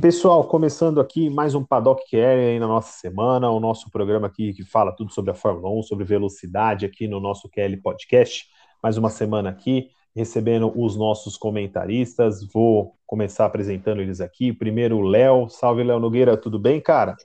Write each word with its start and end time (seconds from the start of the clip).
Pessoal, 0.00 0.44
começando 0.44 1.00
aqui 1.00 1.28
mais 1.28 1.56
um 1.56 1.64
Paddock 1.64 2.08
Care 2.08 2.40
aí 2.40 2.60
na 2.60 2.68
nossa 2.68 2.92
semana, 3.00 3.50
o 3.50 3.58
nosso 3.58 3.90
programa 3.90 4.28
aqui 4.28 4.52
que 4.54 4.62
fala 4.62 4.92
tudo 4.92 5.12
sobre 5.12 5.32
a 5.32 5.34
Fórmula 5.34 5.74
1, 5.76 5.82
sobre 5.82 6.04
velocidade 6.04 6.86
aqui 6.86 7.08
no 7.08 7.18
nosso 7.18 7.48
KL 7.48 7.76
Podcast. 7.82 8.46
Mais 8.80 8.96
uma 8.96 9.10
semana 9.10 9.50
aqui, 9.50 9.90
recebendo 10.14 10.72
os 10.76 10.94
nossos 10.94 11.36
comentaristas. 11.36 12.46
Vou 12.46 12.94
começar 13.04 13.46
apresentando 13.46 14.00
eles 14.00 14.20
aqui. 14.20 14.52
Primeiro, 14.52 14.98
o 14.98 15.02
Léo. 15.02 15.48
Salve, 15.48 15.82
Léo 15.82 15.98
Nogueira, 15.98 16.36
tudo 16.36 16.60
bem, 16.60 16.80
cara? 16.80 17.16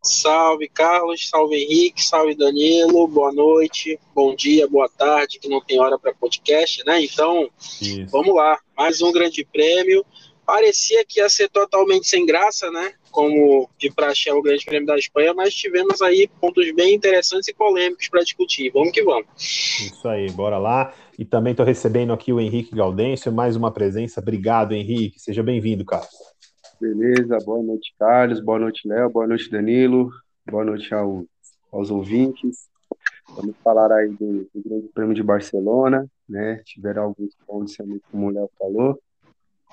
Salve, 0.00 0.68
Carlos. 0.68 1.28
Salve, 1.28 1.56
Henrique. 1.56 2.04
Salve, 2.04 2.36
Danilo. 2.36 3.08
Boa 3.08 3.32
noite, 3.32 3.98
bom 4.14 4.32
dia, 4.32 4.68
boa 4.68 4.88
tarde, 4.88 5.40
que 5.40 5.48
não 5.48 5.60
tem 5.60 5.80
hora 5.80 5.98
para 5.98 6.14
podcast, 6.14 6.84
né? 6.86 7.02
Então, 7.02 7.50
Isso. 7.82 8.06
vamos 8.12 8.32
lá. 8.32 8.60
Mais 8.76 9.02
um 9.02 9.10
grande 9.10 9.44
prêmio 9.44 10.06
parecia 10.46 11.04
que 11.04 11.18
ia 11.18 11.28
ser 11.28 11.50
totalmente 11.50 12.06
sem 12.06 12.24
graça, 12.24 12.70
né? 12.70 12.94
Como 13.10 13.68
de 13.76 13.90
praxe 13.90 14.28
é 14.28 14.34
o 14.34 14.40
Grande 14.40 14.64
Prêmio 14.64 14.86
da 14.86 14.96
Espanha, 14.96 15.34
mas 15.34 15.52
tivemos 15.52 16.00
aí 16.00 16.30
pontos 16.40 16.72
bem 16.72 16.94
interessantes 16.94 17.48
e 17.48 17.54
polêmicos 17.54 18.08
para 18.08 18.22
discutir. 18.22 18.70
Vamos 18.70 18.92
que 18.92 19.02
vamos. 19.02 19.26
Isso 19.36 20.06
aí, 20.08 20.30
bora 20.30 20.56
lá. 20.56 20.94
E 21.18 21.24
também 21.24 21.50
estou 21.50 21.66
recebendo 21.66 22.12
aqui 22.12 22.32
o 22.32 22.40
Henrique 22.40 22.76
Gaudêncio, 22.76 23.32
mais 23.32 23.56
uma 23.56 23.72
presença. 23.72 24.20
Obrigado, 24.20 24.72
Henrique. 24.72 25.18
Seja 25.18 25.42
bem-vindo, 25.42 25.84
cara. 25.84 26.06
Beleza, 26.80 27.38
boa 27.44 27.62
noite, 27.62 27.92
Carlos. 27.98 28.38
Boa 28.38 28.58
noite, 28.58 28.86
Léo. 28.86 29.10
Boa 29.10 29.26
noite, 29.26 29.50
Danilo. 29.50 30.10
Boa 30.48 30.64
noite 30.64 30.94
ao, 30.94 31.24
aos 31.72 31.90
ouvintes. 31.90 32.68
Vamos 33.34 33.56
falar 33.64 33.90
aí 33.90 34.08
do, 34.10 34.48
do 34.54 34.62
Grande 34.64 34.88
Prêmio 34.94 35.14
de 35.14 35.22
Barcelona, 35.22 36.06
né? 36.28 36.62
Tiveram 36.64 37.04
alguns 37.04 37.34
pontos, 37.46 37.76
como 38.10 38.28
o 38.28 38.30
Léo 38.30 38.50
falou. 38.58 39.00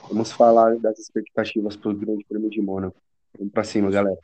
Vamos 0.10 0.32
falar 0.32 0.78
das 0.78 1.00
expectativas 1.00 1.76
para 1.76 1.92
o 1.92 1.96
Grande 1.96 2.26
Prêmio 2.26 2.50
de 2.50 2.62
Mônaco. 2.62 2.96
Vamos 3.38 3.54
para 3.54 3.64
cima, 3.64 3.90
galera. 3.90 4.18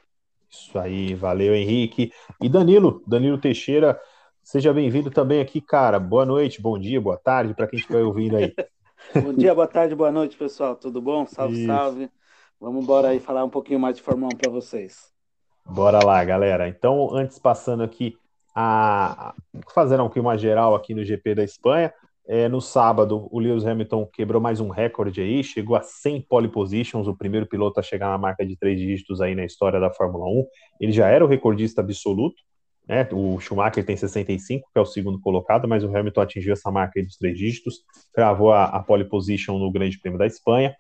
Isso 0.50 0.78
aí, 0.78 1.14
valeu, 1.14 1.56
Henrique. 1.56 2.12
E 2.42 2.50
Danilo, 2.50 3.04
Danilo 3.08 3.38
Teixeira, 3.38 4.00
seja 4.44 4.74
bem-vindo 4.74 5.10
também 5.10 5.42
aqui, 5.42 5.62
cara. 5.62 6.00
Boa 6.00 6.26
noite, 6.26 6.62
bom 6.62 6.78
dia, 6.78 7.00
boa 7.00 7.18
tarde, 7.18 7.54
para 7.54 7.68
quem 7.68 7.80
estiver 7.80 8.04
ouvindo 8.04 8.38
aí. 8.38 8.54
bom 9.24 9.34
dia, 9.34 9.54
boa 9.56 9.68
tarde, 9.68 9.96
boa 9.96 10.12
noite, 10.12 10.38
pessoal. 10.38 10.76
Tudo 10.76 11.02
bom? 11.02 11.26
Salve, 11.26 11.58
Isso. 11.58 11.68
salve. 11.68 12.10
Vamos 12.60 12.84
embora 12.84 13.10
aí 13.10 13.20
falar 13.20 13.46
um 13.46 13.50
pouquinho 13.50 13.80
mais 13.80 13.96
de 13.96 14.02
Fórmula 14.02 14.32
1 14.34 14.38
para 14.38 14.52
vocês. 14.52 15.14
Bora 15.66 16.04
lá, 16.04 16.24
galera. 16.26 16.68
Então, 16.68 17.14
antes 17.14 17.40
passando 17.40 17.84
aqui 17.84 18.18
a 18.56 19.34
fazer 19.74 20.00
aqui 20.00 20.20
uma 20.20 20.38
geral 20.38 20.76
aqui 20.76 20.94
no 20.94 21.06
GP 21.06 21.36
da 21.36 21.44
Espanha, 21.44 21.94
é, 22.32 22.48
no 22.48 22.62
sábado, 22.62 23.28
o 23.32 23.40
Lewis 23.40 23.66
Hamilton 23.66 24.06
quebrou 24.06 24.40
mais 24.40 24.60
um 24.60 24.70
recorde 24.70 25.20
aí, 25.20 25.44
chegou 25.44 25.76
a 25.76 25.82
100 25.82 26.22
pole 26.22 26.48
positions, 26.48 27.08
o 27.08 27.18
primeiro 27.18 27.48
piloto 27.48 27.80
a 27.80 27.84
chegar 27.84 28.10
na 28.10 28.20
marca 28.20 28.46
de 28.46 28.56
três 28.56 28.80
dígitos 28.80 29.20
aí 29.20 29.34
na 29.34 29.44
história 29.44 29.80
da 29.80 29.92
Fórmula 29.92 30.28
1. 30.28 30.46
Ele 30.80 30.92
já 30.92 31.08
era 31.08 31.26
o 31.26 31.28
recordista 31.28 31.82
absoluto, 31.82 32.36
né? 32.88 33.10
O 33.12 33.40
Schumacher 33.40 33.84
tem 33.84 33.98
65, 33.98 34.70
que 34.72 34.78
é 34.78 34.82
o 34.82 34.86
segundo 34.86 35.20
colocado, 35.20 35.68
mas 35.68 35.84
o 35.84 35.88
Hamilton 35.88 36.22
atingiu 36.22 36.54
essa 36.54 36.70
marca 36.70 37.02
dos 37.02 37.18
três 37.18 37.36
dígitos, 37.36 37.80
cravou 38.14 38.54
a, 38.54 38.66
a 38.66 38.84
pole 38.84 39.06
position 39.06 39.58
no 39.58 39.72
Grande 39.72 40.00
Prêmio 40.00 40.20
da 40.20 40.28
Espanha. 40.28 40.76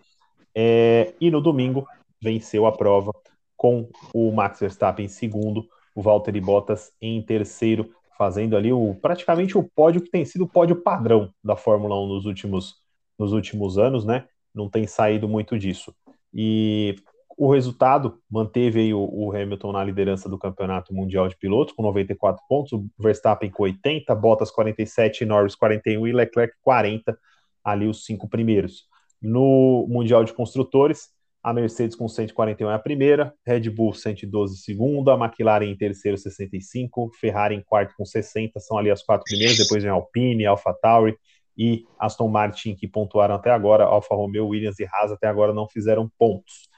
É, 0.53 1.15
e 1.19 1.31
no 1.31 1.41
domingo 1.41 1.87
venceu 2.21 2.67
a 2.67 2.71
prova 2.71 3.11
com 3.57 3.89
o 4.13 4.31
Max 4.31 4.59
Verstappen 4.59 5.05
em 5.05 5.09
segundo, 5.09 5.65
o 5.95 6.01
Valtteri 6.03 6.39
Bottas 6.39 6.91
em 7.01 7.19
terceiro 7.23 7.89
fazendo 8.19 8.57
ali 8.57 8.73
o, 8.73 8.93
praticamente 8.95 9.57
o 9.57 9.63
pódio 9.63 10.01
que 10.01 10.11
tem 10.11 10.25
sido 10.25 10.43
o 10.43 10.47
pódio 10.47 10.75
padrão 10.75 11.33
da 11.41 11.55
Fórmula 11.55 11.97
1 12.01 12.07
nos 12.09 12.25
últimos, 12.25 12.75
nos 13.17 13.31
últimos 13.31 13.77
anos, 13.77 14.03
né? 14.03 14.27
Não 14.53 14.69
tem 14.69 14.85
saído 14.85 15.25
muito 15.25 15.57
disso. 15.57 15.95
E 16.33 16.97
o 17.37 17.49
resultado 17.49 18.19
manteve 18.29 18.81
aí 18.81 18.93
o, 18.93 18.99
o, 18.99 19.33
Hamilton 19.33 19.71
na 19.71 19.81
liderança 19.81 20.27
do 20.27 20.37
campeonato 20.37 20.93
mundial 20.93 21.29
de 21.29 21.37
pilotos 21.37 21.73
com 21.73 21.81
94 21.81 22.43
pontos, 22.49 22.77
Verstappen 22.99 23.49
com 23.49 23.63
80, 23.63 24.13
Bottas 24.15 24.51
47, 24.51 25.23
Norris 25.23 25.55
41 25.55 26.05
e 26.05 26.11
Leclerc 26.11 26.53
40, 26.61 27.17
ali 27.63 27.87
os 27.87 28.03
cinco 28.03 28.27
primeiros. 28.27 28.83
No 29.21 29.87
mundial 29.87 30.25
de 30.25 30.33
construtores, 30.33 31.07
a 31.41 31.53
Mercedes 31.53 31.95
com 31.95 32.07
141 32.07 32.69
é 32.69 32.73
a 32.73 32.79
primeira, 32.79 33.33
Red 33.45 33.69
Bull 33.69 33.93
112 33.93 34.57
segunda, 34.57 35.13
McLaren 35.13 35.65
em 35.65 35.75
terceiro 35.75 36.17
65, 36.17 37.11
Ferrari 37.19 37.55
em 37.55 37.61
quarto 37.61 37.93
com 37.95 38.05
60, 38.05 38.59
são 38.59 38.77
ali 38.77 38.91
as 38.91 39.01
quatro 39.01 39.23
primeiras, 39.23 39.57
depois 39.57 39.81
vem 39.81 39.91
Alpine, 39.91 40.45
AlphaTauri 40.45 41.17
e 41.57 41.85
Aston 41.97 42.27
Martin 42.27 42.75
que 42.75 42.87
pontuaram 42.87 43.35
até 43.35 43.51
agora, 43.51 43.85
Alfa 43.85 44.15
Romeo, 44.15 44.47
Williams 44.47 44.79
e 44.79 44.85
Haas 44.85 45.11
até 45.11 45.27
agora 45.27 45.53
não 45.53 45.67
fizeram 45.67 46.11
pontos. 46.17 46.69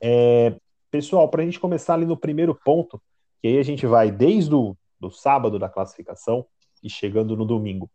É, 0.00 0.54
pessoal, 0.90 1.28
para 1.28 1.42
a 1.42 1.44
gente 1.44 1.58
começar 1.58 1.94
ali 1.94 2.06
no 2.06 2.16
primeiro 2.16 2.54
ponto, 2.64 3.02
que 3.40 3.48
aí 3.48 3.58
a 3.58 3.62
gente 3.62 3.86
vai 3.86 4.10
desde 4.10 4.54
o 4.54 4.76
do 5.00 5.10
sábado 5.10 5.58
da 5.58 5.68
classificação 5.68 6.46
e 6.82 6.88
chegando 6.88 7.36
no 7.36 7.44
domingo. 7.44 7.90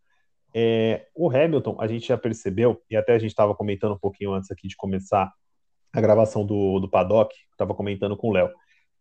É, 0.53 1.07
o 1.15 1.29
Hamilton, 1.29 1.77
a 1.79 1.87
gente 1.87 2.07
já 2.07 2.17
percebeu, 2.17 2.81
e 2.89 2.95
até 2.95 3.13
a 3.13 3.19
gente 3.19 3.31
estava 3.31 3.55
comentando 3.55 3.93
um 3.93 3.99
pouquinho 3.99 4.33
antes 4.33 4.51
aqui 4.51 4.67
de 4.67 4.75
começar 4.75 5.31
a 5.93 6.01
gravação 6.01 6.45
do, 6.45 6.79
do 6.79 6.89
Paddock, 6.89 7.33
estava 7.51 7.73
comentando 7.73 8.15
com 8.15 8.29
o 8.29 8.33
Léo. 8.33 8.49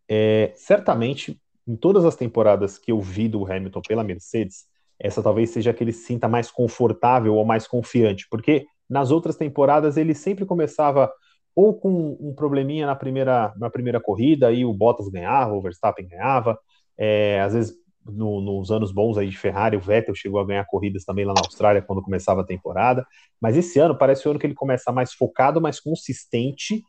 É, 0.09 0.53
certamente, 0.57 1.41
em 1.67 1.77
todas 1.77 2.05
as 2.05 2.17
temporadas 2.17 2.79
que 2.79 2.93
eu 2.93 3.01
vi 3.01 3.29
do 3.29 3.51
Hamilton 3.51 3.83
pela 3.87 4.05
Mercedes, 4.05 4.67
essa 4.99 5.23
talvez 5.23 5.51
seja 5.51 5.73
que 5.73 5.85
ele 5.85 5.93
se 5.93 6.07
sinta 6.07 6.27
mais 6.29 6.51
confortável 6.51 7.35
ou 7.35 7.45
mais 7.45 7.67
confiante, 7.67 8.27
porque 8.31 8.67
nas 8.89 9.11
outras 9.11 9.37
temporadas 9.37 9.97
ele 9.97 10.15
sempre 10.15 10.45
começava 10.45 11.11
ou 11.55 11.75
com 11.75 12.17
um 12.21 12.33
probleminha 12.35 12.87
na 12.87 12.95
primeira, 12.95 13.53
na 13.57 13.69
primeira 13.69 14.01
corrida, 14.01 14.53
e 14.53 14.65
o 14.65 14.73
Bottas 14.73 15.09
ganhava, 15.09 15.53
o 15.53 15.61
Verstappen 15.61 16.07
ganhava, 16.07 16.59
é, 16.97 17.41
às 17.41 17.53
vezes 17.53 17.75
no, 18.09 18.41
nos 18.41 18.71
anos 18.71 18.93
bons 18.93 19.19
aí 19.19 19.29
de 19.29 19.37
Ferrari, 19.37 19.77
o 19.77 19.81
Vettel 19.81 20.15
chegou 20.15 20.41
a 20.41 20.45
ganhar 20.45 20.65
corridas 20.67 21.05
também 21.05 21.25
lá 21.25 21.35
na 21.35 21.43
Austrália 21.45 21.83
quando 21.83 22.03
começava 22.03 22.41
a 22.41 22.47
temporada. 22.47 23.07
Mas 23.41 23.57
esse 23.57 23.79
ano 23.79 23.97
parece 23.97 24.27
o 24.27 24.31
ano 24.31 24.41
que 24.41 24.47
ele 24.47 24.55
começa 24.55 24.93
mais 24.93 25.13
focado, 25.13 25.61
mais 25.61 25.81
consistente 25.81 26.83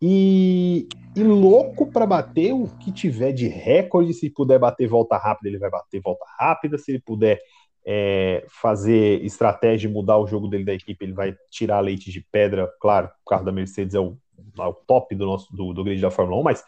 e, 0.00 0.88
e 1.16 1.22
louco 1.22 1.90
para 1.90 2.06
bater 2.06 2.52
o 2.52 2.66
que 2.78 2.92
tiver 2.92 3.32
de 3.32 3.48
recorde. 3.48 4.14
Se 4.14 4.30
puder 4.30 4.58
bater 4.58 4.88
volta 4.88 5.16
rápida, 5.16 5.48
ele 5.48 5.58
vai 5.58 5.70
bater 5.70 6.00
volta 6.00 6.24
rápida. 6.38 6.78
Se 6.78 6.92
ele 6.92 7.00
puder 7.00 7.40
é, 7.86 8.44
fazer 8.48 9.22
estratégia 9.24 9.88
e 9.88 9.92
mudar 9.92 10.18
o 10.18 10.26
jogo 10.26 10.48
dele 10.48 10.64
da 10.64 10.74
equipe, 10.74 11.04
ele 11.04 11.12
vai 11.12 11.36
tirar 11.50 11.80
leite 11.80 12.10
de 12.10 12.20
pedra. 12.20 12.70
Claro, 12.80 13.10
o 13.24 13.28
carro 13.28 13.44
da 13.44 13.52
Mercedes 13.52 13.94
é 13.94 14.00
o, 14.00 14.16
é 14.58 14.62
o 14.62 14.72
top 14.72 15.14
do 15.14 15.26
nosso 15.26 15.54
do, 15.54 15.72
do 15.72 15.84
grid 15.84 16.00
da 16.00 16.10
Fórmula 16.10 16.40
1, 16.40 16.42
mas 16.42 16.64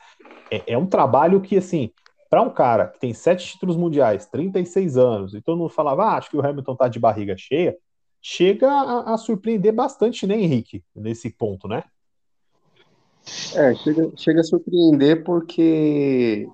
é, 0.51 0.63
é 0.67 0.79
um 0.79 0.87
trabalho 0.87 1.41
que 1.41 1.57
assim 1.57 1.91
para 2.37 2.43
um 2.43 2.51
cara 2.51 2.89
que 2.89 3.01
tem 3.01 3.15
sete 3.15 3.53
títulos 3.53 3.79
mundiais, 3.79 4.27
36 4.27 4.99
anos, 4.99 5.33
e 5.33 5.41
todo 5.41 5.57
mundo 5.57 5.71
falava, 5.71 6.05
ah, 6.05 6.17
acho 6.19 6.29
que 6.29 6.37
o 6.37 6.47
Hamilton 6.47 6.77
tá 6.77 6.87
de 6.87 7.01
barriga 7.01 7.35
cheia, 7.35 7.75
chega 8.21 8.71
a, 8.71 9.15
a 9.15 9.17
surpreender 9.17 9.73
bastante, 9.73 10.27
né, 10.27 10.39
Henrique, 10.39 10.85
nesse 10.95 11.31
ponto, 11.31 11.67
né? 11.67 11.83
É, 13.55 13.75
chega, 13.77 14.13
chega 14.19 14.41
a 14.43 14.45
surpreender 14.45 15.25
porque, 15.25 16.47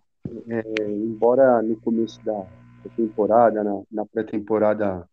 é, 0.48 0.88
embora 0.88 1.60
no 1.62 1.74
começo 1.80 2.24
da, 2.24 2.46
da 2.84 2.90
temporada, 2.96 3.64
na, 3.64 3.82
na 3.90 4.06
pré-temporada, 4.06 5.04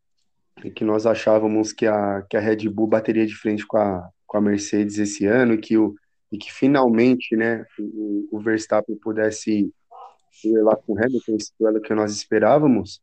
que 0.76 0.84
nós 0.84 1.08
achávamos 1.08 1.74
que 1.74 1.88
a, 1.88 2.22
que 2.30 2.38
a 2.38 2.40
Red 2.40 2.70
Bull 2.70 2.86
bateria 2.86 3.26
de 3.26 3.34
frente 3.34 3.66
com 3.66 3.78
a, 3.78 4.08
com 4.28 4.38
a 4.38 4.42
Mercedes 4.42 5.00
esse 5.00 5.26
ano 5.26 5.56
e 5.56 5.58
que, 5.58 5.80
o, 5.80 5.96
e 6.32 6.38
que 6.38 6.54
finalmente 6.54 7.36
né, 7.36 7.66
o, 7.80 8.28
o 8.32 8.40
Verstappen 8.40 8.96
pudesse 8.98 9.74
lá 10.46 10.76
com 10.76 10.94
o 10.94 10.98
Hamilton, 10.98 11.36
esse 11.36 11.52
duelo 11.60 11.82
que 11.82 11.94
nós 11.94 12.12
esperávamos. 12.14 13.02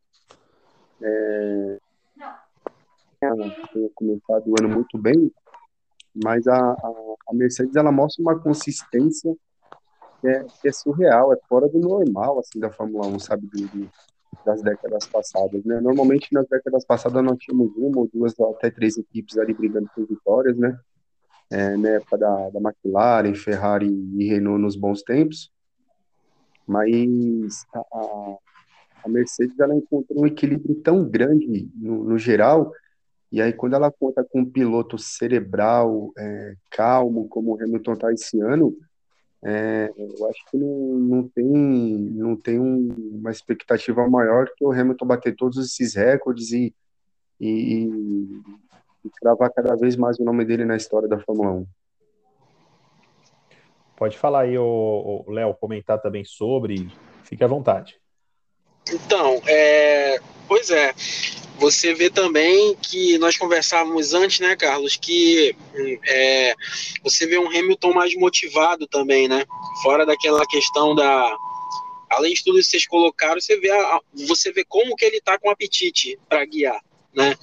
É, 1.03 1.79
tinha 3.73 3.91
começado 3.95 4.47
o 4.47 4.55
ano 4.59 4.69
muito 4.69 4.99
bem, 4.99 5.31
mas 6.25 6.47
a, 6.47 6.57
a, 6.57 6.93
a, 7.29 7.35
Mercedes 7.35 7.77
ela 7.77 7.93
mostra 7.93 8.23
uma 8.23 8.39
consistência 8.39 9.35
que 10.21 10.29
é, 10.29 10.45
que 10.45 10.69
é, 10.69 10.73
surreal, 10.73 11.33
é 11.33 11.37
fora 11.49 11.69
do 11.69 11.79
normal 11.79 12.39
assim 12.39 12.59
da 12.59 12.71
Fórmula 12.71 13.07
1, 13.09 13.19
sabe, 13.19 13.47
do, 13.47 13.69
do, 13.69 13.91
das 14.45 14.63
décadas 14.63 15.07
passadas, 15.07 15.65
né? 15.65 15.81
Normalmente 15.81 16.33
nas 16.33 16.47
décadas 16.49 16.85
passadas 16.85 17.23
nós 17.23 17.39
tínhamos 17.39 17.73
uma 17.77 18.01
ou 18.01 18.11
duas 18.13 18.39
até 18.41 18.71
três 18.71 18.97
equipes 18.97 19.37
ali 19.39 19.53
brigando 19.53 19.91
por 19.95 20.07
vitórias, 20.07 20.57
né? 20.57 20.79
É, 21.51 21.77
na 21.77 21.91
época 21.91 22.19
da, 22.19 22.51
da 22.51 22.61
McLaren, 22.61 23.35
Ferrari 23.35 23.89
e 23.89 24.29
Renault 24.29 24.61
nos 24.61 24.77
bons 24.77 25.03
tempos. 25.03 25.51
Mas 26.67 27.65
a, 27.75 28.37
a 29.05 29.09
Mercedes 29.09 29.59
ela 29.59 29.75
encontrou 29.75 30.23
um 30.23 30.27
equilíbrio 30.27 30.75
tão 30.77 31.09
grande 31.09 31.71
no, 31.75 32.05
no 32.05 32.19
geral, 32.19 32.73
e 33.31 33.41
aí 33.41 33.53
quando 33.53 33.75
ela 33.75 33.91
conta 33.91 34.25
com 34.25 34.41
um 34.41 34.51
piloto 34.51 34.99
cerebral, 34.99 36.13
é, 36.19 36.55
calmo, 36.71 37.29
como 37.29 37.55
o 37.55 37.63
Hamilton 37.63 37.93
está 37.93 38.13
esse 38.13 38.41
ano, 38.41 38.77
é, 39.45 39.93
eu 39.97 40.29
acho 40.29 40.45
que 40.51 40.57
não, 40.57 40.99
não 40.99 41.29
tem, 41.29 41.47
não 41.47 42.37
tem 42.37 42.59
um, 42.59 42.89
uma 43.21 43.31
expectativa 43.31 44.09
maior 44.09 44.49
que 44.57 44.65
o 44.65 44.73
Hamilton 44.73 45.07
bater 45.07 45.37
todos 45.37 45.59
esses 45.59 45.95
recordes 45.95 46.51
e, 46.53 46.75
e, 47.41 47.85
e 49.05 49.11
cravar 49.21 49.53
cada 49.53 49.77
vez 49.77 49.95
mais 49.95 50.19
o 50.19 50.25
nome 50.25 50.45
dele 50.45 50.65
na 50.65 50.77
história 50.77 51.09
da 51.09 51.21
Fórmula 51.21 51.53
1. 51.53 51.67
Pode 53.97 54.19
falar 54.19 54.43
aí, 54.43 54.59
o 54.59 55.25
Léo, 55.29 55.55
comentar 55.55 56.01
também 56.01 56.25
sobre, 56.25 56.89
fique 57.25 57.43
à 57.43 57.47
vontade. 57.47 57.99
Então, 58.93 59.43
é, 59.47 60.21
pois 60.47 60.71
é, 60.71 60.95
você 61.59 61.95
vê 61.95 62.11
também 62.11 62.77
que 62.77 63.19
nós 63.19 63.37
conversávamos 63.37 64.13
antes, 64.13 64.41
né, 64.41 64.55
Carlos, 64.55 64.97
que 64.97 65.57
é, 66.07 66.55
você 67.03 67.27
vê 67.27 67.39
um 67.39 67.49
Hamilton 67.49 67.93
mais 67.95 68.15
motivado 68.15 68.87
também, 68.87 69.27
né? 69.27 69.45
Fora 69.83 70.05
daquela 70.05 70.47
questão 70.47 70.95
da. 70.95 71.37
Além 72.11 72.35
de 72.35 72.45
tudo 72.45 72.59
que 72.59 72.65
vocês 72.65 72.87
colocaram, 72.87 73.41
você 73.41 73.59
vê, 73.59 73.71
a, 73.71 74.01
você 74.29 74.53
vê 74.53 74.65
como 74.65 74.95
que 74.95 75.05
ele 75.05 75.21
tá 75.21 75.39
com 75.39 75.51
apetite 75.51 76.17
para 76.29 76.45
guiar, 76.45 76.81
né? 77.13 77.35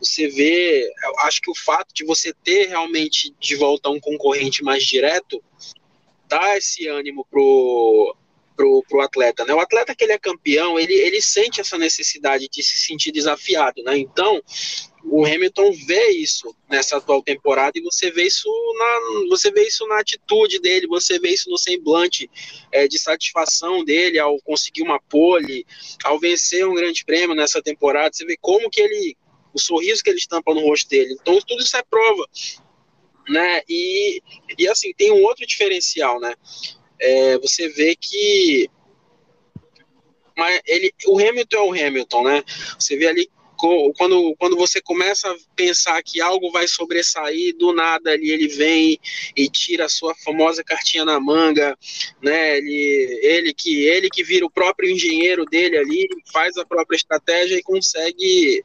Você 0.00 0.28
vê, 0.28 0.88
acho 1.24 1.40
que 1.40 1.50
o 1.50 1.54
fato 1.54 1.92
de 1.92 2.04
você 2.04 2.32
ter 2.44 2.68
realmente 2.68 3.34
de 3.40 3.56
volta 3.56 3.90
um 3.90 3.98
concorrente 3.98 4.62
mais 4.62 4.84
direto 4.84 5.42
dá 6.32 6.56
esse 6.56 6.88
ânimo 6.88 7.26
pro 7.30 8.16
pro, 8.54 8.84
pro 8.88 9.00
atleta, 9.00 9.44
né? 9.44 9.54
O 9.54 9.60
atleta 9.60 9.94
que 9.94 10.04
ele 10.04 10.12
é 10.12 10.18
campeão, 10.18 10.78
ele, 10.78 10.92
ele 10.94 11.20
sente 11.22 11.60
essa 11.60 11.78
necessidade 11.78 12.48
de 12.48 12.62
se 12.62 12.78
sentir 12.78 13.10
desafiado, 13.10 13.82
né? 13.82 13.96
Então, 13.96 14.42
o 15.04 15.24
Hamilton 15.24 15.72
vê 15.86 16.10
isso 16.10 16.54
nessa 16.70 16.98
atual 16.98 17.22
temporada 17.22 17.78
e 17.78 17.82
você 17.82 18.10
vê 18.10 18.24
isso 18.24 18.48
na, 18.78 19.28
você 19.30 19.50
vê 19.50 19.66
isso 19.66 19.86
na 19.88 19.98
atitude 19.98 20.60
dele, 20.60 20.86
você 20.86 21.18
vê 21.18 21.30
isso 21.30 21.50
no 21.50 21.58
semblante 21.58 22.30
é, 22.70 22.86
de 22.86 22.98
satisfação 22.98 23.84
dele 23.84 24.18
ao 24.18 24.38
conseguir 24.42 24.82
uma 24.82 25.00
pole, 25.00 25.66
ao 26.04 26.20
vencer 26.20 26.68
um 26.68 26.74
grande 26.74 27.04
prêmio 27.04 27.34
nessa 27.34 27.62
temporada, 27.62 28.10
você 28.12 28.24
vê 28.24 28.36
como 28.40 28.70
que 28.70 28.80
ele, 28.80 29.16
o 29.52 29.58
sorriso 29.58 30.04
que 30.04 30.10
ele 30.10 30.18
estampa 30.18 30.54
no 30.54 30.60
rosto 30.60 30.88
dele. 30.88 31.16
Então, 31.20 31.40
tudo 31.40 31.62
isso 31.62 31.76
é 31.76 31.82
prova, 31.82 32.28
né? 33.28 33.62
E, 33.68 34.22
e 34.58 34.68
assim, 34.68 34.92
tem 34.94 35.12
um 35.12 35.22
outro 35.22 35.46
diferencial, 35.46 36.20
né? 36.20 36.34
é, 37.02 37.38
você 37.38 37.68
vê 37.68 37.96
que 37.96 38.70
mas 40.36 40.62
ele, 40.66 40.90
o 41.06 41.18
Hamilton 41.18 41.56
é 41.56 41.60
o 41.60 41.86
Hamilton, 41.86 42.22
né? 42.24 42.44
Você 42.78 42.96
vê 42.96 43.06
ali 43.06 43.28
quando, 43.96 44.34
quando 44.40 44.56
você 44.56 44.80
começa 44.80 45.30
a 45.30 45.36
pensar 45.54 46.02
que 46.02 46.20
algo 46.20 46.50
vai 46.50 46.66
sobressair, 46.66 47.54
do 47.56 47.72
nada 47.72 48.10
ali 48.10 48.30
ele 48.30 48.48
vem 48.48 48.98
e 49.36 49.48
tira 49.48 49.84
a 49.84 49.90
sua 49.90 50.14
famosa 50.16 50.64
cartinha 50.64 51.04
na 51.04 51.20
manga, 51.20 51.76
né? 52.22 52.56
Ele, 52.56 53.20
ele, 53.22 53.54
que, 53.54 53.84
ele 53.84 54.08
que 54.08 54.24
vira 54.24 54.46
o 54.46 54.50
próprio 54.50 54.90
engenheiro 54.90 55.44
dele 55.44 55.76
ali, 55.76 56.08
faz 56.32 56.56
a 56.56 56.64
própria 56.64 56.96
estratégia 56.96 57.56
e 57.56 57.62
consegue 57.62 58.64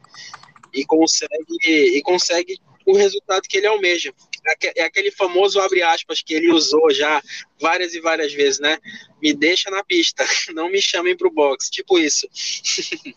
e 0.73 0.85
consegue 0.85 1.57
e 1.61 2.01
consegue 2.01 2.57
o 2.85 2.95
resultado 2.95 3.43
que 3.47 3.57
ele 3.57 3.67
almeja 3.67 4.13
é 4.75 4.83
aquele 4.83 5.11
famoso 5.11 5.59
abre 5.59 5.81
aspas 5.81 6.21
que 6.21 6.33
ele 6.33 6.51
usou 6.51 6.91
já 6.91 7.21
várias 7.59 7.93
e 7.93 8.01
várias 8.01 8.33
vezes, 8.33 8.59
né? 8.59 8.77
Me 9.21 9.33
deixa 9.33 9.69
na 9.69 9.83
pista, 9.83 10.23
não 10.53 10.69
me 10.69 10.81
chamem 10.81 11.15
para 11.15 11.27
o 11.27 11.33
box, 11.33 11.69
tipo 11.69 11.97
isso. 11.97 12.27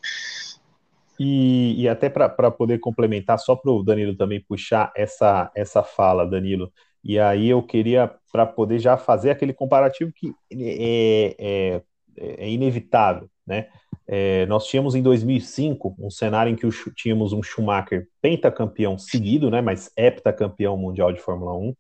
e, 1.19 1.83
e 1.83 1.89
até 1.89 2.09
para 2.09 2.51
poder 2.51 2.79
complementar, 2.81 3.39
só 3.39 3.55
para 3.55 3.71
o 3.71 3.83
Danilo 3.83 4.17
também 4.17 4.41
puxar 4.41 4.93
essa, 4.97 5.51
essa 5.55 5.83
fala, 5.83 6.27
Danilo. 6.27 6.73
E 7.03 7.19
aí 7.19 7.49
eu 7.49 7.63
queria, 7.63 8.15
para 8.33 8.47
poder 8.47 8.79
já 8.79 8.97
fazer 8.97 9.31
aquele 9.31 9.53
comparativo 9.53 10.13
que 10.13 10.35
é, 10.53 11.35
é, 11.39 11.83
é 12.17 12.51
inevitável, 12.51 13.29
né? 13.47 13.69
É, 14.13 14.45
nós 14.47 14.67
tínhamos 14.67 14.97
em 14.97 15.03
2005 15.03 15.95
um 15.97 16.11
cenário 16.11 16.51
em 16.51 16.57
que 16.57 16.67
o, 16.67 16.71
tínhamos 16.97 17.33
um 17.33 17.45
Schumacher 17.45 18.09
pentacampeão 18.21 18.99
seguido, 18.99 19.49
né, 19.49 19.61
mas 19.61 19.93
heptacampeão 19.97 20.77
mundial 20.77 21.13
de 21.13 21.21
Fórmula 21.21 21.57
1. 21.57 21.73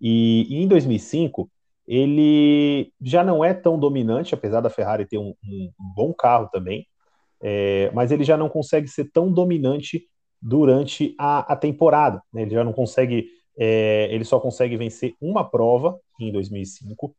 E, 0.00 0.46
e, 0.48 0.62
em 0.62 0.68
2005 0.68 1.50
ele 1.84 2.92
já 3.02 3.24
não 3.24 3.44
é 3.44 3.52
tão 3.52 3.76
dominante, 3.76 4.34
apesar 4.34 4.60
da 4.60 4.70
Ferrari 4.70 5.04
ter 5.04 5.18
um, 5.18 5.34
um, 5.44 5.72
bom 5.96 6.14
carro 6.14 6.48
também, 6.52 6.86
é, 7.42 7.90
mas 7.92 8.12
ele 8.12 8.22
já 8.22 8.36
não 8.36 8.48
consegue 8.48 8.86
ser 8.86 9.10
tão 9.10 9.32
dominante 9.32 10.06
durante 10.40 11.12
a, 11.18 11.54
a 11.54 11.56
temporada. 11.56 12.22
Né, 12.32 12.42
ele 12.42 12.52
já 12.52 12.62
não 12.62 12.72
consegue, 12.72 13.26
é, 13.58 14.06
ele 14.12 14.24
só 14.24 14.38
consegue 14.38 14.76
vencer 14.76 15.16
uma 15.20 15.42
prova 15.42 15.98
em 16.20 16.30
2005, 16.30 17.16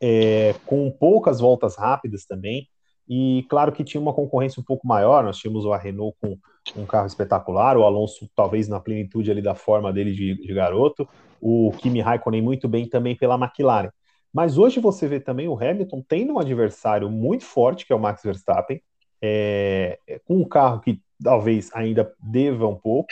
é, 0.00 0.54
com 0.66 0.88
poucas 0.88 1.40
voltas 1.40 1.76
rápidas 1.76 2.24
também. 2.24 2.68
E 3.08 3.44
claro 3.48 3.72
que 3.72 3.84
tinha 3.84 4.00
uma 4.00 4.12
concorrência 4.12 4.60
um 4.60 4.64
pouco 4.64 4.86
maior, 4.86 5.24
nós 5.24 5.36
tínhamos 5.36 5.66
a 5.66 5.76
Renault 5.76 6.16
com 6.20 6.38
um 6.76 6.86
carro 6.86 7.06
espetacular, 7.06 7.76
o 7.76 7.84
Alonso 7.84 8.30
talvez 8.34 8.68
na 8.68 8.78
plenitude 8.78 9.30
ali 9.30 9.42
da 9.42 9.54
forma 9.54 9.92
dele 9.92 10.12
de, 10.12 10.34
de 10.34 10.54
garoto, 10.54 11.08
o 11.40 11.72
Kimi 11.78 12.00
Raikkonen 12.00 12.40
muito 12.40 12.68
bem 12.68 12.88
também 12.88 13.16
pela 13.16 13.34
McLaren. 13.34 13.90
Mas 14.32 14.56
hoje 14.56 14.80
você 14.80 15.06
vê 15.06 15.20
também 15.20 15.48
o 15.48 15.56
Hamilton 15.56 16.02
tendo 16.08 16.34
um 16.34 16.38
adversário 16.38 17.10
muito 17.10 17.44
forte, 17.44 17.84
que 17.84 17.92
é 17.92 17.96
o 17.96 18.00
Max 18.00 18.22
Verstappen, 18.22 18.80
é, 19.20 19.98
é, 20.08 20.18
com 20.20 20.38
um 20.38 20.44
carro 20.44 20.80
que 20.80 21.00
talvez 21.22 21.70
ainda 21.74 22.12
deva 22.18 22.66
um 22.66 22.74
pouco, 22.74 23.08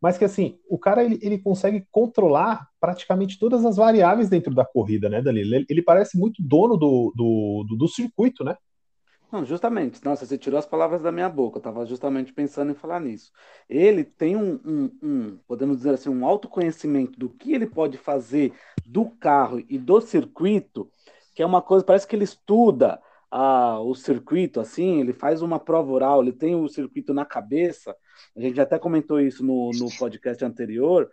mas 0.00 0.16
que 0.16 0.24
assim, 0.24 0.58
o 0.68 0.78
cara 0.78 1.04
ele, 1.04 1.18
ele 1.20 1.38
consegue 1.38 1.84
controlar 1.90 2.66
praticamente 2.80 3.38
todas 3.38 3.64
as 3.64 3.76
variáveis 3.76 4.30
dentro 4.30 4.54
da 4.54 4.64
corrida, 4.64 5.08
né, 5.08 5.20
Danilo? 5.20 5.54
Ele, 5.54 5.66
ele 5.68 5.82
parece 5.82 6.18
muito 6.18 6.42
dono 6.42 6.76
do, 6.76 7.12
do, 7.14 7.66
do, 7.68 7.76
do 7.76 7.88
circuito, 7.88 8.44
né? 8.44 8.56
Não, 9.32 9.44
justamente. 9.44 10.04
Nossa, 10.04 10.26
você 10.26 10.36
tirou 10.36 10.58
as 10.58 10.66
palavras 10.66 11.02
da 11.02 11.12
minha 11.12 11.28
boca. 11.28 11.56
Eu 11.56 11.60
estava 11.60 11.86
justamente 11.86 12.32
pensando 12.32 12.72
em 12.72 12.74
falar 12.74 13.00
nisso. 13.00 13.30
Ele 13.68 14.02
tem 14.02 14.36
um, 14.36 14.60
um, 14.64 14.98
um, 15.02 15.38
podemos 15.46 15.76
dizer 15.76 15.94
assim, 15.94 16.08
um 16.08 16.26
autoconhecimento 16.26 17.18
do 17.18 17.28
que 17.28 17.52
ele 17.52 17.66
pode 17.66 17.96
fazer 17.96 18.52
do 18.84 19.08
carro 19.08 19.64
e 19.68 19.78
do 19.78 20.00
circuito, 20.00 20.90
que 21.32 21.42
é 21.42 21.46
uma 21.46 21.62
coisa, 21.62 21.84
parece 21.84 22.08
que 22.08 22.16
ele 22.16 22.24
estuda 22.24 23.00
ah, 23.30 23.78
o 23.80 23.94
circuito, 23.94 24.58
assim, 24.58 25.00
ele 25.00 25.12
faz 25.12 25.40
uma 25.40 25.60
prova 25.60 25.92
oral, 25.92 26.20
ele 26.20 26.32
tem 26.32 26.56
o 26.56 26.68
circuito 26.68 27.14
na 27.14 27.24
cabeça. 27.24 27.94
A 28.36 28.40
gente 28.40 28.60
até 28.60 28.78
comentou 28.78 29.20
isso 29.20 29.44
no, 29.44 29.70
no 29.70 29.88
podcast 29.96 30.44
anterior, 30.44 31.08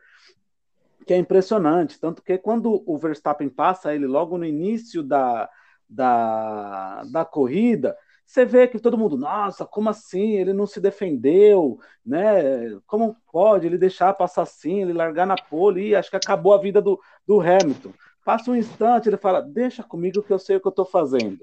que 1.05 1.13
é 1.13 1.17
impressionante. 1.17 1.99
Tanto 1.99 2.23
que 2.23 2.35
quando 2.39 2.83
o 2.87 2.97
Verstappen 2.97 3.47
passa 3.47 3.93
ele 3.93 4.07
logo 4.07 4.39
no 4.39 4.45
início 4.45 5.03
da, 5.03 5.47
da, 5.87 7.03
da 7.11 7.23
corrida, 7.23 7.95
você 8.27 8.43
vê 8.43 8.67
que 8.67 8.77
todo 8.77 8.97
mundo, 8.97 9.17
nossa, 9.17 9.65
como 9.65 9.89
assim? 9.89 10.33
Ele 10.33 10.51
não 10.51 10.67
se 10.67 10.81
defendeu, 10.81 11.79
né? 12.05 12.77
Como 12.85 13.15
pode 13.31 13.65
ele 13.65 13.77
deixar 13.77 14.13
passar 14.13 14.41
assim, 14.41 14.81
ele 14.81 14.91
largar 14.91 15.25
na 15.25 15.37
pole 15.37 15.87
e 15.87 15.95
acho 15.95 16.09
que 16.09 16.17
acabou 16.17 16.53
a 16.53 16.57
vida 16.57 16.81
do, 16.81 16.99
do 17.25 17.39
Hamilton. 17.39 17.93
Passa 18.25 18.51
um 18.51 18.55
instante, 18.55 19.07
ele 19.07 19.15
fala, 19.15 19.41
deixa 19.41 19.81
comigo 19.81 20.21
que 20.21 20.33
eu 20.33 20.37
sei 20.37 20.57
o 20.57 20.59
que 20.59 20.67
eu 20.67 20.71
estou 20.71 20.83
fazendo. 20.83 21.39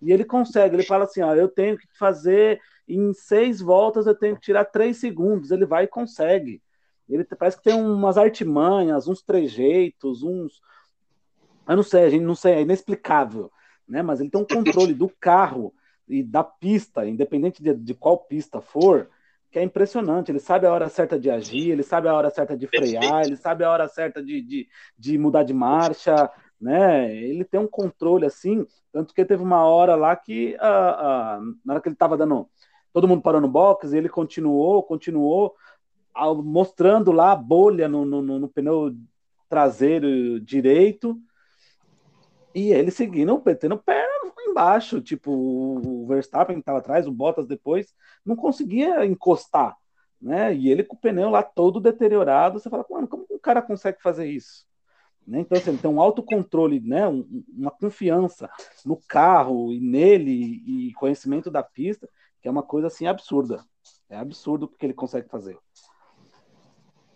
E 0.00 0.10
ele 0.10 0.24
consegue, 0.24 0.74
ele 0.74 0.84
fala 0.84 1.04
assim, 1.04 1.20
ó, 1.20 1.34
eu 1.34 1.48
tenho 1.48 1.76
que 1.76 1.86
fazer 1.98 2.58
em 2.88 3.12
seis 3.12 3.60
voltas, 3.60 4.06
eu 4.06 4.14
tenho 4.14 4.34
que 4.34 4.40
tirar 4.40 4.64
três 4.64 4.96
segundos. 4.96 5.50
Ele 5.50 5.66
vai 5.66 5.84
e 5.84 5.88
consegue. 5.88 6.62
Ele 7.10 7.24
parece 7.24 7.58
que 7.58 7.64
tem 7.64 7.74
umas 7.74 8.16
artimanhas, 8.16 9.06
uns 9.06 9.22
trejeitos, 9.22 10.22
uns. 10.22 10.62
Eu 11.68 11.76
não 11.76 11.82
sei, 11.82 12.04
a 12.04 12.10
gente 12.10 12.24
não 12.24 12.34
sei, 12.34 12.54
é 12.54 12.62
inexplicável, 12.62 13.52
né? 13.86 14.00
Mas 14.00 14.18
ele 14.18 14.30
tem 14.30 14.40
um 14.40 14.46
controle 14.46 14.94
do 14.94 15.10
carro 15.20 15.74
e 16.12 16.22
da 16.22 16.44
pista, 16.44 17.06
independente 17.06 17.62
de, 17.62 17.74
de 17.74 17.94
qual 17.94 18.18
pista 18.18 18.60
for, 18.60 19.08
que 19.50 19.58
é 19.58 19.62
impressionante. 19.62 20.30
Ele 20.30 20.38
sabe 20.38 20.66
a 20.66 20.72
hora 20.72 20.88
certa 20.88 21.18
de 21.18 21.30
agir, 21.30 21.70
ele 21.70 21.82
sabe 21.82 22.08
a 22.08 22.14
hora 22.14 22.30
certa 22.30 22.56
de 22.56 22.66
frear, 22.66 23.24
ele 23.24 23.36
sabe 23.36 23.64
a 23.64 23.70
hora 23.70 23.88
certa 23.88 24.22
de, 24.22 24.40
de, 24.42 24.68
de 24.98 25.18
mudar 25.18 25.42
de 25.42 25.52
marcha, 25.52 26.30
né? 26.60 27.14
Ele 27.14 27.44
tem 27.44 27.60
um 27.60 27.66
controle 27.66 28.24
assim, 28.24 28.66
tanto 28.92 29.14
que 29.14 29.24
teve 29.24 29.42
uma 29.42 29.64
hora 29.64 29.94
lá 29.94 30.14
que 30.16 30.56
a, 30.60 31.36
a, 31.36 31.40
na 31.64 31.74
hora 31.74 31.82
que 31.82 31.88
ele 31.88 31.94
estava 31.94 32.16
dando, 32.16 32.48
todo 32.92 33.08
mundo 33.08 33.22
parou 33.22 33.40
no 33.40 33.48
box, 33.48 33.92
ele 33.92 34.08
continuou, 34.08 34.82
continuou, 34.82 35.54
mostrando 36.44 37.10
lá 37.10 37.32
a 37.32 37.36
bolha 37.36 37.88
no, 37.88 38.04
no, 38.04 38.22
no 38.22 38.48
pneu 38.48 38.94
traseiro 39.48 40.40
direito, 40.40 41.18
e 42.54 42.72
ele 42.72 42.90
seguindo, 42.90 43.42
metendo 43.44 43.78
pé 43.78 44.06
embaixo, 44.52 45.00
tipo, 45.00 45.32
o 45.32 46.06
Verstappen 46.06 46.56
que 46.56 46.60
estava 46.60 46.78
atrás, 46.78 47.06
o 47.06 47.12
Bottas 47.12 47.46
depois, 47.46 47.92
não 48.24 48.36
conseguia 48.36 49.04
encostar, 49.04 49.76
né? 50.20 50.54
E 50.54 50.70
ele 50.70 50.84
com 50.84 50.94
o 50.94 50.98
pneu 50.98 51.30
lá 51.30 51.42
todo 51.42 51.80
deteriorado, 51.80 52.60
você 52.60 52.70
fala, 52.70 52.86
mano, 52.88 53.08
como 53.08 53.26
um 53.30 53.38
cara 53.38 53.60
consegue 53.60 54.00
fazer 54.00 54.26
isso? 54.26 54.64
Né? 55.26 55.40
Então, 55.40 55.56
assim, 55.56 55.70
ele 55.70 55.78
tem 55.78 55.90
um 55.90 56.00
autocontrole, 56.00 56.80
né? 56.80 57.08
Um, 57.08 57.44
uma 57.48 57.70
confiança 57.70 58.50
no 58.84 58.96
carro 59.08 59.72
e 59.72 59.80
nele 59.80 60.62
e 60.66 60.92
conhecimento 60.94 61.50
da 61.50 61.62
pista, 61.62 62.08
que 62.40 62.48
é 62.48 62.50
uma 62.50 62.62
coisa 62.62 62.88
assim 62.88 63.06
absurda. 63.06 63.64
É 64.08 64.16
absurdo 64.16 64.66
o 64.66 64.68
que 64.68 64.84
ele 64.84 64.94
consegue 64.94 65.28
fazer. 65.28 65.56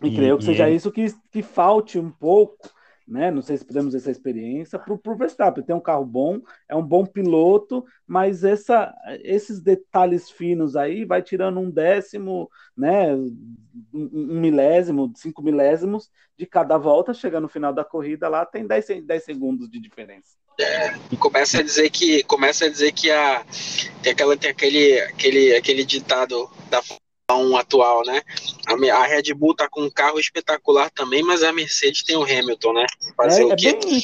E, 0.01 0.07
e 0.07 0.15
creio 0.15 0.37
que 0.37 0.45
seja 0.45 0.69
e... 0.69 0.75
isso 0.75 0.91
que, 0.91 1.05
que 1.31 1.41
falte 1.41 1.99
um 1.99 2.11
pouco 2.11 2.69
né? 3.07 3.31
Não 3.31 3.41
sei 3.41 3.57
se 3.57 3.65
podemos 3.65 3.95
essa 3.95 4.11
experiência 4.11 4.77
para 4.77 4.93
o 4.93 5.15
Verstappen. 5.15 5.63
Tem 5.63 5.75
um 5.75 5.79
carro 5.79 6.05
bom, 6.05 6.41
é 6.67 6.75
um 6.75 6.83
bom 6.83 7.05
piloto, 7.05 7.85
mas 8.05 8.43
essa, 8.43 8.93
esses 9.23 9.61
detalhes 9.61 10.29
finos 10.29 10.75
aí 10.75 11.05
vai 11.05 11.21
tirando 11.21 11.59
um 11.59 11.71
décimo, 11.71 12.49
né? 12.75 13.15
Um, 13.15 14.39
milésimo, 14.41 15.13
cinco 15.15 15.41
milésimos 15.41 16.09
de 16.37 16.45
cada 16.45 16.77
volta, 16.77 17.13
chega 17.13 17.39
no 17.39 17.47
final 17.47 17.73
da 17.73 17.83
corrida 17.83 18.27
lá, 18.27 18.45
tem 18.45 18.67
10, 18.67 19.03
10 19.03 19.23
segundos 19.23 19.69
de 19.69 19.79
diferença. 19.79 20.35
É, 20.59 20.93
começa 21.17 21.59
a 21.59 21.63
dizer 21.63 21.89
que 21.89 22.23
começa 22.23 22.65
a 22.65 22.69
dizer 22.69 22.91
que 22.91 23.11
a 23.11 23.45
tem 24.01 24.11
aquela 24.11 24.35
tem 24.35 24.49
aquele 24.49 24.99
aquele 25.01 25.55
aquele 25.55 25.85
ditado 25.85 26.49
da 26.69 26.81
um 27.35 27.57
atual, 27.57 28.03
né? 28.05 28.21
A, 28.65 28.95
a, 28.95 29.03
Red 29.03 29.33
Bull 29.33 29.53
tá 29.53 29.67
com 29.67 29.81
um 29.81 29.89
carro 29.89 30.17
espetacular 30.17 30.89
também, 30.89 31.21
mas 31.21 31.43
a 31.43 31.51
Mercedes 31.51 32.03
tem 32.03 32.15
o 32.15 32.23
Hamilton, 32.23 32.73
né? 32.73 32.85
Fazer 33.17 33.41
é, 33.41 33.45
o 33.45 33.51
é 33.51 33.55
quê? 33.57 33.73
Bem... 33.73 34.01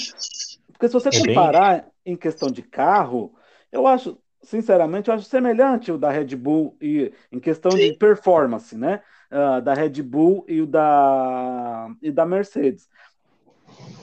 Porque 0.73 0.87
se 0.87 0.93
você 0.93 1.09
é 1.09 1.19
comparar 1.19 1.81
bem... 2.03 2.13
em 2.13 2.17
questão 2.17 2.49
de 2.49 2.61
carro, 2.61 3.33
eu 3.71 3.87
acho, 3.87 4.17
sinceramente, 4.41 5.07
eu 5.07 5.15
acho 5.15 5.23
semelhante 5.23 5.89
o 5.89 5.97
da 5.97 6.09
Red 6.09 6.35
Bull 6.35 6.75
e 6.81 7.13
em 7.31 7.39
questão 7.39 7.71
Sim. 7.71 7.77
de 7.77 7.97
performance, 7.97 8.75
né? 8.75 9.01
Uh, 9.31 9.61
da 9.61 9.73
Red 9.73 10.01
Bull 10.03 10.43
e 10.47 10.61
o 10.61 10.67
da 10.67 11.89
e 12.01 12.11
da 12.11 12.25
Mercedes. 12.25 12.89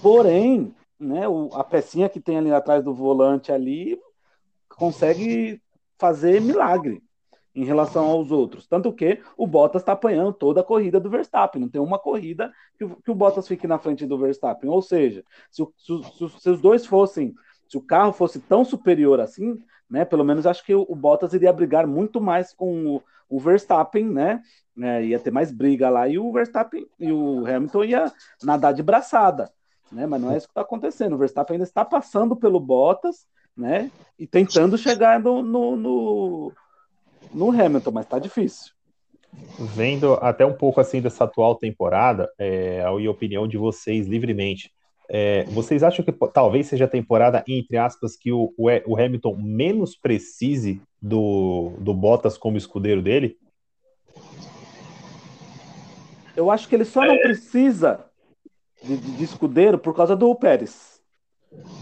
Porém, 0.01 0.75
né, 0.99 1.29
o, 1.29 1.51
a 1.53 1.63
pecinha 1.63 2.09
que 2.09 2.21
tem 2.21 2.39
ali 2.39 2.51
atrás 2.51 2.83
do 2.83 2.95
volante 2.95 3.53
ali 3.53 4.01
consegue 4.69 5.61
fazer 5.99 6.41
milagre 6.41 7.03
em 7.55 7.65
relação 7.65 8.05
aos 8.05 8.31
outros. 8.31 8.67
Tanto 8.67 8.93
que 8.93 9.21
o 9.37 9.47
Bottas 9.47 9.83
está 9.83 9.93
apanhando 9.93 10.33
toda 10.33 10.61
a 10.61 10.65
corrida 10.65 11.01
do 11.01 11.11
Verstappen. 11.11 11.63
Não 11.63 11.69
tem 11.69 11.81
uma 11.81 11.99
corrida 11.99 12.53
que, 12.79 12.87
que 12.87 13.11
o 13.11 13.15
Bottas 13.15 13.49
fique 13.49 13.67
na 13.67 13.79
frente 13.79 14.07
do 14.07 14.19
Verstappen. 14.19 14.71
Ou 14.71 14.81
seja, 14.81 15.25
se, 15.51 15.65
se, 15.77 16.03
se, 16.17 16.41
se, 16.41 16.51
os 16.51 16.61
dois 16.61 16.87
fossem, 16.87 17.35
se 17.69 17.77
o 17.77 17.83
carro 17.83 18.13
fosse 18.13 18.41
tão 18.41 18.65
superior 18.65 19.21
assim, 19.21 19.59
né? 19.89 20.05
Pelo 20.05 20.25
menos 20.25 20.47
acho 20.47 20.65
que 20.65 20.75
o, 20.75 20.87
o 20.89 20.95
Bottas 20.95 21.35
iria 21.35 21.53
brigar 21.53 21.87
muito 21.87 22.21
mais 22.21 22.53
com 22.53 22.97
o, 22.97 23.03
o 23.29 23.41
Verstappen, 23.41 24.07
né? 24.07 24.41
né? 24.77 25.05
Ia 25.05 25.19
ter 25.19 25.33
mais 25.33 25.51
briga 25.51 25.91
lá 25.91 26.09
e 26.09 26.19
o 26.19 26.33
Verstappen 26.33 26.87
e 26.99 27.11
o 27.11 27.45
Hamilton 27.47 27.85
ia 27.85 28.13
nadar 28.43 28.73
de 28.73 28.83
braçada. 28.83 29.51
Né? 29.91 30.07
Mas 30.07 30.21
não 30.21 30.31
é 30.31 30.37
isso 30.37 30.47
que 30.47 30.53
está 30.53 30.61
acontecendo. 30.61 31.15
O 31.15 31.19
Verstappen 31.19 31.55
ainda 31.55 31.65
está 31.65 31.85
passando 31.85 32.37
pelo 32.37 32.61
Bottas, 32.61 33.27
né? 33.57 33.91
E 34.17 34.25
tentando 34.27 34.79
chegar 34.79 35.19
no, 35.19 35.43
no, 35.43 35.77
no 35.77 36.53
no 37.33 37.51
Hamilton, 37.51 37.91
mas 37.91 38.07
tá 38.07 38.19
difícil. 38.19 38.73
Vendo 39.59 40.15
até 40.15 40.45
um 40.45 40.53
pouco 40.53 40.81
assim 40.81 41.01
dessa 41.01 41.25
atual 41.25 41.55
temporada, 41.55 42.29
é, 42.39 42.83
a 42.83 42.91
opinião 42.91 43.47
de 43.47 43.57
vocês 43.57 44.07
livremente, 44.07 44.73
é, 45.13 45.43
vocês 45.47 45.83
acham 45.83 46.05
que 46.05 46.13
talvez 46.33 46.69
seja 46.69 46.85
a 46.85 46.89
temporada, 46.89 47.43
entre 47.49 47.77
aspas, 47.77 48.17
que 48.17 48.31
o, 48.31 48.55
o, 48.57 48.97
Hamilton 48.97 49.37
menos 49.37 49.97
precise 49.97 50.81
do, 51.03 51.73
do 51.81 51.93
Bottas 51.93 52.39
como 52.39 52.57
escudeiro 52.57 53.03
dele? 53.03 53.37
Eu 56.37 56.49
acho 56.49 56.69
que 56.69 56.77
ele 56.77 56.85
só 56.85 57.05
não 57.05 57.15
é. 57.15 57.23
precisa 57.23 58.05
de, 58.85 58.97
de, 58.97 59.25
escudeiro 59.25 59.79
por 59.79 59.97
causa 59.97 60.15
do 60.15 60.33
Pérez. 60.35 61.01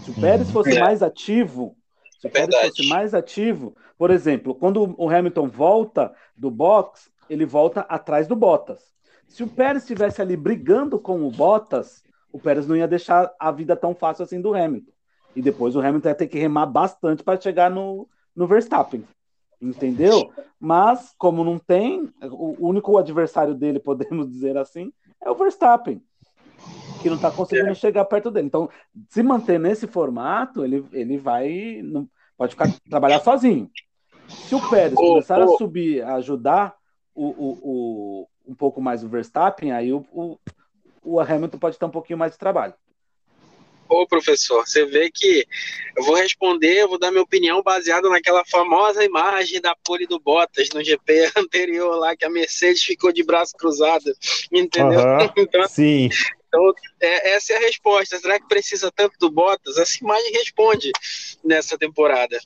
Se 0.03 0.09
o 0.09 0.15
Pérez 0.15 0.47
uhum. 0.47 0.53
fosse 0.53 0.79
mais 0.79 1.03
ativo, 1.03 1.77
se 2.19 2.27
o 2.27 2.31
Pérez 2.31 2.55
fosse 2.55 2.87
mais 2.87 3.13
ativo, 3.13 3.75
por 3.99 4.11
exemplo, 4.11 4.55
quando 4.55 4.95
o 4.97 5.09
Hamilton 5.09 5.49
volta 5.49 6.15
do 6.33 6.49
box, 6.49 7.11
ele 7.29 7.45
volta 7.45 7.81
atrás 7.81 8.27
do 8.27 8.35
Bottas. 8.35 8.79
Se 9.27 9.43
o 9.43 9.47
Pérez 9.47 9.83
estivesse 9.83 10.21
ali 10.21 10.37
brigando 10.37 10.97
com 10.97 11.27
o 11.27 11.29
Bottas, 11.29 12.01
o 12.31 12.39
Pérez 12.39 12.65
não 12.65 12.77
ia 12.77 12.87
deixar 12.87 13.29
a 13.37 13.51
vida 13.51 13.75
tão 13.75 13.93
fácil 13.93 14.23
assim 14.23 14.39
do 14.39 14.55
Hamilton. 14.55 14.93
E 15.35 15.41
depois 15.41 15.75
o 15.75 15.81
Hamilton 15.81 16.07
ia 16.07 16.15
ter 16.15 16.27
que 16.27 16.39
remar 16.39 16.65
bastante 16.65 17.23
para 17.23 17.41
chegar 17.41 17.69
no, 17.69 18.07
no 18.33 18.47
Verstappen. 18.47 19.03
Entendeu? 19.61 20.31
Mas, 20.57 21.13
como 21.17 21.43
não 21.43 21.59
tem, 21.59 22.09
o 22.21 22.55
único 22.69 22.97
adversário 22.97 23.53
dele, 23.53 23.79
podemos 23.83 24.31
dizer 24.31 24.57
assim, 24.57 24.93
é 25.21 25.29
o 25.29 25.35
Verstappen, 25.35 26.01
que 27.01 27.09
não 27.09 27.17
está 27.17 27.29
conseguindo 27.29 27.71
é. 27.71 27.75
chegar 27.75 28.05
perto 28.05 28.31
dele. 28.31 28.47
Então, 28.47 28.69
se 29.09 29.21
manter 29.21 29.59
nesse 29.59 29.87
formato, 29.87 30.63
ele, 30.63 30.85
ele 30.93 31.17
vai. 31.17 31.81
Não, 31.83 32.07
pode 32.37 32.53
ficar 32.53 32.73
trabalhar 32.89 33.19
sozinho. 33.19 33.69
Se 34.29 34.55
o 34.55 34.69
Pérez 34.69 34.93
oh, 34.93 34.95
começar 34.95 35.39
oh. 35.39 35.55
a 35.55 35.57
subir, 35.57 36.01
a 36.03 36.15
ajudar 36.15 36.75
o, 37.13 37.25
o, 37.25 37.59
o, 37.63 38.27
um 38.47 38.55
pouco 38.55 38.81
mais 38.81 39.03
o 39.03 39.09
Verstappen, 39.09 39.71
aí 39.71 39.91
o, 39.91 40.05
o, 40.11 40.37
o 41.03 41.19
Hamilton 41.19 41.57
pode 41.57 41.77
ter 41.77 41.85
um 41.85 41.91
pouquinho 41.91 42.19
mais 42.19 42.33
de 42.33 42.37
trabalho. 42.37 42.73
Ô, 43.89 44.05
professor, 44.05 44.67
você 44.67 44.85
vê 44.85 45.09
que 45.09 45.47
eu 45.97 46.03
vou 46.03 46.13
responder, 46.13 46.81
eu 46.81 46.87
vou 46.87 46.99
dar 46.99 47.09
minha 47.09 47.23
opinião 47.23 47.63
baseada 47.63 48.07
naquela 48.07 48.45
famosa 48.45 49.03
imagem 49.03 49.59
da 49.59 49.75
pole 49.83 50.05
do 50.05 50.19
Bottas 50.19 50.69
no 50.75 50.83
GP 50.83 51.31
anterior 51.35 51.95
lá, 51.97 52.15
que 52.15 52.23
a 52.23 52.29
Mercedes 52.29 52.83
ficou 52.83 53.11
de 53.11 53.23
braço 53.23 53.57
cruzado, 53.57 54.13
entendeu? 54.51 54.99
Uhum, 54.99 55.31
então, 55.37 55.67
sim. 55.67 56.07
Então, 56.47 56.71
é, 57.01 57.31
essa 57.31 57.53
é 57.53 57.57
a 57.57 57.61
resposta. 57.61 58.19
Será 58.19 58.39
que 58.39 58.47
precisa 58.47 58.91
tanto 58.91 59.17
do 59.19 59.31
Bottas? 59.31 59.77
Essa 59.77 59.97
imagem 60.03 60.33
responde 60.33 60.91
nessa 61.43 61.75
temporada. 61.75 62.39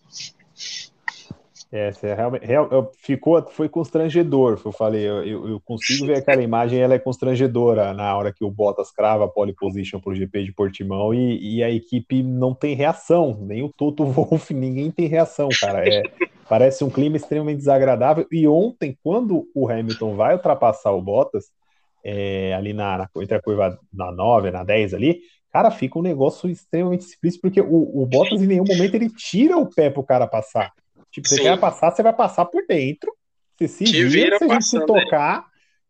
É, 1.75 1.91
realmente, 2.13 2.45
real, 2.45 2.91
ficou, 2.99 3.41
foi 3.49 3.67
constrangedor, 3.67 4.61
eu 4.63 4.71
falei, 4.71 5.09
eu, 5.09 5.49
eu, 5.49 5.59
consigo 5.61 6.05
ver 6.05 6.17
aquela 6.17 6.43
imagem, 6.43 6.79
ela 6.79 6.93
é 6.93 6.99
constrangedora 6.99 7.95
na 7.95 8.15
hora 8.15 8.31
que 8.31 8.45
o 8.45 8.51
Bottas 8.51 8.91
crava 8.91 9.25
a 9.25 9.27
pole 9.27 9.55
position 9.55 9.99
para 9.99 10.11
o 10.11 10.15
GP 10.15 10.43
de 10.43 10.53
Portimão 10.53 11.11
e, 11.15 11.55
e, 11.55 11.63
a 11.63 11.71
equipe 11.71 12.21
não 12.21 12.53
tem 12.53 12.75
reação, 12.75 13.39
nem 13.41 13.63
o 13.63 13.69
Toto 13.69 14.05
Wolff, 14.05 14.53
ninguém 14.53 14.91
tem 14.91 15.07
reação, 15.07 15.49
cara, 15.59 15.83
é, 15.83 16.03
parece 16.47 16.83
um 16.83 16.91
clima 16.91 17.17
extremamente 17.17 17.57
desagradável, 17.57 18.27
e 18.31 18.47
ontem, 18.47 18.95
quando 19.03 19.49
o 19.55 19.67
Hamilton 19.67 20.15
vai 20.15 20.35
ultrapassar 20.35 20.91
o 20.91 21.01
Bottas, 21.01 21.45
é, 22.05 22.53
ali 22.53 22.71
na, 22.71 22.99
na, 22.99 23.09
entre 23.17 23.35
a 23.35 23.41
curva 23.41 23.79
na 23.91 24.11
9, 24.11 24.51
na 24.51 24.63
10 24.63 24.93
ali, 24.93 25.21
cara, 25.51 25.71
fica 25.71 25.97
um 25.97 26.03
negócio 26.03 26.47
extremamente 26.47 27.01
explícito, 27.01 27.41
porque 27.41 27.61
o, 27.61 28.03
o 28.03 28.05
Bottas 28.05 28.43
em 28.43 28.47
nenhum 28.47 28.63
momento 28.63 28.93
ele 28.93 29.09
tira 29.09 29.57
o 29.57 29.65
pé 29.65 29.89
pro 29.89 30.03
cara 30.03 30.27
passar, 30.27 30.71
Tipo, 31.13 31.27
você 31.27 31.35
Sim. 31.35 31.43
quer 31.43 31.59
passar, 31.59 31.91
você 31.91 32.01
vai 32.01 32.11
passar 32.11 32.45
por 32.45 32.65
dentro. 32.67 33.13
Você 33.55 33.67
se 33.67 33.83
Te 33.83 34.03
vira, 34.05 34.39
se 34.39 34.43
a 34.43 34.47
gente 34.47 34.65
se 34.65 34.83
tocar, 34.83 35.45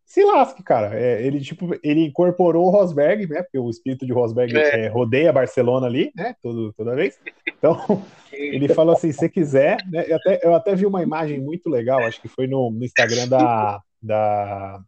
se 0.05 0.21
lasque, 0.21 0.61
cara. 0.61 0.99
É, 0.99 1.25
ele, 1.25 1.39
tipo, 1.39 1.73
ele 1.81 2.05
incorporou 2.05 2.67
o 2.67 2.69
Rosberg, 2.69 3.25
né? 3.27 3.41
Porque 3.41 3.57
o 3.57 3.69
espírito 3.69 4.05
de 4.05 4.11
Rosberg 4.11 4.53
é. 4.55 4.81
É, 4.81 4.87
rodeia 4.89 5.31
Barcelona 5.31 5.87
ali, 5.87 6.11
né? 6.13 6.35
Todo, 6.43 6.73
toda 6.73 6.93
vez. 6.93 7.17
Então, 7.57 8.03
ele 8.33 8.67
falou 8.67 8.93
assim: 8.93 9.13
se 9.13 9.29
quiser, 9.29 9.77
né? 9.89 10.03
Eu 10.09 10.17
até, 10.17 10.39
eu 10.43 10.53
até 10.53 10.75
vi 10.75 10.85
uma 10.85 11.01
imagem 11.01 11.39
muito 11.39 11.69
legal, 11.69 12.03
acho 12.03 12.21
que 12.21 12.27
foi 12.27 12.45
no, 12.45 12.69
no 12.69 12.83
Instagram 12.83 13.29
da, 13.29 13.81
da, 14.01 14.81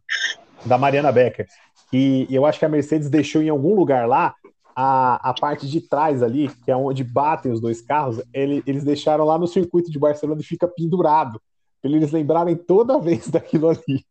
da 0.66 0.76
Mariana 0.76 1.10
Becker. 1.10 1.46
E 1.90 2.26
eu 2.30 2.44
acho 2.44 2.58
que 2.58 2.64
a 2.66 2.68
Mercedes 2.68 3.08
deixou 3.08 3.40
em 3.40 3.48
algum 3.48 3.74
lugar 3.74 4.06
lá 4.06 4.34
a, 4.76 5.30
a 5.30 5.32
parte 5.32 5.66
de 5.66 5.80
trás 5.80 6.22
ali, 6.22 6.50
que 6.62 6.70
é 6.70 6.76
onde 6.76 7.02
batem 7.02 7.50
os 7.50 7.60
dois 7.60 7.80
carros, 7.80 8.20
ele, 8.34 8.62
eles 8.66 8.84
deixaram 8.84 9.24
lá 9.24 9.38
no 9.38 9.46
circuito 9.46 9.90
de 9.90 9.98
Barcelona 9.98 10.42
e 10.42 10.44
fica 10.44 10.68
pendurado, 10.68 11.40
para 11.80 11.90
eles 11.90 12.12
lembrarem 12.12 12.54
toda 12.54 12.98
vez 13.00 13.28
daquilo 13.28 13.70
ali. 13.70 14.04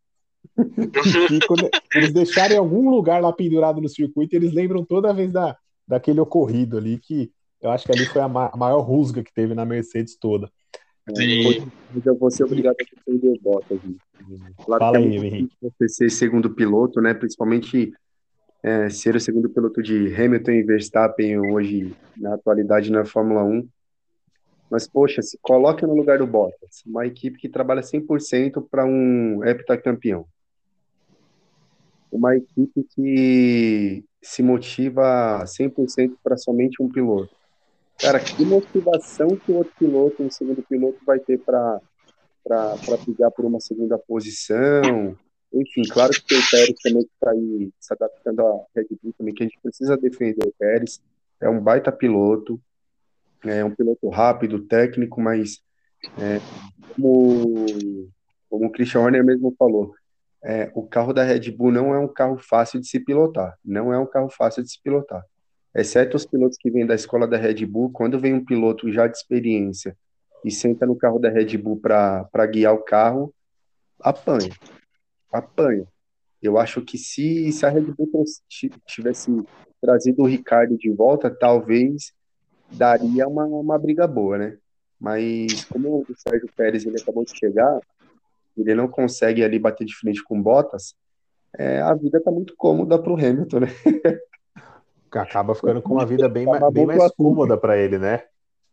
eles 1.93 2.11
deixarem 2.11 2.57
algum 2.57 2.89
lugar 2.89 3.21
lá 3.21 3.31
pendurado 3.31 3.79
no 3.79 3.87
circuito, 3.87 4.35
eles 4.35 4.53
lembram 4.53 4.83
toda 4.83 5.13
vez 5.13 5.31
da, 5.31 5.55
daquele 5.87 6.19
ocorrido 6.19 6.77
ali, 6.77 6.97
que 6.97 7.31
eu 7.61 7.69
acho 7.69 7.85
que 7.85 7.91
ali 7.91 8.05
foi 8.05 8.21
a, 8.21 8.27
ma 8.27 8.49
a 8.51 8.57
maior 8.57 8.81
rusga 8.81 9.23
que 9.23 9.33
teve 9.33 9.53
na 9.53 9.65
Mercedes 9.65 10.17
toda. 10.17 10.51
Sim. 11.15 11.69
Eu 12.03 12.17
vou 12.17 12.31
ser 12.31 12.43
obrigado 12.43 12.75
a 12.79 12.83
defender 12.83 13.29
o 13.29 13.39
Bottas. 13.39 13.79
Claro 14.65 14.79
Fala 14.79 14.97
aí, 14.97 15.15
Henrique. 15.15 15.55
Você 15.61 15.87
ser 15.87 16.09
segundo 16.09 16.49
piloto, 16.49 16.99
né? 16.99 17.13
Principalmente 17.13 17.93
é, 18.65 18.89
ser 18.89 19.15
o 19.15 19.19
segundo 19.19 19.47
piloto 19.47 19.79
de 19.79 20.11
Hamilton 20.15 20.51
e 20.53 20.63
Verstappen 20.63 21.37
hoje, 21.37 21.95
na 22.17 22.33
atualidade, 22.33 22.91
na 22.91 23.05
Fórmula 23.05 23.43
1. 23.43 23.69
Mas, 24.71 24.87
poxa, 24.87 25.21
se 25.21 25.37
coloque 25.39 25.85
no 25.85 25.93
lugar 25.93 26.17
do 26.17 26.25
Bottas, 26.25 26.81
uma 26.83 27.05
equipe 27.05 27.37
que 27.37 27.47
trabalha 27.47 27.83
100% 27.83 28.67
para 28.67 28.83
um 28.83 29.43
heptacampeão. 29.45 30.25
Uma 32.11 32.35
equipe 32.35 32.83
que 32.95 34.03
se 34.19 34.41
motiva 34.41 35.43
100% 35.45 36.13
para 36.23 36.35
somente 36.35 36.81
um 36.81 36.89
piloto. 36.89 37.35
Cara, 37.99 38.19
que 38.19 38.43
motivação 38.43 39.27
que 39.27 39.51
o 39.51 39.57
outro 39.57 39.73
piloto, 39.77 40.23
um 40.23 40.31
segundo 40.31 40.63
piloto, 40.63 40.97
vai 41.05 41.19
ter 41.19 41.37
para 41.37 41.79
brigar 43.05 43.29
por 43.29 43.45
uma 43.45 43.59
segunda 43.59 43.99
posição, 43.99 45.15
enfim, 45.55 45.83
claro 45.89 46.11
que 46.11 46.35
o 46.35 46.49
Pérez 46.51 46.75
também 46.83 47.01
está 47.01 47.31
aí 47.31 47.71
se 47.79 47.93
adaptando 47.93 48.41
à 48.41 48.65
Red 48.75 48.87
Bull 49.01 49.13
também, 49.17 49.33
que 49.33 49.43
a 49.43 49.47
gente 49.47 49.59
precisa 49.61 49.97
defender 49.97 50.45
o 50.45 50.53
Pérez. 50.57 51.01
É 51.39 51.49
um 51.49 51.61
baita 51.61 51.91
piloto, 51.91 52.59
é 53.43 53.63
um 53.63 53.73
piloto 53.73 54.09
rápido, 54.09 54.63
técnico, 54.65 55.21
mas 55.21 55.61
é, 56.19 56.39
como, 56.93 57.65
como 58.49 58.65
o 58.65 58.71
Christian 58.71 59.01
Horner 59.01 59.23
mesmo 59.23 59.55
falou, 59.57 59.95
é, 60.43 60.69
o 60.75 60.85
carro 60.85 61.13
da 61.13 61.23
Red 61.23 61.51
Bull 61.51 61.71
não 61.71 61.93
é 61.93 61.99
um 61.99 62.07
carro 62.07 62.37
fácil 62.37 62.79
de 62.79 62.87
se 62.87 62.99
pilotar. 62.99 63.57
Não 63.63 63.93
é 63.93 63.97
um 63.97 64.05
carro 64.05 64.29
fácil 64.29 64.61
de 64.61 64.69
se 64.69 64.81
pilotar. 64.81 65.23
exceto 65.73 66.17
os 66.17 66.25
pilotos 66.25 66.57
que 66.57 66.69
vêm 66.69 66.85
da 66.85 66.95
escola 66.95 67.27
da 67.27 67.37
Red 67.37 67.65
Bull, 67.65 67.91
quando 67.91 68.19
vem 68.19 68.33
um 68.33 68.45
piloto 68.45 68.91
já 68.91 69.07
de 69.07 69.17
experiência 69.17 69.97
e 70.43 70.51
senta 70.51 70.85
no 70.85 70.95
carro 70.95 71.17
da 71.17 71.29
Red 71.29 71.57
Bull 71.57 71.79
para 71.79 72.45
guiar 72.45 72.73
o 72.73 72.83
carro, 72.83 73.33
apanha. 73.99 74.51
Apanha. 75.31 75.85
Eu 76.41 76.57
acho 76.57 76.81
que 76.81 76.97
se, 76.97 77.51
se 77.51 77.65
a 77.65 77.69
Red 77.69 77.93
Bull 77.93 78.09
tivesse 78.85 79.31
trazido 79.81 80.23
o 80.23 80.27
Ricardo 80.27 80.77
de 80.77 80.91
volta, 80.91 81.29
talvez 81.29 82.13
daria 82.71 83.27
uma, 83.27 83.45
uma 83.45 83.79
briga 83.79 84.07
boa, 84.07 84.37
né? 84.37 84.57
Mas 84.99 85.65
como 85.65 86.05
o 86.07 86.15
Sérgio 86.15 86.49
Pérez 86.55 86.85
ele 86.85 87.01
acabou 87.01 87.25
de 87.25 87.37
chegar, 87.37 87.79
ele 88.57 88.73
não 88.75 88.87
consegue 88.87 89.43
ali 89.43 89.59
bater 89.59 89.85
de 89.85 89.95
frente 89.95 90.23
com 90.23 90.41
Bottas, 90.41 90.95
é, 91.57 91.81
a 91.81 91.93
vida 91.93 92.21
tá 92.21 92.31
muito 92.31 92.55
cômoda 92.55 93.01
para 93.01 93.11
o 93.11 93.15
Hamilton, 93.15 93.61
né? 93.61 93.67
Acaba 95.11 95.55
ficando 95.55 95.81
com 95.81 95.93
uma 95.93 96.05
vida 96.05 96.27
bem, 96.27 96.45
tá 96.45 96.69
bem 96.69 96.85
mais 96.85 97.09
cômoda 97.15 97.57
para 97.57 97.77
ele, 97.77 97.97
né? 97.97 98.23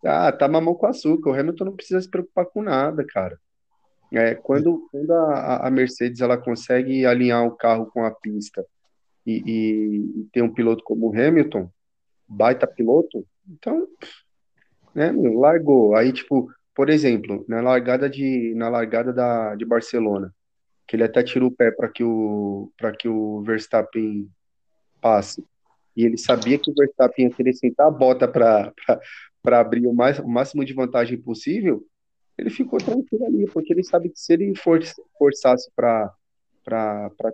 Ah, 0.04 0.32
tá 0.32 0.48
mamão 0.48 0.74
com 0.74 0.86
açúcar. 0.86 1.30
O 1.30 1.34
Hamilton 1.38 1.66
não 1.66 1.76
precisa 1.76 2.00
se 2.00 2.10
preocupar 2.10 2.46
com 2.46 2.62
nada, 2.62 3.04
cara. 3.06 3.38
É, 4.12 4.34
quando 4.34 4.88
quando 4.90 5.10
a, 5.12 5.66
a 5.66 5.70
Mercedes 5.70 6.20
ela 6.20 6.36
consegue 6.36 7.06
alinhar 7.06 7.46
o 7.46 7.56
carro 7.56 7.86
com 7.86 8.04
a 8.04 8.10
pista 8.10 8.64
e, 9.26 9.42
e, 9.46 10.20
e 10.20 10.28
ter 10.32 10.42
um 10.42 10.52
piloto 10.52 10.84
como 10.84 11.08
o 11.08 11.12
Hamilton, 11.18 11.70
baita 12.28 12.66
piloto, 12.66 13.26
então, 13.48 13.86
né, 14.94 15.10
meu, 15.12 15.38
largou. 15.38 15.94
Aí, 15.94 16.12
tipo, 16.12 16.50
por 16.74 16.90
exemplo, 16.90 17.44
na 17.48 17.60
largada 17.60 18.08
de 18.08 18.54
na 18.54 18.68
largada 18.68 19.12
da, 19.12 19.54
de 19.54 19.64
Barcelona, 19.64 20.34
que 20.86 20.96
ele 20.96 21.04
até 21.04 21.22
tirou 21.22 21.48
o 21.48 21.54
pé 21.54 21.70
para 21.70 21.88
que 21.88 22.04
o 22.04 22.70
para 22.76 22.92
que 22.92 23.08
o 23.08 23.42
Verstappen 23.42 24.28
passe. 25.00 25.44
E 25.96 26.04
ele 26.04 26.16
sabia 26.16 26.58
que 26.58 26.70
o 26.70 26.74
Verstappen 26.74 27.26
ia 27.26 27.34
querer 27.34 27.52
sentar 27.54 27.86
a 27.86 27.90
bota 27.90 28.26
para 28.26 28.72
abrir 29.60 29.86
o, 29.86 29.92
mais, 29.92 30.18
o 30.18 30.28
máximo 30.28 30.64
de 30.64 30.72
vantagem 30.72 31.20
possível, 31.20 31.84
ele 32.42 32.50
ficou 32.50 32.78
tranquilo 32.78 33.26
ali, 33.26 33.46
porque 33.46 33.72
ele 33.72 33.84
sabe 33.84 34.08
que 34.08 34.18
se 34.18 34.32
ele 34.32 34.54
for, 34.56 34.80
forçasse 35.16 35.70
para 35.74 36.12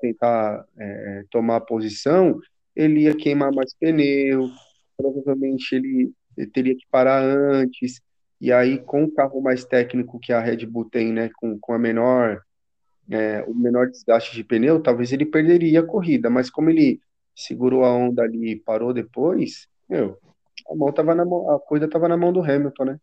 tentar 0.00 0.64
é, 0.78 1.24
tomar 1.30 1.56
a 1.56 1.60
posição, 1.60 2.38
ele 2.76 3.02
ia 3.02 3.16
queimar 3.16 3.52
mais 3.52 3.74
pneu, 3.74 4.48
provavelmente 4.96 5.74
ele, 5.74 6.12
ele 6.36 6.46
teria 6.46 6.76
que 6.76 6.86
parar 6.90 7.22
antes, 7.22 8.00
e 8.40 8.52
aí 8.52 8.78
com 8.78 9.04
o 9.04 9.10
carro 9.10 9.40
mais 9.40 9.64
técnico 9.64 10.20
que 10.20 10.32
a 10.32 10.40
Red 10.40 10.66
Bull 10.66 10.88
tem, 10.88 11.12
né, 11.12 11.30
com, 11.40 11.58
com 11.58 11.72
a 11.72 11.78
menor, 11.78 12.40
é, 13.10 13.42
o 13.48 13.54
menor 13.54 13.90
desgaste 13.90 14.34
de 14.34 14.44
pneu, 14.44 14.82
talvez 14.82 15.12
ele 15.12 15.24
perderia 15.24 15.80
a 15.80 15.86
corrida, 15.86 16.28
mas 16.28 16.50
como 16.50 16.70
ele 16.70 17.00
segurou 17.34 17.84
a 17.84 17.92
onda 17.92 18.22
ali 18.22 18.52
e 18.52 18.56
parou 18.56 18.92
depois, 18.92 19.66
meu, 19.88 20.18
a 20.70 20.74
mão 20.74 20.92
tava 20.92 21.14
na 21.14 21.24
mão, 21.24 21.50
a 21.50 21.58
coisa 21.58 21.86
estava 21.86 22.08
na 22.08 22.16
mão 22.16 22.32
do 22.32 22.42
Hamilton, 22.42 22.84
né? 22.84 23.00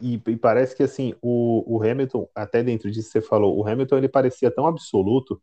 E, 0.00 0.20
e, 0.26 0.36
parece 0.36 0.76
que 0.76 0.82
assim, 0.82 1.14
o, 1.20 1.64
o 1.66 1.82
Hamilton, 1.82 2.28
até 2.34 2.62
dentro 2.62 2.90
disso 2.90 3.08
que 3.08 3.20
você 3.20 3.20
falou, 3.20 3.58
o 3.58 3.66
Hamilton 3.66 3.98
ele 3.98 4.08
parecia 4.08 4.50
tão 4.50 4.66
absoluto 4.66 5.40